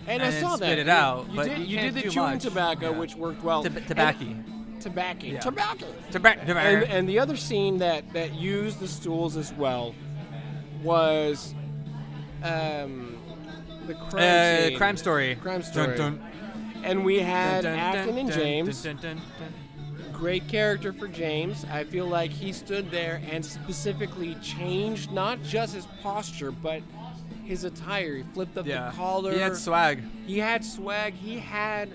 and 0.05 0.21
I 0.21 0.31
then 0.31 0.41
saw 0.41 0.55
spit 0.57 0.67
that 0.67 0.79
it 0.79 0.85
You- 0.87 0.91
out, 0.91 1.29
You, 1.29 1.35
but 1.35 1.47
did, 1.47 1.59
you 1.67 1.79
did 1.79 1.93
the 1.93 2.01
chewing 2.09 2.33
much. 2.33 2.43
tobacco, 2.43 2.91
Yeah. 2.91 2.97
which 2.97 3.15
worked 3.15 3.41
well. 3.43 3.63
Tob- 3.63 3.77
And- 3.77 3.87
tobacco. 3.87 4.25
Tobacco. 4.79 5.25
Yeah. 5.25 5.39
Tobacco. 5.39 5.87
Tobacco. 6.11 6.45
tobacco. 6.45 6.67
And, 6.67 6.83
and 6.91 7.09
the 7.09 7.17
other 7.19 7.35
scene 7.35 7.79
that, 7.79 8.13
that 8.13 8.35
used 8.35 8.79
the 8.79 8.87
stools 8.87 9.35
as 9.35 9.51
well 9.53 9.95
was 10.83 11.53
um, 12.43 13.17
the 13.85 13.93
crime 13.95 14.13
uh, 14.63 14.67
scene. 14.67 14.77
crime 14.77 14.97
story. 14.97 15.35
Crime 15.35 15.63
story. 15.63 15.97
Dun, 15.97 16.21
And 16.83 17.03
we 17.05 17.19
had 17.19 17.63
dun, 17.63 17.71
dun, 17.77 17.79
Afton 17.79 18.07
dun, 18.07 18.17
and 18.19 18.29
dun, 18.29 18.39
James. 18.39 18.83
dun, 18.83 18.95
dun, 18.97 19.15
dun, 19.17 19.21
dun. 19.39 19.53
Great 20.13 20.47
character 20.47 20.91
for 20.93 21.07
James. 21.07 21.65
I 21.71 21.83
feel 21.83 22.07
like 22.07 22.31
he 22.31 22.51
stood 22.51 22.89
there 22.89 23.21
and 23.31 23.45
specifically 23.45 24.35
changed 24.41 25.11
not 25.11 25.41
just 25.43 25.75
his 25.75 25.85
posture, 26.01 26.51
but 26.51 26.81
his 27.45 27.63
attire. 27.63 28.15
He 28.15 28.23
flipped 28.23 28.57
up 28.57 28.65
Yeah. 28.65 28.89
the 28.89 28.97
collar. 28.97 29.31
He 29.31 29.39
had 29.39 29.55
swag. 29.55 30.01
He 30.25 30.39
had 30.39 30.65
swag. 30.65 31.13
He 31.13 31.37
had 31.37 31.89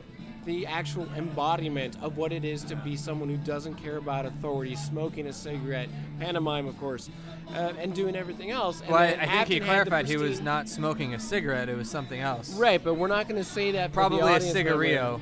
the 0.45 0.66
actual 0.66 1.07
embodiment 1.16 1.97
of 2.03 2.16
what 2.16 2.33
it 2.33 2.45
is 2.45 2.64
to 2.64 2.74
be 2.76 2.97
someone 2.97 3.28
who 3.28 3.37
doesn't 3.39 3.74
care 3.74 3.97
about 3.99 4.24
authority, 4.26 4.74
smoking 4.74 5.26
a 5.28 5.33
cigarette, 5.33 5.89
pantomime, 6.18 6.66
of 6.66 6.76
course, 6.78 7.11
uh, 7.55 7.72
and 7.78 7.94
doing 7.94 8.16
everything 8.16 8.50
else. 8.50 8.80
And 8.80 8.90
Well, 8.90 8.98
I, 9.00 9.07
I 9.07 9.11
think 9.11 9.20
he 9.20 9.26
Afton 9.26 9.36
had 9.36 9.62
the 9.62 9.66
clarified 9.66 10.07
he 10.07 10.16
was 10.16 10.40
not 10.40 10.68
smoking 10.68 11.14
a 11.14 11.18
cigarette. 11.18 11.68
It 11.68 11.76
was 11.76 11.90
something 11.90 12.20
else. 12.20 12.55
Right, 12.55 12.82
but 12.82 12.94
we're 12.94 13.09
not 13.09 13.28
going 13.28 13.40
to 13.42 13.48
say 13.48 13.72
that. 13.72 13.92
Probably 13.92 14.32
a 14.32 14.40
cigarillo. 14.40 15.20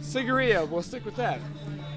Cigarillo. 0.00 0.66
We'll 0.66 0.82
stick 0.82 1.04
with 1.04 1.16
that. 1.16 1.40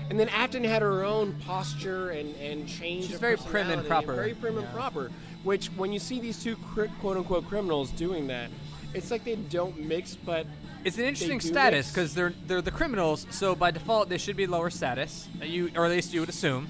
And 0.09 0.19
then 0.19 0.29
Afton 0.29 0.63
had 0.63 0.81
her 0.81 1.03
own 1.03 1.33
posture 1.41 2.11
and, 2.11 2.35
and 2.35 2.67
change. 2.67 3.07
She's 3.07 3.19
very 3.19 3.37
prim 3.37 3.69
and 3.71 3.85
proper. 3.87 4.13
Very 4.13 4.35
prim 4.35 4.57
and 4.57 4.67
proper. 4.71 5.11
Which, 5.43 5.67
when 5.67 5.91
you 5.91 5.99
see 5.99 6.19
these 6.19 6.41
two 6.41 6.55
quote 7.01 7.17
unquote 7.17 7.47
criminals 7.47 7.91
doing 7.91 8.27
that, 8.27 8.49
it's 8.93 9.11
like 9.11 9.23
they 9.23 9.35
don't 9.35 9.77
mix, 9.79 10.15
but 10.15 10.47
It's 10.83 10.97
an 10.97 11.05
interesting 11.05 11.41
status 11.41 11.89
because 11.89 12.13
they're 12.13 12.33
they're 12.47 12.61
the 12.61 12.71
criminals, 12.71 13.27
so 13.29 13.55
by 13.55 13.71
default 13.71 14.09
they 14.09 14.17
should 14.17 14.37
be 14.37 14.47
lower 14.47 14.69
status. 14.69 15.27
You 15.41 15.71
or 15.75 15.85
at 15.85 15.91
least 15.91 16.13
you 16.13 16.19
would 16.21 16.29
assume, 16.29 16.67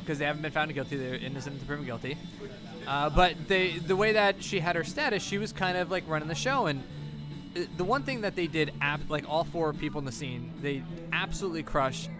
because 0.00 0.18
they 0.18 0.24
haven't 0.24 0.42
been 0.42 0.52
found 0.52 0.72
guilty. 0.74 0.96
They're 0.96 1.14
innocent 1.14 1.54
until 1.54 1.66
proven 1.66 1.84
guilty. 1.86 2.16
Uh, 2.86 3.10
but 3.10 3.34
they 3.46 3.78
the 3.78 3.96
way 3.96 4.12
that 4.12 4.42
she 4.42 4.60
had 4.60 4.76
her 4.76 4.84
status, 4.84 5.22
she 5.22 5.38
was 5.38 5.52
kind 5.52 5.76
of 5.76 5.90
like 5.90 6.08
running 6.08 6.28
the 6.28 6.34
show. 6.34 6.66
And 6.66 6.82
uh, 7.56 7.60
the 7.76 7.84
one 7.84 8.02
thing 8.02 8.22
that 8.22 8.36
they 8.36 8.46
did, 8.46 8.72
ab- 8.80 9.10
like 9.10 9.28
all 9.28 9.44
four 9.44 9.72
people 9.72 9.98
in 9.98 10.04
the 10.04 10.12
scene, 10.12 10.52
they 10.62 10.82
absolutely 11.12 11.62
crushed. 11.62 12.10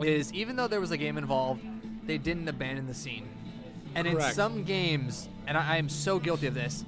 Is 0.00 0.32
even 0.34 0.56
though 0.56 0.68
there 0.68 0.80
was 0.80 0.90
a 0.90 0.98
game 0.98 1.16
involved, 1.16 1.64
they 2.06 2.18
didn't 2.18 2.46
abandon 2.48 2.86
the 2.86 2.94
scene. 2.94 3.28
And 3.94 4.06
in 4.06 4.20
some 4.20 4.64
games, 4.64 5.28
and 5.46 5.56
I, 5.56 5.74
I 5.74 5.76
am 5.78 5.88
so 5.88 6.18
guilty 6.18 6.46
of 6.46 6.54
this, 6.54 6.84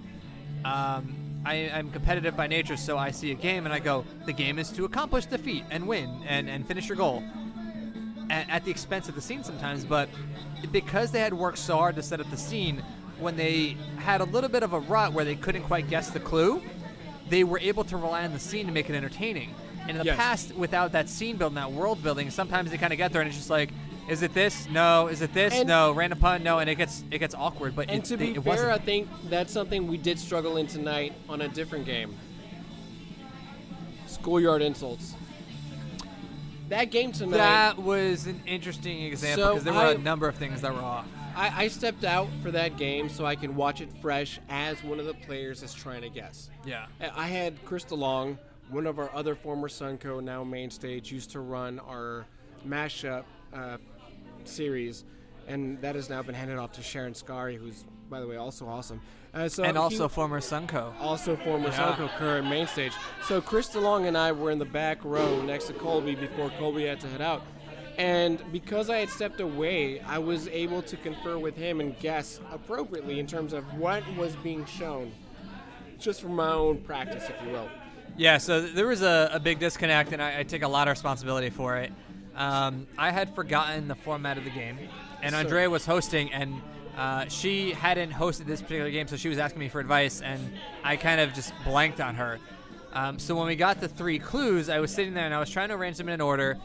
um, 0.64 1.14
I, 1.44 1.54
am 1.54 1.90
competitive 1.90 2.36
by 2.36 2.46
nature, 2.46 2.76
so 2.76 2.98
I 2.98 3.10
see 3.10 3.30
a 3.30 3.34
game 3.34 3.64
and 3.64 3.72
I 3.72 3.78
go, 3.78 4.04
the 4.26 4.32
game 4.32 4.58
is 4.58 4.70
to 4.72 4.84
accomplish 4.84 5.26
defeat 5.26 5.64
and 5.70 5.86
win 5.86 6.22
and, 6.26 6.48
and 6.50 6.66
finish 6.66 6.88
your 6.88 6.96
goal. 6.96 7.22
At, 8.30 8.48
at 8.50 8.64
the 8.64 8.70
expense 8.70 9.08
of 9.08 9.14
the 9.14 9.20
scene 9.20 9.42
sometimes, 9.42 9.84
but 9.84 10.08
because 10.72 11.10
they 11.12 11.20
had 11.20 11.32
worked 11.32 11.58
so 11.58 11.76
hard 11.76 11.96
to 11.96 12.02
set 12.02 12.20
up 12.20 12.30
the 12.30 12.36
scene, 12.36 12.82
when 13.18 13.36
they 13.36 13.76
had 13.98 14.20
a 14.20 14.24
little 14.24 14.50
bit 14.50 14.62
of 14.62 14.72
a 14.74 14.80
rut 14.80 15.12
where 15.12 15.24
they 15.24 15.34
couldn't 15.36 15.62
quite 15.62 15.88
guess 15.88 16.10
the 16.10 16.20
clue, 16.20 16.62
they 17.30 17.42
were 17.44 17.58
able 17.58 17.84
to 17.84 17.96
rely 17.96 18.24
on 18.24 18.32
the 18.32 18.38
scene 18.38 18.66
to 18.66 18.72
make 18.72 18.88
it 18.90 18.94
entertaining. 18.94 19.54
And 19.82 19.92
in 19.92 19.98
the 19.98 20.04
Yes. 20.04 20.16
past, 20.16 20.54
without 20.54 20.92
that 20.92 21.08
scene 21.08 21.36
building, 21.36 21.54
that 21.56 21.72
world 21.72 22.02
building, 22.02 22.30
sometimes 22.30 22.70
they 22.70 22.76
kind 22.78 22.92
of 22.92 22.98
get 22.98 23.12
there 23.12 23.22
and 23.22 23.28
it's 23.28 23.36
just 23.38 23.50
like, 23.50 23.70
is 24.08 24.22
it 24.22 24.32
this? 24.34 24.68
No. 24.70 25.08
Is 25.08 25.20
it 25.22 25.32
this? 25.34 25.54
And- 25.54 25.66
no. 25.68 25.92
Random 25.92 26.18
pun? 26.18 26.42
No. 26.42 26.58
And 26.58 26.68
it 26.70 26.76
gets 26.76 27.04
it 27.10 27.18
gets 27.18 27.34
awkward. 27.34 27.74
But 27.76 27.88
And 27.90 27.98
it, 28.00 28.04
to 28.06 28.16
they- 28.16 28.26
be 28.26 28.30
it 28.32 28.42
fair, 28.42 28.52
wasn't. 28.52 28.70
I 28.72 28.78
think 28.78 29.08
that's 29.28 29.52
something 29.52 29.86
we 29.88 29.96
did 29.98 30.18
struggle 30.18 30.56
in 30.58 30.66
tonight 30.66 31.12
on 31.28 31.40
a 31.42 31.48
different 31.48 31.84
game. 31.86 32.14
Schoolyard 34.06 34.62
insults. 34.62 35.14
That 36.68 36.90
game 36.90 37.12
tonight, 37.12 37.38
That 37.38 37.78
was 37.78 38.26
an 38.26 38.40
interesting 38.46 39.02
example 39.04 39.42
So 39.44 39.50
because 39.54 39.64
there 39.64 39.72
were 39.72 39.78
I- 39.80 39.92
a 39.92 39.98
number 39.98 40.28
of 40.28 40.34
things 40.36 40.60
that 40.60 40.74
were 40.74 40.80
off. 40.82 41.06
I, 41.34 41.64
I 41.64 41.68
stepped 41.68 42.04
out 42.04 42.28
for 42.42 42.50
that 42.50 42.76
game 42.76 43.08
so 43.08 43.24
I 43.24 43.36
can 43.36 43.54
watch 43.54 43.80
it 43.80 43.88
fresh 44.02 44.40
as 44.48 44.82
one 44.82 44.98
of 44.98 45.06
the 45.06 45.14
players 45.14 45.62
is 45.62 45.72
trying 45.72 46.02
to 46.02 46.08
guess. 46.10 46.50
Yeah. 46.66 46.86
I- 47.00 47.24
I 47.24 47.26
had 47.28 47.64
Chris 47.64 47.84
DeLong, 47.84 48.38
one 48.70 48.86
of 48.86 48.98
our 48.98 49.10
other 49.14 49.34
former 49.34 49.68
Sunco, 49.68 50.22
now 50.22 50.44
main 50.44 50.70
stage, 50.70 51.10
used 51.12 51.30
to 51.30 51.40
run 51.40 51.78
our 51.80 52.26
mashup 52.66 53.24
uh, 53.54 53.78
series, 54.44 55.04
and 55.48 55.80
that 55.82 55.94
has 55.94 56.08
now 56.10 56.22
been 56.22 56.34
handed 56.34 56.58
off 56.58 56.72
to 56.72 56.82
Sharon 56.82 57.14
Scary, 57.14 57.56
who's, 57.56 57.84
by 58.10 58.20
the 58.20 58.26
way, 58.26 58.36
also 58.36 58.66
awesome. 58.68 59.00
Uh, 59.34 59.48
so 59.48 59.62
and 59.64 59.76
he- 59.76 59.82
also 59.82 60.08
former 60.08 60.40
Sunco. 60.40 60.92
also 61.00 61.36
former 61.36 61.68
Yeah. 61.68 61.94
Sunco, 61.94 62.08
current 62.16 62.48
main 62.48 62.66
stage. 62.66 62.92
So 63.24 63.40
Chris 63.40 63.68
DeLong 63.70 64.06
and 64.06 64.16
I 64.16 64.32
were 64.32 64.50
in 64.50 64.58
the 64.58 64.64
back 64.64 65.04
row 65.04 65.42
next 65.42 65.66
to 65.66 65.72
Colby 65.74 66.14
before 66.14 66.50
Colby 66.58 66.86
had 66.86 67.00
to 67.00 67.08
head 67.08 67.20
out. 67.20 67.42
And 67.98 68.40
because 68.52 68.90
I 68.90 68.98
had 68.98 69.08
stepped 69.10 69.40
away, 69.40 70.00
I 70.00 70.18
was 70.18 70.46
able 70.48 70.82
to 70.82 70.96
confer 70.96 71.36
with 71.36 71.56
him 71.56 71.80
and 71.80 71.98
guess 71.98 72.40
appropriately 72.52 73.18
in 73.18 73.26
terms 73.26 73.52
of 73.52 73.64
what 73.74 74.02
was 74.16 74.36
being 74.36 74.64
shown, 74.66 75.10
just 75.98 76.20
from 76.20 76.36
my 76.36 76.52
own 76.52 76.78
practice, 76.78 77.24
if 77.28 77.34
you 77.44 77.50
will. 77.52 77.68
Yeah, 78.16 78.38
so 78.38 78.60
there 78.60 78.86
was 78.86 79.02
a, 79.02 79.30
a 79.32 79.40
big 79.40 79.58
disconnect, 79.58 80.12
and 80.12 80.22
I, 80.22 80.40
I 80.40 80.42
take 80.44 80.62
a 80.62 80.68
lot 80.68 80.88
of 80.88 80.92
responsibility 80.92 81.50
for 81.50 81.76
it. 81.78 81.92
Um, 82.38 82.86
I 82.96 83.10
had 83.10 83.34
forgotten 83.34 83.88
the 83.88 83.94
format 83.96 84.38
of 84.38 84.44
the 84.44 84.50
game, 84.50 84.78
and 85.22 85.32
So- 85.34 85.40
Andrea 85.40 85.68
was 85.68 85.84
hosting, 85.84 86.32
and 86.32 86.62
uh, 86.96 87.26
she 87.28 87.72
hadn't 87.72 88.12
hosted 88.12 88.46
this 88.46 88.62
particular 88.62 88.90
game, 88.90 89.06
so 89.08 89.16
she 89.16 89.28
was 89.28 89.38
asking 89.38 89.58
me 89.60 89.68
for 89.68 89.80
advice, 89.80 90.20
and 90.22 90.52
I 90.84 90.96
kind 90.96 91.20
of 91.20 91.34
just 91.34 91.52
blanked 91.64 92.00
on 92.00 92.14
her. 92.14 92.38
Um, 92.92 93.18
so 93.18 93.34
when 93.36 93.46
we 93.46 93.56
got 93.56 93.80
the 93.80 93.88
three 93.88 94.18
clues, 94.18 94.68
I 94.68 94.78
was 94.78 94.92
sitting 94.92 95.14
there 95.14 95.26
and 95.26 95.34
I 95.34 95.38
was 95.40 95.50
trying 95.50 95.68
to 95.68 95.74
arrange 95.74 95.96
them 95.98 96.08
in 96.08 96.14
an 96.14 96.20
order, 96.20 96.56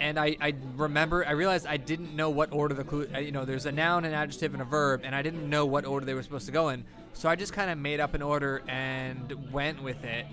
and 0.00 0.18
I, 0.18 0.36
I 0.40 0.54
remember 0.76 1.26
I 1.26 1.32
realized 1.32 1.66
I 1.66 1.76
didn't 1.76 2.14
know 2.16 2.30
what 2.30 2.52
order 2.52 2.74
the 2.74 2.84
clue. 2.84 3.06
uh, 3.14 3.18
You 3.18 3.32
know, 3.32 3.44
there's 3.44 3.66
a 3.66 3.72
noun, 3.72 4.04
an 4.04 4.14
adjective, 4.14 4.54
and 4.54 4.62
a 4.62 4.64
verb, 4.64 5.02
and 5.04 5.14
I 5.14 5.22
didn't 5.22 5.48
know 5.48 5.66
what 5.66 5.84
order 5.84 6.06
they 6.06 6.14
were 6.14 6.22
supposed 6.22 6.46
to 6.46 6.52
go 6.52 6.68
in. 6.70 6.84
So 7.12 7.28
I 7.28 7.34
just 7.36 7.52
kind 7.52 7.70
of 7.70 7.76
made 7.78 7.98
up 8.00 8.14
an 8.14 8.22
order 8.22 8.62
and 8.68 9.52
went 9.52 9.82
with 9.82 10.02
it. 10.04 10.24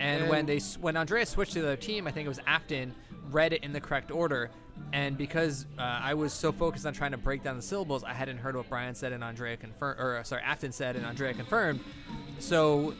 And 0.00 0.28
when 0.28 0.44
they 0.46 0.58
when 0.80 0.96
Andrea 0.96 1.24
switched 1.24 1.52
to 1.54 1.60
the 1.62 1.68
other 1.68 1.76
team, 1.76 2.06
I 2.06 2.10
think 2.10 2.26
it 2.26 2.28
was 2.28 2.40
Afton, 2.46 2.94
read 3.30 3.52
it 3.52 3.62
in 3.64 3.72
the 3.72 3.80
correct 3.80 4.10
order. 4.10 4.50
And 4.92 5.16
because 5.16 5.64
uh, 5.78 5.82
I 5.82 6.12
was 6.14 6.32
so 6.34 6.52
focused 6.52 6.84
on 6.84 6.92
trying 6.92 7.12
to 7.12 7.16
break 7.16 7.42
down 7.42 7.56
the 7.56 7.62
syllables, 7.62 8.04
I 8.04 8.12
hadn't 8.12 8.36
heard 8.38 8.56
what 8.56 8.68
Brian 8.68 8.94
said 8.94 9.12
and 9.12 9.24
Andrea 9.24 9.56
confirmed, 9.56 9.98
or 9.98 10.18
uh, 10.18 10.22
sorry, 10.22 10.42
Afton 10.42 10.70
said 10.70 10.96
and 10.96 11.06
Andrea 11.06 11.32
confirmed. 11.32 11.80
So 12.38 12.92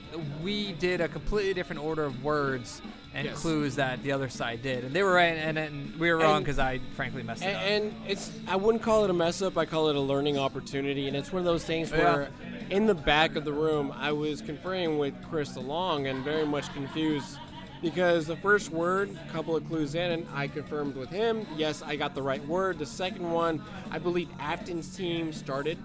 we 0.43 0.73
did 0.73 1.03
a 1.03 1.09
completely 1.09 1.53
different 1.53 1.83
order 1.83 2.05
of 2.05 2.25
words 2.25 2.81
and 3.15 3.27
Yes. 3.27 3.41
clues 3.41 3.77
that 3.77 4.03
the 4.03 4.13
other 4.13 4.29
side 4.31 4.63
did, 4.63 4.85
and 4.85 4.95
they 4.95 5.03
were 5.03 5.13
right, 5.13 5.37
and, 5.37 5.59
and 5.59 5.95
we 5.99 6.11
were 6.11 6.19
wrong 6.19 6.41
because 6.43 6.59
I 6.59 6.81
frankly 6.97 7.23
messed 7.23 7.43
it 7.43 7.55
up. 7.55 7.63
and 7.63 7.95
it's 8.07 8.31
I 8.47 8.57
wouldn't 8.57 8.83
call 8.83 9.05
it 9.05 9.11
a 9.11 9.15
mess 9.15 9.41
up. 9.41 9.57
I 9.57 9.65
call 9.65 9.89
it 9.89 9.97
a 9.97 10.01
learning 10.01 10.39
opportunity, 10.39 11.09
and 11.09 11.17
it's 11.17 11.33
one 11.33 11.41
of 11.41 11.47
those 11.47 11.65
things 11.65 11.91
Yeah. 11.91 11.99
where, 11.99 12.29
in 12.71 12.87
the 12.87 12.95
back 12.95 13.37
of 13.37 13.45
the 13.45 13.53
room, 13.55 13.93
I 13.97 14.13
was 14.13 14.41
conferring 14.43 14.99
with 14.99 15.15
Chris 15.31 15.53
DeLong 15.53 16.11
and 16.11 16.25
very 16.25 16.45
much 16.47 16.71
confused 16.75 17.39
because 17.83 18.27
the 18.27 18.37
first 18.37 18.71
word, 18.71 19.11
a 19.29 19.33
couple 19.33 19.55
of 19.57 19.67
clues 19.69 19.95
in, 19.95 20.11
and 20.11 20.27
I 20.35 20.49
confirmed 20.49 20.97
with 20.97 21.11
him. 21.11 21.47
Yes, 21.57 21.83
I 21.83 21.97
got 21.97 22.15
the 22.15 22.23
right 22.23 22.45
word. 22.47 22.79
The 22.79 22.87
second 22.87 23.31
one, 23.31 23.63
I 23.91 23.99
believe 23.99 24.29
Afton's 24.41 24.95
team 24.97 25.33
started. 25.33 25.79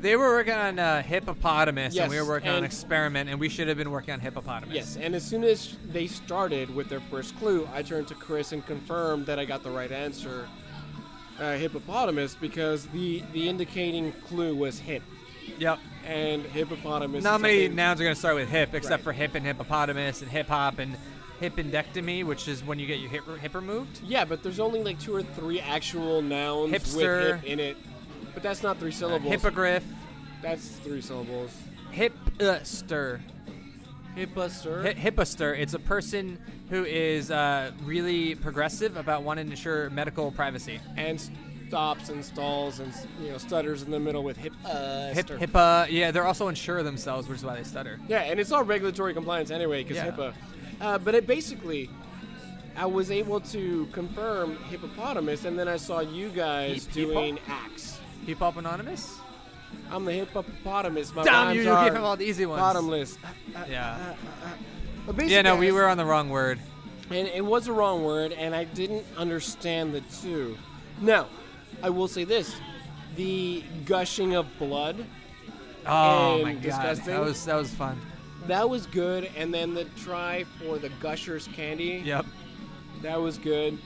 They 0.00 0.14
were 0.14 0.28
working 0.28 0.52
on 0.54 0.78
uh, 0.78 1.02
hippopotamus, 1.02 1.96
and 1.96 2.08
we 2.10 2.20
were 2.20 2.26
working 2.26 2.50
on 2.50 2.62
experiment, 2.62 3.28
and 3.30 3.40
we 3.40 3.48
should 3.48 3.66
have 3.66 3.76
been 3.76 3.90
working 3.90 4.14
on 4.14 4.20
hippopotamus. 4.20 4.74
Yes, 4.74 4.96
and 4.96 5.14
as 5.14 5.24
soon 5.24 5.42
as 5.42 5.76
they 5.90 6.06
started 6.06 6.72
with 6.72 6.88
their 6.88 7.00
first 7.00 7.36
clue, 7.38 7.68
I 7.74 7.82
turned 7.82 8.06
to 8.08 8.14
Chris 8.14 8.52
and 8.52 8.64
confirmed 8.64 9.26
that 9.26 9.40
I 9.40 9.44
got 9.44 9.64
the 9.64 9.70
right 9.70 9.90
answer, 9.90 10.48
uh, 11.40 11.54
hippopotamus, 11.54 12.36
because 12.36 12.86
the 12.86 13.22
the 13.32 13.48
indicating 13.48 14.12
clue 14.28 14.54
was 14.54 14.78
hip. 14.78 15.02
Yep. 15.58 15.78
and 16.06 16.42
hippopotamus. 16.44 17.24
Not 17.24 17.40
many 17.40 17.64
something- 17.64 17.76
nouns 17.76 18.00
are 18.00 18.04
going 18.04 18.14
to 18.14 18.18
start 18.18 18.34
with 18.36 18.48
hip, 18.50 18.74
except 18.74 19.00
Right. 19.00 19.04
for 19.04 19.12
hip 19.12 19.34
and 19.34 19.44
hippopotamus 19.44 20.20
and 20.22 20.30
hip 20.30 20.46
hop 20.48 20.78
and 20.78 20.94
hippendectomy, 21.40 22.24
which 22.24 22.48
is 22.48 22.64
when 22.64 22.78
you 22.78 22.86
get 22.86 22.98
your 23.00 23.10
hip, 23.10 23.24
hip 23.40 23.54
removed. 23.54 24.00
Yeah, 24.04 24.24
but 24.24 24.42
there's 24.42 24.60
only 24.60 24.82
like 24.82 24.98
two 24.98 25.14
or 25.14 25.22
three 25.22 25.60
actual 25.60 26.22
nouns 26.22 26.72
Hipster. 26.72 27.32
with 27.32 27.40
hip 27.42 27.44
in 27.50 27.60
it. 27.60 27.76
But 28.34 28.42
that's 28.42 28.62
not 28.62 28.78
three 28.78 28.90
Uh, 28.90 28.94
syllables. 28.94 29.30
hippogriff, 29.32 29.84
that's 30.42 30.68
three 30.68 31.00
syllables. 31.00 31.50
hip 31.90 32.14
uh, 32.40 32.62
stir. 32.62 33.20
Hipster. 34.16 34.82
Hi- 34.82 34.94
hipster. 34.94 35.56
It's 35.58 35.74
a 35.74 35.78
person 35.78 36.38
who 36.70 36.84
is 36.84 37.30
uh, 37.30 37.70
really 37.84 38.34
progressive 38.34 38.96
about 38.96 39.22
wanting 39.22 39.46
to 39.46 39.52
ensure 39.52 39.90
medical 39.90 40.30
privacy. 40.32 40.80
and 40.96 41.20
stops 41.68 42.08
and 42.08 42.24
stalls 42.24 42.80
and 42.80 42.90
you 43.22 43.30
know 43.30 43.36
stutters 43.36 43.82
in 43.82 43.90
the 43.90 44.00
middle 44.00 44.24
with 44.24 44.38
hip. 44.38 44.54
Uh, 44.64 45.12
Hip. 45.12 45.26
HIPAA, 45.28 45.86
yeah, 45.90 46.10
they're 46.10 46.24
also 46.24 46.48
unsure 46.48 46.78
of 46.78 46.84
themselves, 46.86 47.28
which 47.28 47.38
is 47.40 47.44
why 47.44 47.54
they 47.56 47.62
stutter. 47.62 48.00
Yeah, 48.08 48.20
and 48.22 48.40
it's 48.40 48.50
all 48.52 48.64
regulatory 48.64 49.12
compliance 49.14 49.50
anyway 49.50 49.82
because 49.84 49.98
Yeah. 49.98 50.10
HIPAA. 50.10 50.32
Uh, 50.80 50.98
but 50.98 51.14
it 51.14 51.26
basically, 51.26 51.90
I 52.76 52.86
was 52.86 53.10
able 53.10 53.40
to 53.40 53.86
confirm 53.92 54.56
hippopotamus, 54.70 55.44
and 55.44 55.58
then 55.58 55.66
I 55.68 55.76
saw 55.76 56.00
you 56.00 56.28
guys 56.28 56.86
Hip- 56.86 56.94
hippo? 56.94 57.12
doing 57.14 57.38
axe. 57.48 57.98
Hip 58.26 58.38
Hop 58.38 58.56
Anonymous? 58.56 59.18
I'm 59.90 60.04
the 60.04 60.12
hippopotamus. 60.12 61.14
My 61.14 61.24
Damn 61.24 61.46
rhymes 61.48 61.56
you, 61.56 61.62
you 61.64 61.70
are 61.72 61.84
gave 61.84 61.94
him 61.96 62.04
all 62.04 62.16
the 62.16 62.24
easy 62.24 62.46
ones. 62.46 62.60
Bottomless. 62.60 63.18
Uh, 63.22 63.58
uh, 63.58 63.64
yeah. 63.68 64.14
Uh, 64.44 64.48
but 65.06 65.16
basically, 65.16 65.34
Yeah, 65.34 65.42
no, 65.42 65.56
we 65.56 65.68
I- 65.68 65.72
were 65.72 65.86
on 65.88 65.96
the 65.96 66.04
wrong 66.06 66.30
word. 66.30 66.58
and 67.10 67.26
it 67.28 67.44
was 67.44 67.66
a 67.68 67.72
wrong 67.72 68.04
word, 68.04 68.32
and 68.32 68.54
I 68.54 68.64
didn't 68.64 69.04
understand 69.16 69.94
the 69.94 70.00
two. 70.22 70.56
Now, 71.00 71.26
I 71.82 71.90
will 71.90 72.08
say 72.08 72.24
this: 72.24 72.54
the 73.16 73.62
gushing 73.86 74.34
of 74.34 74.46
blood 74.58 75.04
Oh 75.86 76.34
And 76.36 76.42
my 76.44 76.52
god, 76.54 76.62
disgusting. 76.62 77.06
that 77.14 77.20
was 77.20 77.44
that 77.46 77.54
was 77.56 77.70
fun. 77.74 77.98
That 78.46 78.68
was 78.68 78.86
good, 78.86 79.30
and 79.36 79.52
then 79.52 79.74
the 79.74 79.84
try 79.96 80.44
for 80.58 80.78
the 80.78 80.88
gushers 81.00 81.48
candy 81.54 82.02
Yep. 82.04 82.26
that 83.02 83.20
was 83.20 83.38
good, 83.38 83.78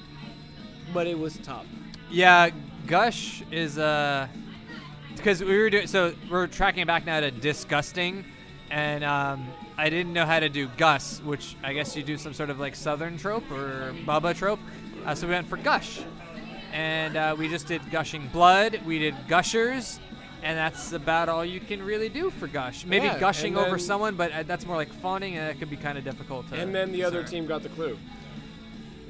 but 0.92 1.06
it 1.06 1.18
was 1.18 1.38
tough. 1.38 1.66
Yeah, 2.10 2.50
Gush 2.86 3.42
is 3.50 3.78
uh 3.78 4.26
because 5.16 5.42
we 5.42 5.56
were 5.56 5.70
doing 5.70 5.86
so 5.86 6.14
we're 6.30 6.46
tracking 6.46 6.86
back 6.86 7.04
now 7.06 7.20
to 7.20 7.30
disgusting, 7.30 8.24
and 8.70 9.02
um, 9.04 9.46
I 9.78 9.88
didn't 9.90 10.12
know 10.12 10.26
how 10.26 10.40
to 10.40 10.48
do 10.48 10.68
Gus, 10.76 11.20
which 11.22 11.56
I 11.62 11.72
guess 11.72 11.96
you 11.96 12.02
do 12.02 12.16
some 12.16 12.34
sort 12.34 12.50
of 12.50 12.58
like 12.60 12.74
Southern 12.74 13.16
trope 13.18 13.50
or 13.50 13.94
Bubba 14.06 14.34
trope. 14.36 14.60
Uh, 15.04 15.14
so 15.14 15.26
we 15.26 15.32
went 15.32 15.48
for 15.48 15.56
Gush, 15.56 16.00
and 16.72 17.16
uh, 17.16 17.34
we 17.38 17.48
just 17.48 17.66
did 17.66 17.88
gushing 17.90 18.28
blood. 18.28 18.80
We 18.86 18.98
did 18.98 19.14
Gushers. 19.28 19.98
And 20.42 20.58
that's 20.58 20.92
about 20.92 21.28
all 21.28 21.44
you 21.44 21.60
can 21.60 21.82
really 21.82 22.08
do 22.08 22.30
for 22.30 22.48
gush. 22.48 22.84
Maybe 22.84 23.06
Yeah, 23.06 23.18
gushing 23.18 23.56
over 23.56 23.78
someone, 23.78 24.16
but 24.16 24.32
uh, 24.32 24.42
that's 24.42 24.66
more 24.66 24.76
like 24.76 24.92
fawning, 24.94 25.36
and 25.36 25.48
that 25.48 25.58
could 25.58 25.70
be 25.70 25.76
kind 25.76 25.96
of 25.96 26.04
difficult. 26.04 26.48
To 26.48 26.56
And 26.56 26.74
then 26.74 26.90
the 26.90 27.04
other 27.04 27.22
team 27.22 27.46
got 27.46 27.62
the 27.62 27.68
clue. 27.68 27.96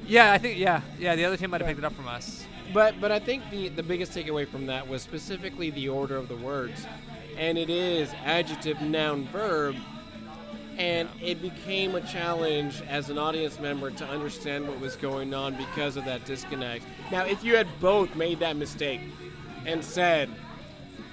Yeah, 0.05 0.31
I 0.31 0.37
think 0.37 0.59
yeah, 0.59 0.81
yeah. 0.99 1.15
The 1.15 1.25
other 1.25 1.37
team 1.37 1.49
might 1.49 1.61
have 1.61 1.67
picked 1.67 1.79
it 1.79 1.85
up 1.85 1.93
from 1.93 2.07
us. 2.07 2.45
But 2.73 2.99
but 3.01 3.11
I 3.11 3.19
think 3.19 3.49
the 3.49 3.69
the 3.69 3.83
biggest 3.83 4.11
takeaway 4.11 4.47
from 4.47 4.67
that 4.67 4.87
was 4.87 5.01
specifically 5.01 5.69
the 5.69 5.89
order 5.89 6.17
of 6.17 6.27
the 6.27 6.35
words, 6.35 6.85
and 7.37 7.57
it 7.57 7.69
is 7.69 8.11
adjective, 8.25 8.81
noun, 8.81 9.25
verb, 9.27 9.75
and 10.77 11.07
it 11.21 11.41
became 11.41 11.95
a 11.95 12.01
challenge 12.01 12.81
as 12.87 13.09
an 13.09 13.17
audience 13.17 13.59
member 13.59 13.91
to 13.91 14.05
understand 14.05 14.67
what 14.67 14.79
was 14.79 14.95
going 14.95 15.33
on 15.33 15.55
because 15.55 15.97
of 15.97 16.05
that 16.05 16.25
disconnect. 16.25 16.85
Now, 17.11 17.25
if 17.25 17.43
you 17.43 17.55
had 17.55 17.67
both 17.79 18.15
made 18.15 18.39
that 18.39 18.55
mistake 18.55 19.01
and 19.65 19.83
said, 19.83 20.29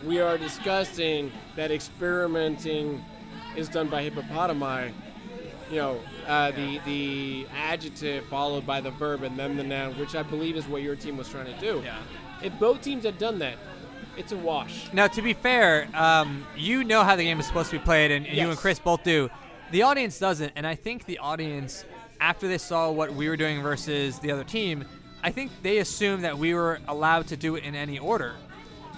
"We 0.05 0.20
are 0.20 0.38
discussing 0.38 1.32
that 1.57 1.70
experimenting 1.70 3.05
is 3.57 3.68
done 3.68 3.88
by 3.88 4.09
hippopotami," 4.09 4.92
you 5.70 5.76
know, 5.76 6.01
uh, 6.26 6.51
the 6.53 6.80
the 6.84 7.46
adjective 7.57 8.24
followed 8.26 8.66
by 8.66 8.80
the 8.80 8.90
verb 8.90 9.22
and 9.22 9.38
then 9.38 9.57
the 9.57 9.64
noun, 9.64 9.98
which 9.98 10.14
I 10.14 10.22
believe 10.22 10.57
is 10.57 10.66
what 10.66 10.82
your 10.82 10.96
team 10.96 11.16
was 11.16 11.28
trying 11.28 11.46
to 11.46 11.61
do. 11.61 11.82
Yeah. 11.84 11.98
If 12.42 12.59
both 12.59 12.80
teams 12.80 13.05
had 13.05 13.18
done 13.18 13.38
that, 13.40 13.57
it's 14.16 14.32
a 14.32 14.36
wash. 14.36 14.92
Now, 14.92 15.07
to 15.09 15.22
be 15.22 15.32
fair, 15.32 15.88
um, 15.94 16.46
you 16.57 16.84
know 16.84 17.05
how 17.05 17.16
the 17.16 17.24
game 17.24 17.38
is 17.38 17.46
supposed 17.46 17.70
to 17.70 17.78
be 17.78 17.84
played, 17.84 18.11
and, 18.11 18.26
and 18.26 18.36
you 18.36 18.48
and 18.48 18.59
Chris 18.59 18.78
both 18.78 19.05
do. 19.05 19.30
The 19.70 19.82
audience 19.82 20.18
doesn't, 20.18 20.53
and 20.57 20.66
I 20.66 20.74
think 20.74 21.05
the 21.05 21.18
audience, 21.18 21.84
after 22.20 22.48
they 22.48 22.59
saw 22.59 22.90
what 22.90 23.12
we 23.14 23.28
were 23.28 23.36
doing 23.36 23.62
versus 23.62 24.18
the 24.18 24.32
other 24.32 24.44
team, 24.44 24.84
I 25.22 25.30
think 25.30 25.53
they 25.62 25.78
assumed 25.78 26.24
that 26.24 26.36
we 26.38 26.55
were 26.55 26.80
allowed 26.88 27.28
to 27.28 27.36
do 27.36 27.55
it 27.57 27.64
in 27.64 27.74
any 27.74 27.98
order. 27.98 28.34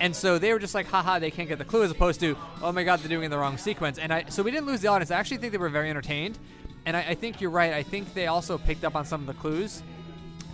And 0.02 0.16
so 0.16 0.36
they 0.36 0.52
were 0.52 0.58
just 0.58 0.74
like, 0.74 0.88
haha, 0.88 1.20
they 1.20 1.30
can't 1.30 1.48
get 1.48 1.58
the 1.58 1.64
clue, 1.64 1.84
as 1.84 1.92
opposed 1.92 2.18
to, 2.20 2.36
oh 2.60 2.72
my 2.72 2.82
god, 2.82 2.98
they're 2.98 3.08
doing 3.08 3.22
it 3.22 3.26
in 3.26 3.30
the 3.30 3.38
wrong 3.38 3.56
sequence. 3.56 3.98
And 3.98 4.12
I, 4.12 4.24
so 4.28 4.42
we 4.42 4.50
didn't 4.50 4.66
lose 4.66 4.80
the 4.80 4.88
audience. 4.88 5.12
I 5.12 5.16
actually 5.16 5.36
think 5.36 5.52
they 5.52 5.58
were 5.58 5.68
very 5.68 5.88
entertained. 5.90 6.40
And 6.84 6.96
I, 6.96 7.02
I 7.10 7.14
think 7.14 7.40
you're 7.40 7.52
right. 7.52 7.72
I 7.72 7.84
think 7.84 8.12
they 8.12 8.26
also 8.26 8.58
picked 8.58 8.82
up 8.82 8.96
on 8.96 9.04
some 9.04 9.20
of 9.20 9.28
the 9.28 9.34
clues 9.34 9.80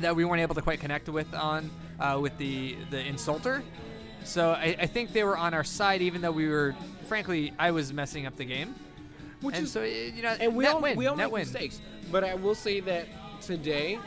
that 0.01 0.15
we 0.15 0.27
weren't 0.27 0.43
able 0.43 0.55
to 0.55 0.61
quite 0.61 0.81
connect 0.81 1.09
with 1.09 1.33
on 1.33 1.71
uh, 1.99 2.19
with 2.21 2.37
the 2.37 2.77
the 2.91 2.99
insulter. 2.99 3.63
So 4.23 4.51
I, 4.51 4.77
I 4.81 4.87
think 4.87 5.15
they 5.15 5.25
were 5.25 5.39
on 5.39 5.55
our 5.55 5.65
side, 5.65 6.03
even 6.03 6.21
though 6.21 6.31
we 6.31 6.47
were, 6.47 6.77
frankly, 7.07 7.55
I 7.59 7.71
was 7.71 7.91
messing 7.91 8.27
up 8.27 8.37
the 8.37 8.45
game. 8.45 8.75
Which 9.41 9.57
and 9.57 9.65
is 9.65 9.73
so 9.73 9.83
you 9.83 10.21
know, 10.21 10.37
and 10.39 10.55
we 10.55 10.67
all 10.67 10.83
win, 10.83 10.95
we 10.95 11.07
all 11.07 11.17
make 11.17 11.33
win. 11.33 11.41
mistakes. 11.41 11.81
But 12.13 12.23
I 12.23 12.35
will 12.35 12.55
say 12.55 12.81
that 12.81 13.07
today, 13.41 13.99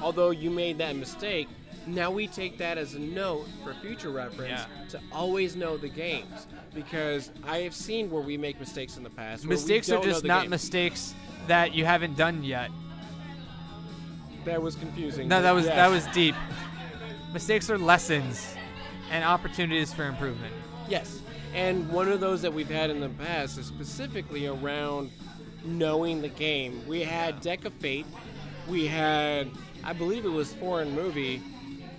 although 0.00 0.30
you 0.30 0.50
made 0.50 0.78
that 0.78 0.96
mistake, 0.96 1.48
now 1.86 2.10
we 2.10 2.26
take 2.26 2.58
that 2.58 2.78
as 2.78 2.94
a 2.94 2.98
note 2.98 3.46
for 3.64 3.74
future 3.74 4.10
reference 4.10 4.60
Yeah. 4.60 4.88
to 4.90 5.00
always 5.12 5.56
know 5.56 5.76
the 5.76 5.88
games 5.88 6.46
because 6.74 7.30
I 7.44 7.58
have 7.58 7.74
seen 7.74 8.10
where 8.10 8.22
we 8.22 8.36
make 8.36 8.58
mistakes 8.60 8.96
in 8.96 9.02
the 9.02 9.10
past. 9.10 9.44
Mistakes 9.44 9.90
are 9.90 10.02
just 10.02 10.24
not 10.24 10.42
game. 10.42 10.50
mistakes 10.50 11.14
that 11.48 11.74
you 11.74 11.84
haven't 11.84 12.16
done 12.16 12.44
yet. 12.44 12.70
That 14.44 14.60
was 14.60 14.74
confusing. 14.74 15.28
No, 15.28 15.40
that 15.42 15.52
was 15.52 15.66
yes. 15.66 15.74
that 15.74 15.88
was 15.90 16.06
deep. 16.08 16.34
Mistakes 17.32 17.70
are 17.70 17.78
lessons 17.78 18.54
and 19.10 19.24
opportunities 19.24 19.92
for 19.92 20.04
improvement. 20.04 20.52
Yes. 20.88 21.20
And 21.54 21.88
one 21.90 22.08
of 22.08 22.20
those 22.20 22.42
that 22.42 22.52
we've 22.52 22.68
had 22.70 22.90
in 22.90 23.00
the 23.00 23.08
past 23.10 23.58
is 23.58 23.66
specifically 23.66 24.46
around 24.46 25.10
knowing 25.64 26.22
the 26.22 26.28
game. 26.28 26.82
We 26.88 27.02
had 27.02 27.40
Deck 27.40 27.64
of 27.64 27.72
Fate. 27.74 28.06
We 28.68 28.86
had, 28.86 29.50
I 29.84 29.92
believe 29.92 30.24
it 30.24 30.30
was 30.30 30.52
Foreign 30.54 30.94
Movie. 30.94 31.42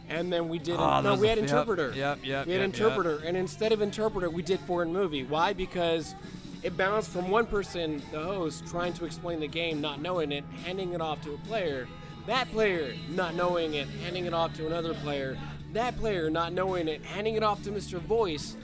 And 0.10 0.32
then 0.32 0.50
we 0.50 0.60
did, 0.60 0.76
Oh, 0.78 1.02
no, 1.02 1.16
we 1.16 1.28
had 1.28 1.38
yep, 1.38 1.48
Interpreter. 1.48 1.94
yep, 1.96 2.20
yep, 2.24 2.46
We 2.46 2.54
had 2.54 2.62
yep, 2.62 2.74
Interpreter. 2.74 3.22
And 3.26 3.38
instead 3.38 3.72
of 3.72 3.82
Interpreter, 3.82 4.30
we 4.30 4.42
did 4.44 4.60
Foreign 4.62 4.92
Movie. 4.92 5.24
Why? 5.24 5.54
Because 5.54 6.14
it 6.62 6.78
bounced 6.78 7.10
from 7.10 7.30
one 7.30 7.46
person, 7.46 8.02
the 8.12 8.22
host, 8.22 8.68
trying 8.68 8.94
to 8.94 9.06
explain 9.06 9.40
the 9.40 9.48
game, 9.48 9.82
not 9.82 10.02
knowing 10.02 10.32
it, 10.32 10.44
handing 10.66 10.94
it 10.94 11.02
off 11.02 11.22
to 11.24 11.34
a 11.34 11.38
player. 11.40 11.88
That 12.28 12.50
player, 12.52 12.94
not 13.10 13.36
knowing 13.36 13.74
it, 13.74 13.88
handing 14.04 14.26
it 14.26 14.34
off 14.34 14.54
to 14.56 14.68
another 14.68 14.94
player. 14.94 15.38
That 15.74 15.98
player, 15.98 16.30
not 16.30 16.54
knowing 16.54 16.88
it, 16.88 17.04
handing 17.04 17.36
it 17.36 17.44
off 17.44 17.64
to 17.64 17.72
Mr. 17.72 18.00
Voice. 18.00 18.56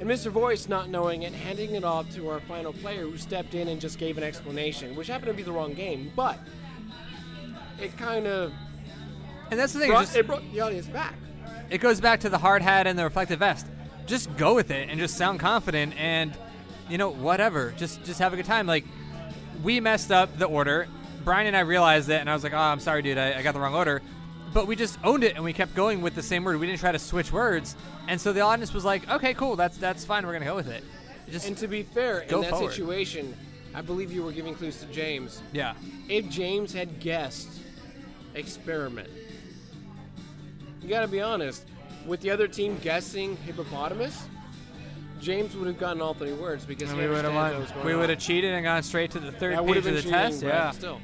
And 0.00 0.08
Mr. 0.08 0.30
Voice, 0.30 0.68
not 0.68 0.88
knowing 0.88 1.22
it, 1.22 1.32
handing 1.32 1.74
it 1.74 1.84
off 1.84 2.10
to 2.14 2.28
our 2.30 2.40
final 2.40 2.72
player 2.72 3.02
who 3.02 3.16
stepped 3.16 3.54
in 3.54 3.68
and 3.68 3.80
just 3.80 3.98
gave 3.98 4.16
an 4.16 4.24
explanation, 4.24 4.94
which 4.96 5.08
happened 5.08 5.28
to 5.28 5.34
be 5.34 5.42
the 5.42 5.52
wrong 5.52 5.74
game, 5.74 6.10
but 6.16 6.38
it 7.80 7.96
kind 7.96 8.26
of 8.26 8.52
And 9.52 9.60
that's 9.60 9.74
the 9.74 9.80
thing. 9.80 9.90
brought, 9.90 10.04
just, 10.04 10.16
it 10.16 10.26
brought 10.26 10.42
the 10.52 10.60
audience 10.60 10.86
back. 10.86 11.14
it 11.68 11.78
goes 11.78 12.00
back 12.00 12.20
to 12.20 12.30
the 12.30 12.38
hard 12.38 12.62
hat 12.62 12.86
and 12.86 12.98
the 12.98 13.04
reflective 13.04 13.38
vest. 13.40 13.66
Just 14.06 14.34
go 14.38 14.54
with 14.54 14.70
it 14.70 14.88
and 14.88 14.98
just 14.98 15.16
sound 15.16 15.40
confident 15.40 15.94
and 15.98 16.32
you 16.88 16.96
know 16.98 17.10
whatever. 17.10 17.74
Just 17.76 18.02
just 18.04 18.18
have 18.18 18.32
a 18.32 18.36
good 18.36 18.46
time. 18.46 18.66
Like 18.66 18.84
we 19.62 19.78
messed 19.78 20.10
up 20.10 20.38
the 20.38 20.46
order. 20.46 20.88
Brian 21.22 21.46
and 21.46 21.56
I 21.56 21.60
realized 21.60 22.08
it, 22.10 22.20
and 22.20 22.28
I 22.28 22.34
was 22.34 22.42
like, 22.42 22.52
"Oh, 22.54 22.58
I'm 22.58 22.80
sorry, 22.80 23.02
dude. 23.02 23.18
I, 23.18 23.38
I 23.38 23.42
got 23.42 23.52
the 23.54 23.60
wrong 23.60 23.74
order." 23.74 24.00
But 24.54 24.66
we 24.66 24.74
just 24.74 24.98
owned 25.04 25.22
it 25.22 25.34
and 25.36 25.44
we 25.44 25.52
kept 25.52 25.74
going 25.74 26.02
with 26.02 26.14
the 26.14 26.22
same 26.22 26.44
word. 26.44 26.58
We 26.58 26.66
didn't 26.66 26.80
try 26.80 26.92
to 26.92 26.98
switch 26.98 27.30
words, 27.30 27.76
and 28.08 28.18
so 28.20 28.32
the 28.32 28.40
audience 28.40 28.72
was 28.72 28.84
like, 28.84 29.08
"Okay, 29.10 29.34
cool. 29.34 29.54
That's 29.54 29.76
that's 29.76 30.04
fine. 30.04 30.26
We're 30.26 30.32
gonna 30.32 30.46
go 30.46 30.56
with 30.56 30.68
it." 30.68 30.82
Just 31.30 31.46
And 31.46 31.56
to 31.58 31.68
be 31.68 31.82
fair, 31.82 32.24
Go 32.28 32.38
in 32.38 32.42
that 32.42 32.50
forward. 32.50 32.72
situation, 32.72 33.34
I 33.74 33.82
believe 33.82 34.12
you 34.12 34.22
were 34.24 34.32
giving 34.32 34.54
clues 34.54 34.78
to 34.80 34.86
James. 34.86 35.40
yeah, 35.52 35.74
If 36.08 36.28
James 36.28 36.72
had 36.72 36.98
guessed 37.00 37.48
experiment, 38.34 39.08
you 40.82 40.88
gotta 40.88 41.08
be 41.08 41.20
honest, 41.20 41.64
with 42.06 42.20
the 42.20 42.30
other 42.30 42.48
team 42.48 42.78
guessing 42.82 43.36
hippopotamus, 43.38 44.26
James 45.20 45.54
would 45.56 45.68
have 45.68 45.78
gotten 45.78 46.02
all 46.02 46.14
three 46.14 46.32
words 46.32 46.64
because 46.64 46.90
and 46.90 46.98
he 47.00 47.06
we 47.06 47.12
would 47.14 47.24
have 47.24 47.34
understands 47.34 47.36
won. 47.36 47.52
what 47.52 47.60
was 47.60 47.70
going 47.72 47.86
We 47.86 47.92
on. 47.92 47.98
would 48.00 48.10
have 48.10 48.18
cheated 48.18 48.52
and 48.52 48.64
gone 48.64 48.82
straight 48.82 49.10
to 49.12 49.20
the 49.20 49.30
third 49.32 49.54
That 49.54 49.64
would 49.64 49.74
page 49.76 49.84
have 49.84 49.94
of 49.94 50.02
been 50.02 50.12
the 50.12 50.18
cheating, 50.18 50.30
test. 50.30 50.40
but 50.42 50.48
Yeah. 50.48 50.70
still. 50.72 51.00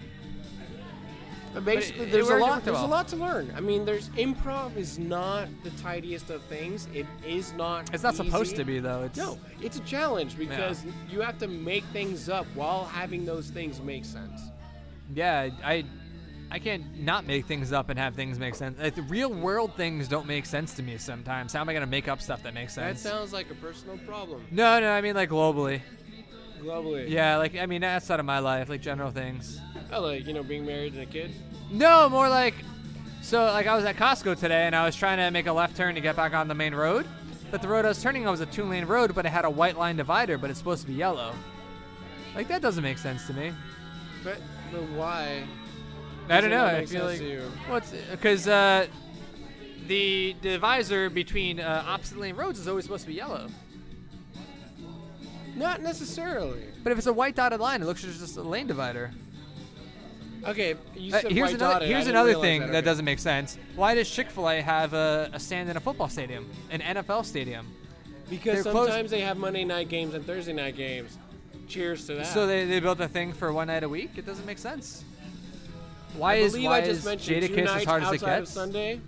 But 1.54 1.64
basically, 1.64 2.06
it- 2.06 2.12
there's 2.12 2.28
a 2.28 2.32
worked- 2.32 2.40
it 2.40 2.42
lot. 2.42 2.50
worked 2.56 2.64
There's 2.66 2.78
a 2.80 2.86
lot 2.86 3.08
to 3.08 3.16
learn. 3.16 3.52
I 3.56 3.60
mean, 3.60 3.84
there's 3.84 4.10
improv 4.10 4.76
is 4.76 4.98
not 4.98 5.48
the 5.64 5.70
tidiest 5.82 6.30
of 6.30 6.42
things. 6.42 6.88
It 6.92 7.06
is 7.26 7.52
not. 7.54 7.92
It's 7.94 8.02
not 8.02 8.16
supposed 8.16 8.48
easy. 8.52 8.56
to 8.56 8.64
be 8.64 8.80
though. 8.80 9.02
It's 9.04 9.16
No, 9.16 9.38
it's 9.62 9.78
a 9.78 9.82
challenge 9.82 10.36
because 10.36 10.84
you 11.10 11.20
have 11.22 11.38
to 11.38 11.48
make 11.48 11.84
things 11.86 12.28
up 12.28 12.46
while 12.54 12.84
having 12.84 13.24
those 13.24 13.48
things 13.48 13.80
make 13.80 14.04
sense. 14.04 14.40
Yeah, 15.14 15.48
I 15.64 15.84
I 16.50 16.58
can't 16.58 16.98
not 16.98 17.26
make 17.26 17.44
things 17.46 17.72
up 17.72 17.90
and 17.90 17.98
have 17.98 18.14
things 18.14 18.38
make 18.38 18.54
sense. 18.54 18.78
Like, 18.78 18.94
the 18.94 19.02
real 19.02 19.32
world 19.32 19.74
things 19.74 20.08
don't 20.08 20.26
make 20.26 20.46
sense 20.46 20.74
to 20.74 20.82
me 20.82 20.96
sometimes. 20.96 21.52
How 21.52 21.60
am 21.60 21.68
I 21.68 21.74
gonna 21.74 21.86
make 21.86 22.08
up 22.08 22.22
stuff 22.22 22.42
that 22.44 22.54
makes 22.54 22.74
sense? 22.74 23.02
That 23.02 23.08
sense? 23.08 23.14
sounds 23.18 23.32
like 23.32 23.50
a 23.50 23.54
personal 23.54 23.98
problem 23.98 24.46
no, 24.50 24.80
no, 24.80 24.90
I 24.90 25.00
mean 25.00 25.14
like 25.14 25.28
globally. 25.28 25.82
globally. 26.60 27.08
Yeah, 27.08 27.36
like 27.36 27.56
I 27.56 27.66
mean 27.66 27.84
outside 27.84 28.18
of 28.20 28.26
my 28.26 28.38
life, 28.38 28.68
like 28.68 28.80
general 28.80 29.10
things. 29.10 29.60
Oh, 29.92 30.00
like 30.00 30.26
you 30.26 30.32
know, 30.32 30.42
being 30.42 30.64
married 30.64 30.94
and 30.94 31.02
a 31.02 31.06
kid. 31.06 31.30
No, 31.70 32.08
more 32.08 32.28
like 32.28 32.54
so 33.20 33.44
like 33.44 33.66
I 33.66 33.76
was 33.76 33.84
at 33.84 33.96
Costco 33.96 34.38
today 34.38 34.66
and 34.66 34.74
I 34.74 34.86
was 34.86 34.96
trying 34.96 35.18
to 35.18 35.30
make 35.30 35.46
a 35.46 35.52
left 35.52 35.76
turn 35.76 35.94
to 35.96 36.00
get 36.00 36.16
back 36.16 36.32
on 36.32 36.48
the 36.48 36.54
main 36.54 36.74
road, 36.74 37.06
but 37.50 37.60
the 37.60 37.68
road 37.68 37.84
I 37.84 37.88
was 37.88 38.02
turning 38.02 38.26
on 38.26 38.30
was 38.30 38.40
a 38.40 38.46
two 38.46 38.64
lane 38.64 38.86
road, 38.86 39.14
but 39.14 39.26
it 39.26 39.30
had 39.30 39.44
a 39.44 39.50
white 39.50 39.76
line 39.76 39.96
divider, 39.96 40.38
but 40.38 40.48
it's 40.48 40.58
supposed 40.58 40.80
to 40.82 40.88
be 40.88 40.94
yellow. 40.94 41.34
Like 42.34 42.48
that 42.48 42.62
doesn't 42.62 42.82
make 42.82 42.96
sense 42.98 43.26
to 43.26 43.34
me. 43.34 43.52
But 44.24 44.38
but 44.72 44.82
why? 44.90 45.44
I 46.30 46.40
don't 46.40 46.50
know. 46.50 46.64
I 46.64 46.86
feel 46.86 47.04
like 47.04 47.22
what's 47.68 47.92
because 48.10 48.46
uh, 48.46 48.86
the 49.86 50.36
divisor 50.42 51.10
between 51.10 51.60
uh, 51.60 51.84
opposite 51.86 52.18
lane 52.18 52.36
roads 52.36 52.58
is 52.58 52.68
always 52.68 52.84
supposed 52.84 53.02
to 53.04 53.08
be 53.08 53.14
yellow. 53.14 53.48
Not 55.56 55.82
necessarily. 55.82 56.62
But 56.82 56.92
if 56.92 56.98
it's 56.98 57.06
a 57.08 57.12
white 57.12 57.34
dotted 57.34 57.58
line, 57.60 57.82
it 57.82 57.86
looks 57.86 58.02
just 58.02 58.36
a 58.36 58.42
lane 58.42 58.66
divider. 58.68 59.10
Okay, 60.44 60.76
you 60.94 61.12
Uh, 61.12 61.20
said 61.20 61.32
here's 61.32 61.48
white 61.48 61.56
another 61.56 61.72
dotted. 61.74 61.88
Here's 61.88 62.06
another 62.06 62.34
thing 62.34 62.60
that, 62.60 62.72
that, 62.72 62.84
doesn't 62.84 63.04
make 63.04 63.18
sense. 63.18 63.58
Why 63.74 63.94
does 63.94 64.08
Chick 64.08 64.30
Fil 64.30 64.48
A 64.48 64.60
have 64.60 64.94
a, 64.94 65.30
a 65.32 65.40
stand 65.40 65.68
in 65.68 65.76
a 65.76 65.80
football 65.80 66.08
stadium, 66.08 66.48
an 66.70 66.80
NFL 66.80 67.24
stadium? 67.24 67.66
Because 68.30 68.62
they're 68.62 68.72
closed- 68.72 68.90
sometimes 68.90 69.10
they 69.10 69.20
have 69.22 69.36
Monday 69.36 69.64
night 69.64 69.88
games 69.88 70.14
and 70.14 70.24
Thursday 70.24 70.52
night 70.52 70.76
games. 70.76 71.18
Cheers 71.66 72.06
to 72.06 72.14
that. 72.14 72.26
So 72.26 72.46
they, 72.46 72.64
they 72.66 72.78
built 72.80 73.00
a 73.00 73.08
thing 73.08 73.32
for 73.32 73.52
one 73.52 73.66
night 73.66 73.82
a 73.82 73.88
week. 73.88 74.12
It 74.16 74.24
doesn't 74.24 74.46
make 74.46 74.58
sense. 74.58 75.04
Why 76.16 76.34
I 76.34 76.36
is 76.36 76.52
believe 76.52 76.66
why 76.70 76.78
I 76.78 76.80
just 76.80 77.00
is 77.00 77.04
mentioned 77.04 77.42
two 77.42 77.48
Jadakiss 77.54 77.76
as 77.76 77.84
hard 77.84 78.02
as 78.02 78.12
it 78.12 78.20
gets? 78.20 78.50
Sunday. 78.50 79.00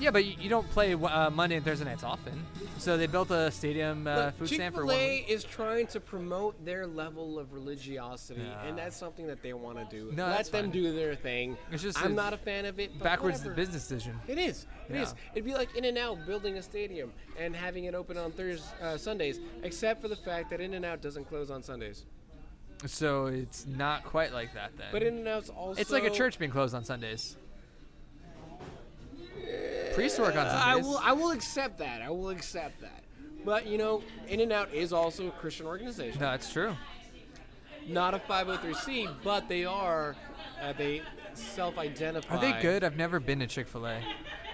Yeah, 0.00 0.10
but 0.10 0.24
you, 0.24 0.34
you 0.40 0.48
don't 0.48 0.68
play 0.70 0.92
uh, 0.94 1.30
Monday 1.30 1.54
and 1.54 1.64
Thursday 1.64 1.84
nights 1.84 2.02
often. 2.02 2.44
So 2.78 2.96
they 2.96 3.06
built 3.06 3.30
a 3.30 3.48
stadium 3.52 4.08
uh, 4.08 4.16
Look, 4.26 4.38
food 4.38 4.48
stand 4.48 4.74
for 4.74 4.84
one 4.84 4.96
Chick-fil-A 4.96 5.32
is 5.32 5.44
trying 5.44 5.86
to 5.86 6.00
promote 6.00 6.62
their 6.64 6.84
level 6.84 7.38
of 7.38 7.52
religiosity, 7.52 8.40
Yeah. 8.42 8.64
and 8.64 8.76
that's 8.76 8.96
something 8.96 9.28
that 9.28 9.40
they 9.40 9.52
want 9.52 9.78
to 9.78 9.84
do. 9.96 10.10
No, 10.12 10.26
Let 10.26 10.46
them 10.46 10.64
fine. 10.64 10.70
do 10.72 10.92
their 10.92 11.14
thing. 11.14 11.56
It's 11.70 11.80
just 11.82 11.98
I'm 12.04 12.10
a 12.12 12.14
not 12.14 12.32
a 12.32 12.36
fan 12.36 12.64
of 12.64 12.80
it. 12.80 12.90
But 12.98 13.04
Backwards 13.04 13.38
whatever. 13.38 13.54
business 13.54 13.82
decision. 13.86 14.18
It 14.26 14.38
is. 14.38 14.66
It 14.90 14.96
is. 14.96 15.14
Yeah. 15.16 15.30
It'd 15.34 15.44
be 15.44 15.54
like 15.54 15.74
In 15.76 15.84
and 15.84 15.96
Out 15.96 16.26
building 16.26 16.58
a 16.58 16.62
stadium 16.62 17.12
and 17.38 17.54
having 17.54 17.84
it 17.84 17.94
open 17.94 18.18
on 18.18 18.32
Thursdays, 18.32 18.66
uh, 18.82 18.98
Sundays, 18.98 19.38
except 19.62 20.02
for 20.02 20.08
the 20.08 20.16
fact 20.16 20.50
that 20.50 20.60
In 20.60 20.74
and 20.74 20.84
Out 20.84 21.00
doesn't 21.02 21.26
close 21.28 21.52
on 21.52 21.62
Sundays. 21.62 22.04
So 22.86 23.26
it's 23.26 23.66
not 23.66 24.04
quite 24.04 24.32
like 24.32 24.52
that 24.54 24.72
then. 24.76 24.88
But 24.92 25.02
In 25.02 25.18
and 25.18 25.28
Out's 25.28 25.48
also. 25.48 25.80
it's 25.80 25.90
like 25.90 26.04
a 26.04 26.10
church 26.10 26.38
being 26.38 26.50
closed 26.50 26.74
on 26.74 26.84
Sundays. 26.84 27.36
Priests 29.94 30.18
work 30.18 30.34
on 30.36 30.46
Uh, 30.46 30.50
I 30.62 30.72
Sundays. 30.72 30.84
will. 30.86 30.98
I 30.98 31.12
will 31.12 31.30
accept 31.30 31.78
that. 31.78 32.02
I 32.02 32.10
will 32.10 32.30
accept 32.30 32.80
that. 32.80 33.04
But 33.44 33.66
you 33.66 33.78
know, 33.78 34.02
In 34.28 34.40
and 34.40 34.52
Out 34.52 34.72
is 34.74 34.92
also 34.92 35.28
a 35.28 35.30
Christian 35.30 35.66
organization. 35.66 36.20
no, 36.20 36.32
it's 36.32 36.52
true. 36.52 36.76
Not 37.86 38.14
a 38.14 38.18
503c, 38.18 39.08
but 39.22 39.48
they 39.48 39.64
are. 39.64 40.16
Uh, 40.60 40.72
they 40.72 41.02
self-identify. 41.34 42.34
Are 42.34 42.40
they 42.40 42.60
good? 42.62 42.82
I've 42.82 42.96
never 42.96 43.20
been 43.20 43.40
to 43.40 43.46
Chick 43.46 43.68
Fil 43.68 43.86
A. 43.86 44.00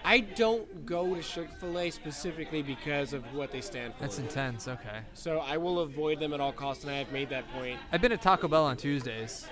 I 0.05 0.21
don't 0.21 0.87
go 0.87 1.15
to 1.15 1.23
Chick 1.23 1.49
Fil 1.61 1.79
A 1.79 1.91
specifically 1.91 2.63
because 2.63 3.13
of 3.13 3.23
what 3.35 3.53
they 3.53 3.61
stand 3.61 3.95
for. 3.95 4.01
That's 4.03 4.19
intense. 4.19 4.67
Okay. 4.69 5.01
so 5.15 5.39
I 5.39 5.57
will 5.57 5.81
avoid 5.81 6.21
them 6.21 6.33
at 6.33 6.41
all 6.41 6.53
costs, 6.53 6.85
and 6.85 6.93
I 6.93 6.97
have 6.99 7.13
made 7.13 7.29
that 7.31 7.51
point. 7.53 7.79
I've 7.93 8.01
been 8.01 8.11
to 8.11 8.17
Taco 8.17 8.49
Bell 8.49 8.65
on 8.65 8.77
Tuesdays. 8.77 9.47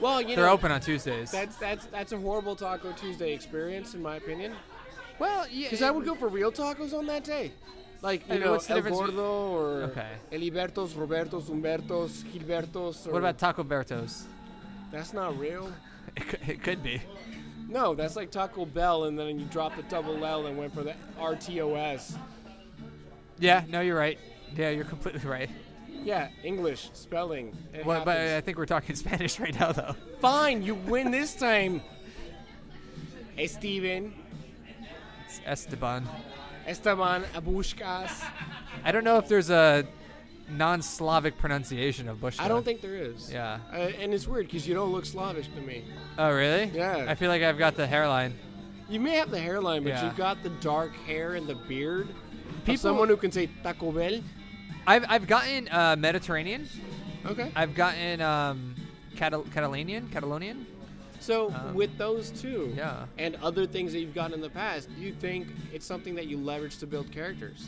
Well, 0.00 0.20
you 0.20 0.36
They're 0.36 0.44
know, 0.44 0.52
open 0.52 0.70
on 0.70 0.80
Tuesdays. 0.80 1.30
That's 1.30 1.56
that's 1.56 1.86
that's 1.86 2.12
a 2.12 2.18
horrible 2.18 2.54
Taco 2.54 2.92
Tuesday 2.92 3.32
experience, 3.32 3.94
in 3.94 4.02
my 4.02 4.16
opinion. 4.16 4.52
well, 5.18 5.46
yeah. 5.50 5.66
Because 5.66 5.82
I 5.82 5.90
would 5.90 6.04
go 6.04 6.14
for 6.14 6.28
real 6.28 6.52
tacos 6.52 6.92
on 6.92 7.06
that 7.06 7.24
day, 7.24 7.50
like 8.02 8.28
you 8.28 8.34
I 8.34 8.38
know, 8.38 8.52
what's 8.52 8.66
the 8.66 8.74
El 8.74 8.78
difference 8.82 8.98
Gordo 8.98 9.52
or 9.52 9.68
Okay. 9.84 10.10
Elibertos, 10.32 10.90
Robertos, 10.90 11.44
Humbertos, 11.44 12.22
Gilbertos. 12.30 13.06
Or, 13.06 13.12
What 13.12 13.18
about 13.20 13.38
Taco 13.38 13.64
Bertos? 13.64 14.24
That's 14.92 15.12
not 15.14 15.38
real. 15.38 15.72
It 16.16 16.28
could, 16.28 16.40
it 16.48 16.62
could 16.62 16.82
be. 16.82 17.02
No, 17.68 17.94
that's 17.94 18.16
like 18.16 18.30
Taco 18.30 18.64
Bell, 18.64 19.04
and 19.04 19.18
then 19.18 19.38
you 19.40 19.46
drop 19.46 19.76
the 19.76 19.82
double 19.84 20.24
L 20.24 20.46
and 20.46 20.56
went 20.56 20.72
for 20.72 20.82
the 20.82 20.94
RTOS. 21.18 22.16
Yeah. 23.38 23.64
No, 23.68 23.80
you're 23.80 23.98
right. 23.98 24.18
Yeah, 24.54 24.70
you're 24.70 24.84
completely 24.84 25.28
right. 25.28 25.50
Yeah, 26.04 26.28
English 26.44 26.90
spelling. 26.92 27.56
Well, 27.84 28.04
but. 28.04 28.16
I 28.18 28.40
think 28.40 28.58
we're 28.58 28.66
talking 28.66 28.94
Spanish 28.96 29.40
right 29.40 29.58
now, 29.58 29.72
though. 29.72 29.96
Fine, 30.20 30.62
you 30.62 30.74
win 30.74 31.10
this 31.10 31.34
time. 31.34 31.82
Hey, 33.34 33.48
Steven. 33.48 34.14
It's 35.26 35.40
Esteban. 35.44 36.08
Esteban 36.66 37.24
Abushkas. 37.34 38.24
I 38.84 38.92
don't 38.92 39.04
know 39.04 39.18
if 39.18 39.28
there's 39.28 39.50
a 39.50 39.86
non-Slavic 40.48 41.38
pronunciation 41.38 42.08
of 42.08 42.20
Bush. 42.20 42.36
I 42.38 42.48
don't 42.48 42.64
think 42.64 42.80
there 42.80 42.94
is. 42.96 43.30
Yeah. 43.32 43.58
Uh, 43.72 43.76
and 43.76 44.12
it's 44.14 44.26
weird 44.26 44.46
because 44.46 44.66
you 44.66 44.74
don't 44.74 44.92
look 44.92 45.04
Slavish 45.04 45.48
to 45.48 45.60
me. 45.60 45.84
Oh, 46.18 46.30
really? 46.32 46.70
Yeah. 46.74 47.06
I 47.08 47.14
feel 47.14 47.28
like 47.30 47.42
I've 47.42 47.58
got 47.58 47.76
the 47.76 47.86
hairline. 47.86 48.34
You 48.88 49.00
may 49.00 49.16
have 49.16 49.30
the 49.30 49.40
hairline, 49.40 49.82
but 49.82 49.90
Yeah. 49.90 50.04
you've 50.06 50.16
got 50.16 50.42
the 50.42 50.50
dark 50.60 50.94
hair 51.06 51.34
and 51.34 51.46
the 51.46 51.56
beard. 51.56 52.08
People- 52.64 52.76
someone 52.78 53.08
who 53.08 53.16
can 53.16 53.32
say 53.32 53.48
Taco 53.62 53.90
Bell. 53.92 54.20
I've 54.86 55.04
I've 55.08 55.26
gotten 55.26 55.68
uh, 55.68 55.96
Mediterranean. 55.98 56.68
Okay. 57.24 57.50
I've 57.56 57.74
gotten 57.74 58.20
um, 58.20 58.76
Catal- 59.16 59.42
Catalanian, 59.52 60.08
Catalonian. 60.12 60.64
So 61.18 61.52
Um, 61.52 61.74
with 61.74 61.96
those 61.98 62.30
two, 62.30 62.72
yeah. 62.76 63.06
and 63.18 63.34
other 63.42 63.66
things 63.66 63.92
that 63.92 63.98
you've 63.98 64.14
gotten 64.14 64.34
in 64.34 64.40
the 64.40 64.50
past, 64.50 64.88
do 64.94 65.00
you 65.02 65.12
think 65.12 65.48
it's 65.72 65.84
something 65.84 66.14
that 66.14 66.26
you 66.28 66.36
leverage 66.38 66.78
to 66.78 66.86
build 66.86 67.10
characters? 67.10 67.66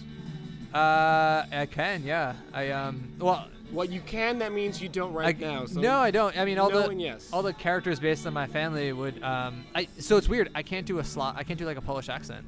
Uh, 0.74 1.46
I 1.50 1.66
can, 1.70 2.04
yeah. 2.04 2.34
I 2.52 2.70
um, 2.70 3.12
well, 3.18 3.48
Well, 3.72 3.86
you 3.86 4.00
can. 4.00 4.38
That 4.38 4.52
means 4.52 4.80
you 4.80 4.88
don't 4.88 5.12
right 5.12 5.36
I, 5.36 5.40
now. 5.40 5.66
So 5.66 5.80
no, 5.80 5.98
I 5.98 6.10
don't. 6.10 6.36
I 6.38 6.44
mean, 6.44 6.58
all 6.58 6.70
no 6.70 6.88
the 6.88 6.94
yes. 6.94 7.28
all 7.32 7.42
the 7.42 7.52
characters 7.52 7.98
based 8.00 8.26
on 8.26 8.34
my 8.34 8.46
family 8.46 8.92
would 8.92 9.22
um, 9.22 9.64
I 9.74 9.88
so 9.98 10.16
it's 10.16 10.28
weird. 10.28 10.50
I 10.54 10.62
can't 10.62 10.86
do 10.86 10.98
a 10.98 11.04
slot. 11.04 11.36
I 11.38 11.44
can't 11.44 11.58
do 11.58 11.66
like 11.66 11.76
a 11.78 11.82
Polish 11.82 12.08
accent. 12.08 12.46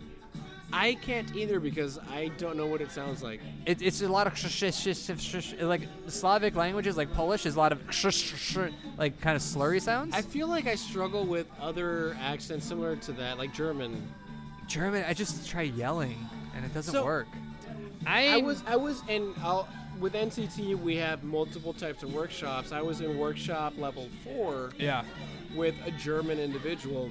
I 0.72 0.94
can't 0.94 1.34
either 1.34 1.58
because 1.58 1.98
I 1.98 2.28
don't 2.38 2.56
know 2.56 2.66
what 2.66 2.80
it 2.80 2.92
sounds 2.92 3.24
like. 3.24 3.40
It, 3.66 3.82
it's 3.82 4.02
a 4.02 4.08
lot 4.08 4.28
of 4.28 4.38
sh- 4.38 4.72
sh- 4.72 4.94
sh- 5.18 5.54
like 5.60 5.82
Slavic 6.06 6.54
languages, 6.54 6.96
like 6.96 7.12
Polish, 7.12 7.44
is 7.44 7.56
a 7.56 7.58
lot 7.58 7.72
of 7.72 7.80
sh- 7.90 8.06
sh- 8.14 8.34
sh- 8.36 8.58
like 8.96 9.20
kind 9.20 9.34
of 9.34 9.42
slurry 9.42 9.80
sounds. 9.82 10.14
I 10.14 10.22
feel 10.22 10.46
like 10.46 10.68
I 10.68 10.76
struggle 10.76 11.24
with 11.24 11.48
other 11.60 12.16
accents 12.20 12.66
similar 12.66 12.94
to 12.96 13.12
that, 13.12 13.36
like 13.36 13.52
German. 13.52 14.06
German, 14.68 15.04
I 15.08 15.12
just 15.12 15.48
try 15.48 15.62
yelling 15.62 16.16
and 16.54 16.64
it 16.64 16.72
doesn't 16.72 16.92
So, 16.92 17.04
work. 17.04 17.26
I 18.06 18.38
was, 18.38 18.62
I 18.66 18.76
was, 18.76 19.02
and 19.08 19.34
I'll, 19.42 19.68
with 19.98 20.14
NCT 20.14 20.78
we 20.80 20.96
have 20.96 21.22
multiple 21.22 21.72
types 21.72 22.02
of 22.02 22.12
workshops. 22.12 22.72
I 22.72 22.80
was 22.80 23.00
in 23.00 23.18
workshop 23.18 23.74
level 23.76 24.08
four 24.24 24.70
yeah. 24.78 25.04
with 25.54 25.74
a 25.84 25.90
German 25.92 26.38
individual, 26.38 27.10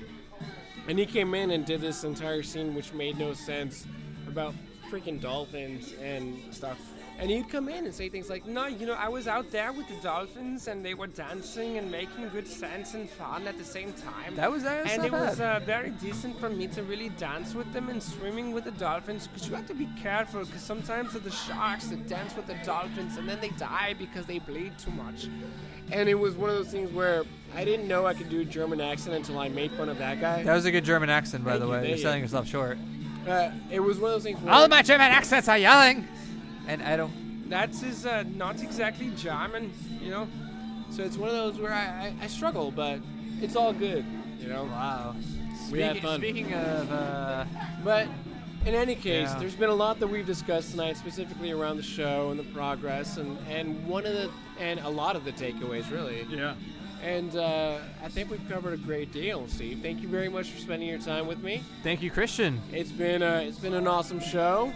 and 0.87 0.97
he 0.97 1.05
came 1.05 1.33
in 1.35 1.51
and 1.51 1.65
did 1.65 1.81
this 1.81 2.03
entire 2.03 2.43
scene 2.43 2.73
which 2.73 2.93
made 2.93 3.17
no 3.17 3.33
sense 3.33 3.85
about 4.27 4.53
freaking 4.89 5.21
dolphins 5.21 5.93
and 6.01 6.41
stuff. 6.53 6.79
And 7.21 7.29
he'd 7.29 7.49
come 7.49 7.67
in 7.67 7.83
and 7.85 7.93
say 7.93 8.07
things 8.07 8.29
like, 8.29 8.45
No, 8.45 8.67
you 8.67 8.85
know, 8.85 8.93
I 8.93 9.09
was 9.09 9.27
out 9.27 9.51
there 9.51 9.73
with 9.73 9.89
the 9.89 9.95
dolphins 9.95 10.69
and 10.69 10.85
they 10.85 10.93
were 10.93 11.07
dancing 11.07 11.77
and 11.77 11.91
making 11.91 12.29
good 12.29 12.47
sense 12.47 12.93
and 12.93 13.09
fun 13.09 13.45
at 13.45 13.57
the 13.57 13.63
same 13.65 13.91
time. 13.93 14.35
That 14.37 14.49
was 14.49 14.63
that's 14.63 14.89
and 14.93 15.01
not 15.01 15.07
it 15.07 15.11
was 15.11 15.41
uh, 15.41 15.59
very 15.65 15.89
decent 15.89 16.39
for 16.39 16.49
me 16.49 16.67
to 16.67 16.81
really 16.83 17.09
dance 17.09 17.53
with 17.55 17.71
them 17.73 17.89
and 17.89 18.01
swimming 18.01 18.53
with 18.53 18.63
the 18.63 18.71
dolphins 18.71 19.27
because 19.27 19.49
you 19.49 19.55
have 19.55 19.67
to 19.67 19.73
be 19.73 19.89
careful 20.01 20.45
because 20.45 20.61
sometimes 20.61 21.11
the 21.11 21.29
sharks 21.29 21.87
that 21.87 22.07
dance 22.07 22.33
with 22.37 22.47
the 22.47 22.55
dolphins 22.63 23.17
and 23.17 23.27
then 23.27 23.37
they 23.41 23.49
die 23.49 23.93
because 23.99 24.25
they 24.25 24.39
bleed 24.39 24.71
too 24.79 24.91
much. 24.91 25.27
and 25.91 26.07
it 26.07 26.15
was 26.15 26.35
one 26.35 26.49
of 26.49 26.55
those 26.55 26.69
things 26.71 26.89
where 26.93 27.23
I 27.53 27.65
didn't 27.65 27.87
know 27.89 28.05
I 28.05 28.13
could 28.13 28.29
do 28.29 28.39
a 28.41 28.45
German 28.45 28.79
accent 28.79 29.15
until 29.17 29.39
I 29.39 29.49
made 29.49 29.71
fun 29.73 29.89
of 29.89 29.97
that 29.97 30.21
guy. 30.21 30.43
that 30.43 30.53
was 30.53 30.63
a 30.65 30.71
good 30.71 30.85
German 30.85 31.09
accent, 31.09 31.43
by 31.43 31.51
Thank 31.51 31.63
the 31.63 31.67
way. 31.67 31.77
thank 31.79 31.87
You're 31.89 31.97
you. 31.97 32.03
selling 32.03 32.21
yourself 32.21 32.47
short. 32.47 32.77
Uh, 33.27 33.51
it 33.69 33.81
was 33.81 33.97
one 33.99 34.11
of 34.11 34.15
those 34.15 34.23
things 34.23 34.39
where 34.39 34.53
All 34.53 34.63
of 34.63 34.69
my 34.69 34.81
German 34.81 35.11
accents 35.11 35.49
are 35.49 35.57
yelling, 35.57 36.07
and 36.69 36.83
I 36.83 36.95
don't. 36.95 37.49
That 37.49 37.71
is 37.71 38.05
uh, 38.05 38.23
not 38.35 38.61
exactly 38.61 39.09
German, 39.17 39.73
you 40.01 40.11
know. 40.11 40.27
So 40.91 41.03
it's 41.03 41.17
one 41.17 41.29
of 41.29 41.35
those 41.35 41.59
where 41.59 41.73
I, 41.73 42.13
I, 42.21 42.25
I 42.25 42.27
struggle, 42.27 42.69
but 42.71 42.99
it's 43.41 43.55
all 43.55 43.73
good, 43.73 44.05
you 44.39 44.47
know. 44.47 44.65
Wow. 44.65 45.15
We 45.71 45.81
had 45.81 45.91
Speaking, 45.97 46.01
fun. 46.09 46.19
speaking 46.19 46.53
of, 46.53 46.91
uh, 46.91 47.45
But 47.83 48.07
in 48.65 48.75
any 48.75 48.95
case, 48.95 49.29
Yeah. 49.29 49.39
there's 49.39 49.55
been 49.55 49.69
a 49.69 49.75
lot 49.75 49.99
that 49.99 50.07
we've 50.07 50.25
discussed 50.25 50.71
tonight, 50.71 50.97
specifically 50.97 51.51
around 51.51 51.77
the 51.77 51.83
show 51.83 52.29
and 52.29 52.39
the 52.39 52.43
progress, 52.53 53.17
and, 53.17 53.37
and 53.47 53.87
one 53.87 54.05
of 54.05 54.13
the 54.13 54.29
and 54.59 54.79
a 54.81 54.89
lot 54.89 55.15
of 55.15 55.25
the 55.25 55.31
takeaways, 55.31 55.89
really. 55.91 56.25
yeah. 56.29 56.53
And 57.01 57.35
uh, 57.35 57.77
I 58.03 58.09
think 58.09 58.29
we've 58.29 58.47
covered 58.49 58.73
a 58.73 58.77
great 58.77 59.11
deal, 59.13 59.47
Steve. 59.47 59.79
Thank 59.81 60.01
you 60.01 60.09
very 60.09 60.27
much 60.27 60.49
for 60.49 60.59
spending 60.59 60.89
your 60.89 60.99
time 60.99 61.27
with 61.27 61.41
me. 61.41 61.63
Thank 61.81 62.01
you, 62.01 62.11
Christian. 62.11 62.61
It's 62.73 62.91
been 62.91 63.23
uh, 63.23 63.41
it's 63.47 63.57
been 63.57 63.73
an 63.73 63.87
awesome 63.87 64.19
show. 64.19 64.71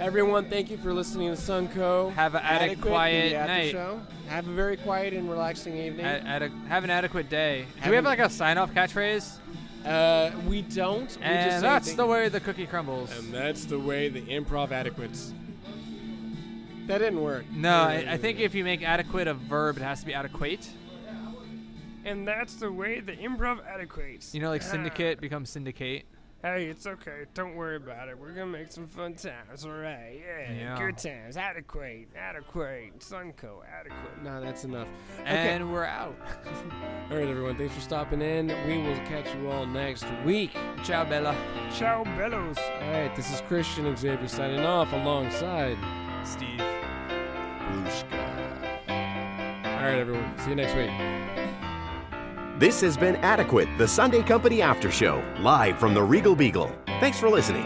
Everyone, 0.00 0.48
thank 0.48 0.70
you 0.70 0.78
for 0.78 0.94
listening 0.94 1.28
to 1.34 1.40
Sunco. 1.40 2.10
Have 2.14 2.34
a 2.34 2.42
adequate, 2.42 2.70
Adequate, 2.70 2.88
quiet 2.90 3.30
the 3.30 3.36
after 3.36 3.52
night. 3.52 3.70
Show. 3.70 4.00
Have 4.28 4.48
a 4.48 4.52
very 4.52 4.76
quiet 4.78 5.12
and 5.12 5.28
relaxing 5.30 5.76
evening. 5.76 6.06
Ad- 6.06 6.42
ade- 6.42 6.52
have 6.68 6.84
an 6.84 6.90
adequate 6.90 7.28
day. 7.28 7.66
Do 7.84 7.90
we 7.90 7.96
have 7.96 8.04
like 8.06 8.18
a 8.18 8.30
sign-off 8.30 8.72
catchphrase? 8.72 9.36
Uh, 9.84 10.30
we 10.48 10.62
don't. 10.62 11.00
We 11.18 11.22
And 11.22 11.52
say 11.52 11.60
that's 11.60 11.86
thank- 11.88 11.96
the 11.98 12.06
way 12.06 12.28
the 12.30 12.40
cookie 12.40 12.66
crumbles. 12.66 13.10
And 13.18 13.32
that's 13.32 13.66
the 13.66 13.78
way 13.78 14.08
the 14.08 14.22
improv 14.22 14.70
adequates. 14.70 15.32
That 16.86 16.98
didn't 16.98 17.22
work. 17.22 17.44
no, 17.52 17.70
I, 17.82 18.04
I 18.12 18.16
think 18.16 18.40
if 18.40 18.54
you 18.54 18.64
make 18.64 18.82
adequate 18.82 19.28
a 19.28 19.34
verb, 19.34 19.76
it 19.76 19.82
has 19.82 20.00
to 20.00 20.06
be 20.06 20.14
adequate. 20.14 20.66
And 22.06 22.26
that's 22.26 22.54
the 22.54 22.72
way 22.72 23.00
the 23.00 23.12
improv 23.12 23.58
adequates. 23.68 24.32
You 24.34 24.40
know, 24.40 24.48
like 24.48 24.62
Ah. 24.64 24.70
syndicate 24.70 25.20
becomes 25.20 25.50
syndicate. 25.50 26.06
Hey, 26.42 26.68
it's 26.68 26.86
okay. 26.86 27.24
Don't 27.34 27.54
worry 27.54 27.76
about 27.76 28.08
it. 28.08 28.18
We're 28.18 28.30
gonna 28.32 28.46
make 28.46 28.72
some 28.72 28.86
fun 28.86 29.12
times, 29.14 29.66
all 29.66 29.72
right? 29.72 30.18
Yeah, 30.24 30.52
Yeah. 30.52 30.78
good 30.78 30.96
times. 30.96 31.36
Adequate, 31.36 32.08
adequate. 32.16 32.98
Sunco, 33.00 33.62
adequate. 33.70 34.22
No, 34.22 34.40
that's 34.40 34.64
enough. 34.64 34.88
And 35.26 35.70
we're 35.70 35.84
out. 35.84 36.16
All 37.10 37.18
right, 37.18 37.28
everyone. 37.28 37.56
Thanks 37.56 37.74
for 37.74 37.80
stopping 37.82 38.22
in. 38.22 38.46
We 38.66 38.78
will 38.78 38.96
catch 39.06 39.34
you 39.34 39.50
all 39.50 39.66
next 39.66 40.06
week. 40.24 40.52
Ciao, 40.84 41.04
Bella. 41.04 41.34
Ciao, 41.74 42.04
bellows. 42.16 42.56
All 42.56 42.90
right, 42.92 43.14
this 43.14 43.30
is 43.34 43.42
Christian 43.42 43.94
Xavier 43.96 44.26
signing 44.28 44.64
off 44.64 44.92
alongside. 44.94 45.76
Steve. 46.24 46.60
All 46.60 46.66
right, 49.86 49.98
everyone. 49.98 50.38
See 50.38 50.50
you 50.50 50.56
next 50.56 50.74
week. 50.74 50.90
This 52.60 52.82
has 52.82 52.94
been 52.94 53.16
Adequate, 53.16 53.70
the 53.78 53.88
Sunday 53.88 54.22
Company 54.22 54.60
After 54.60 54.90
Show, 54.90 55.24
live 55.38 55.78
from 55.78 55.94
the 55.94 56.02
Regal 56.02 56.36
Beagle. 56.36 56.70
Thanks 57.00 57.18
for 57.18 57.30
listening. 57.30 57.64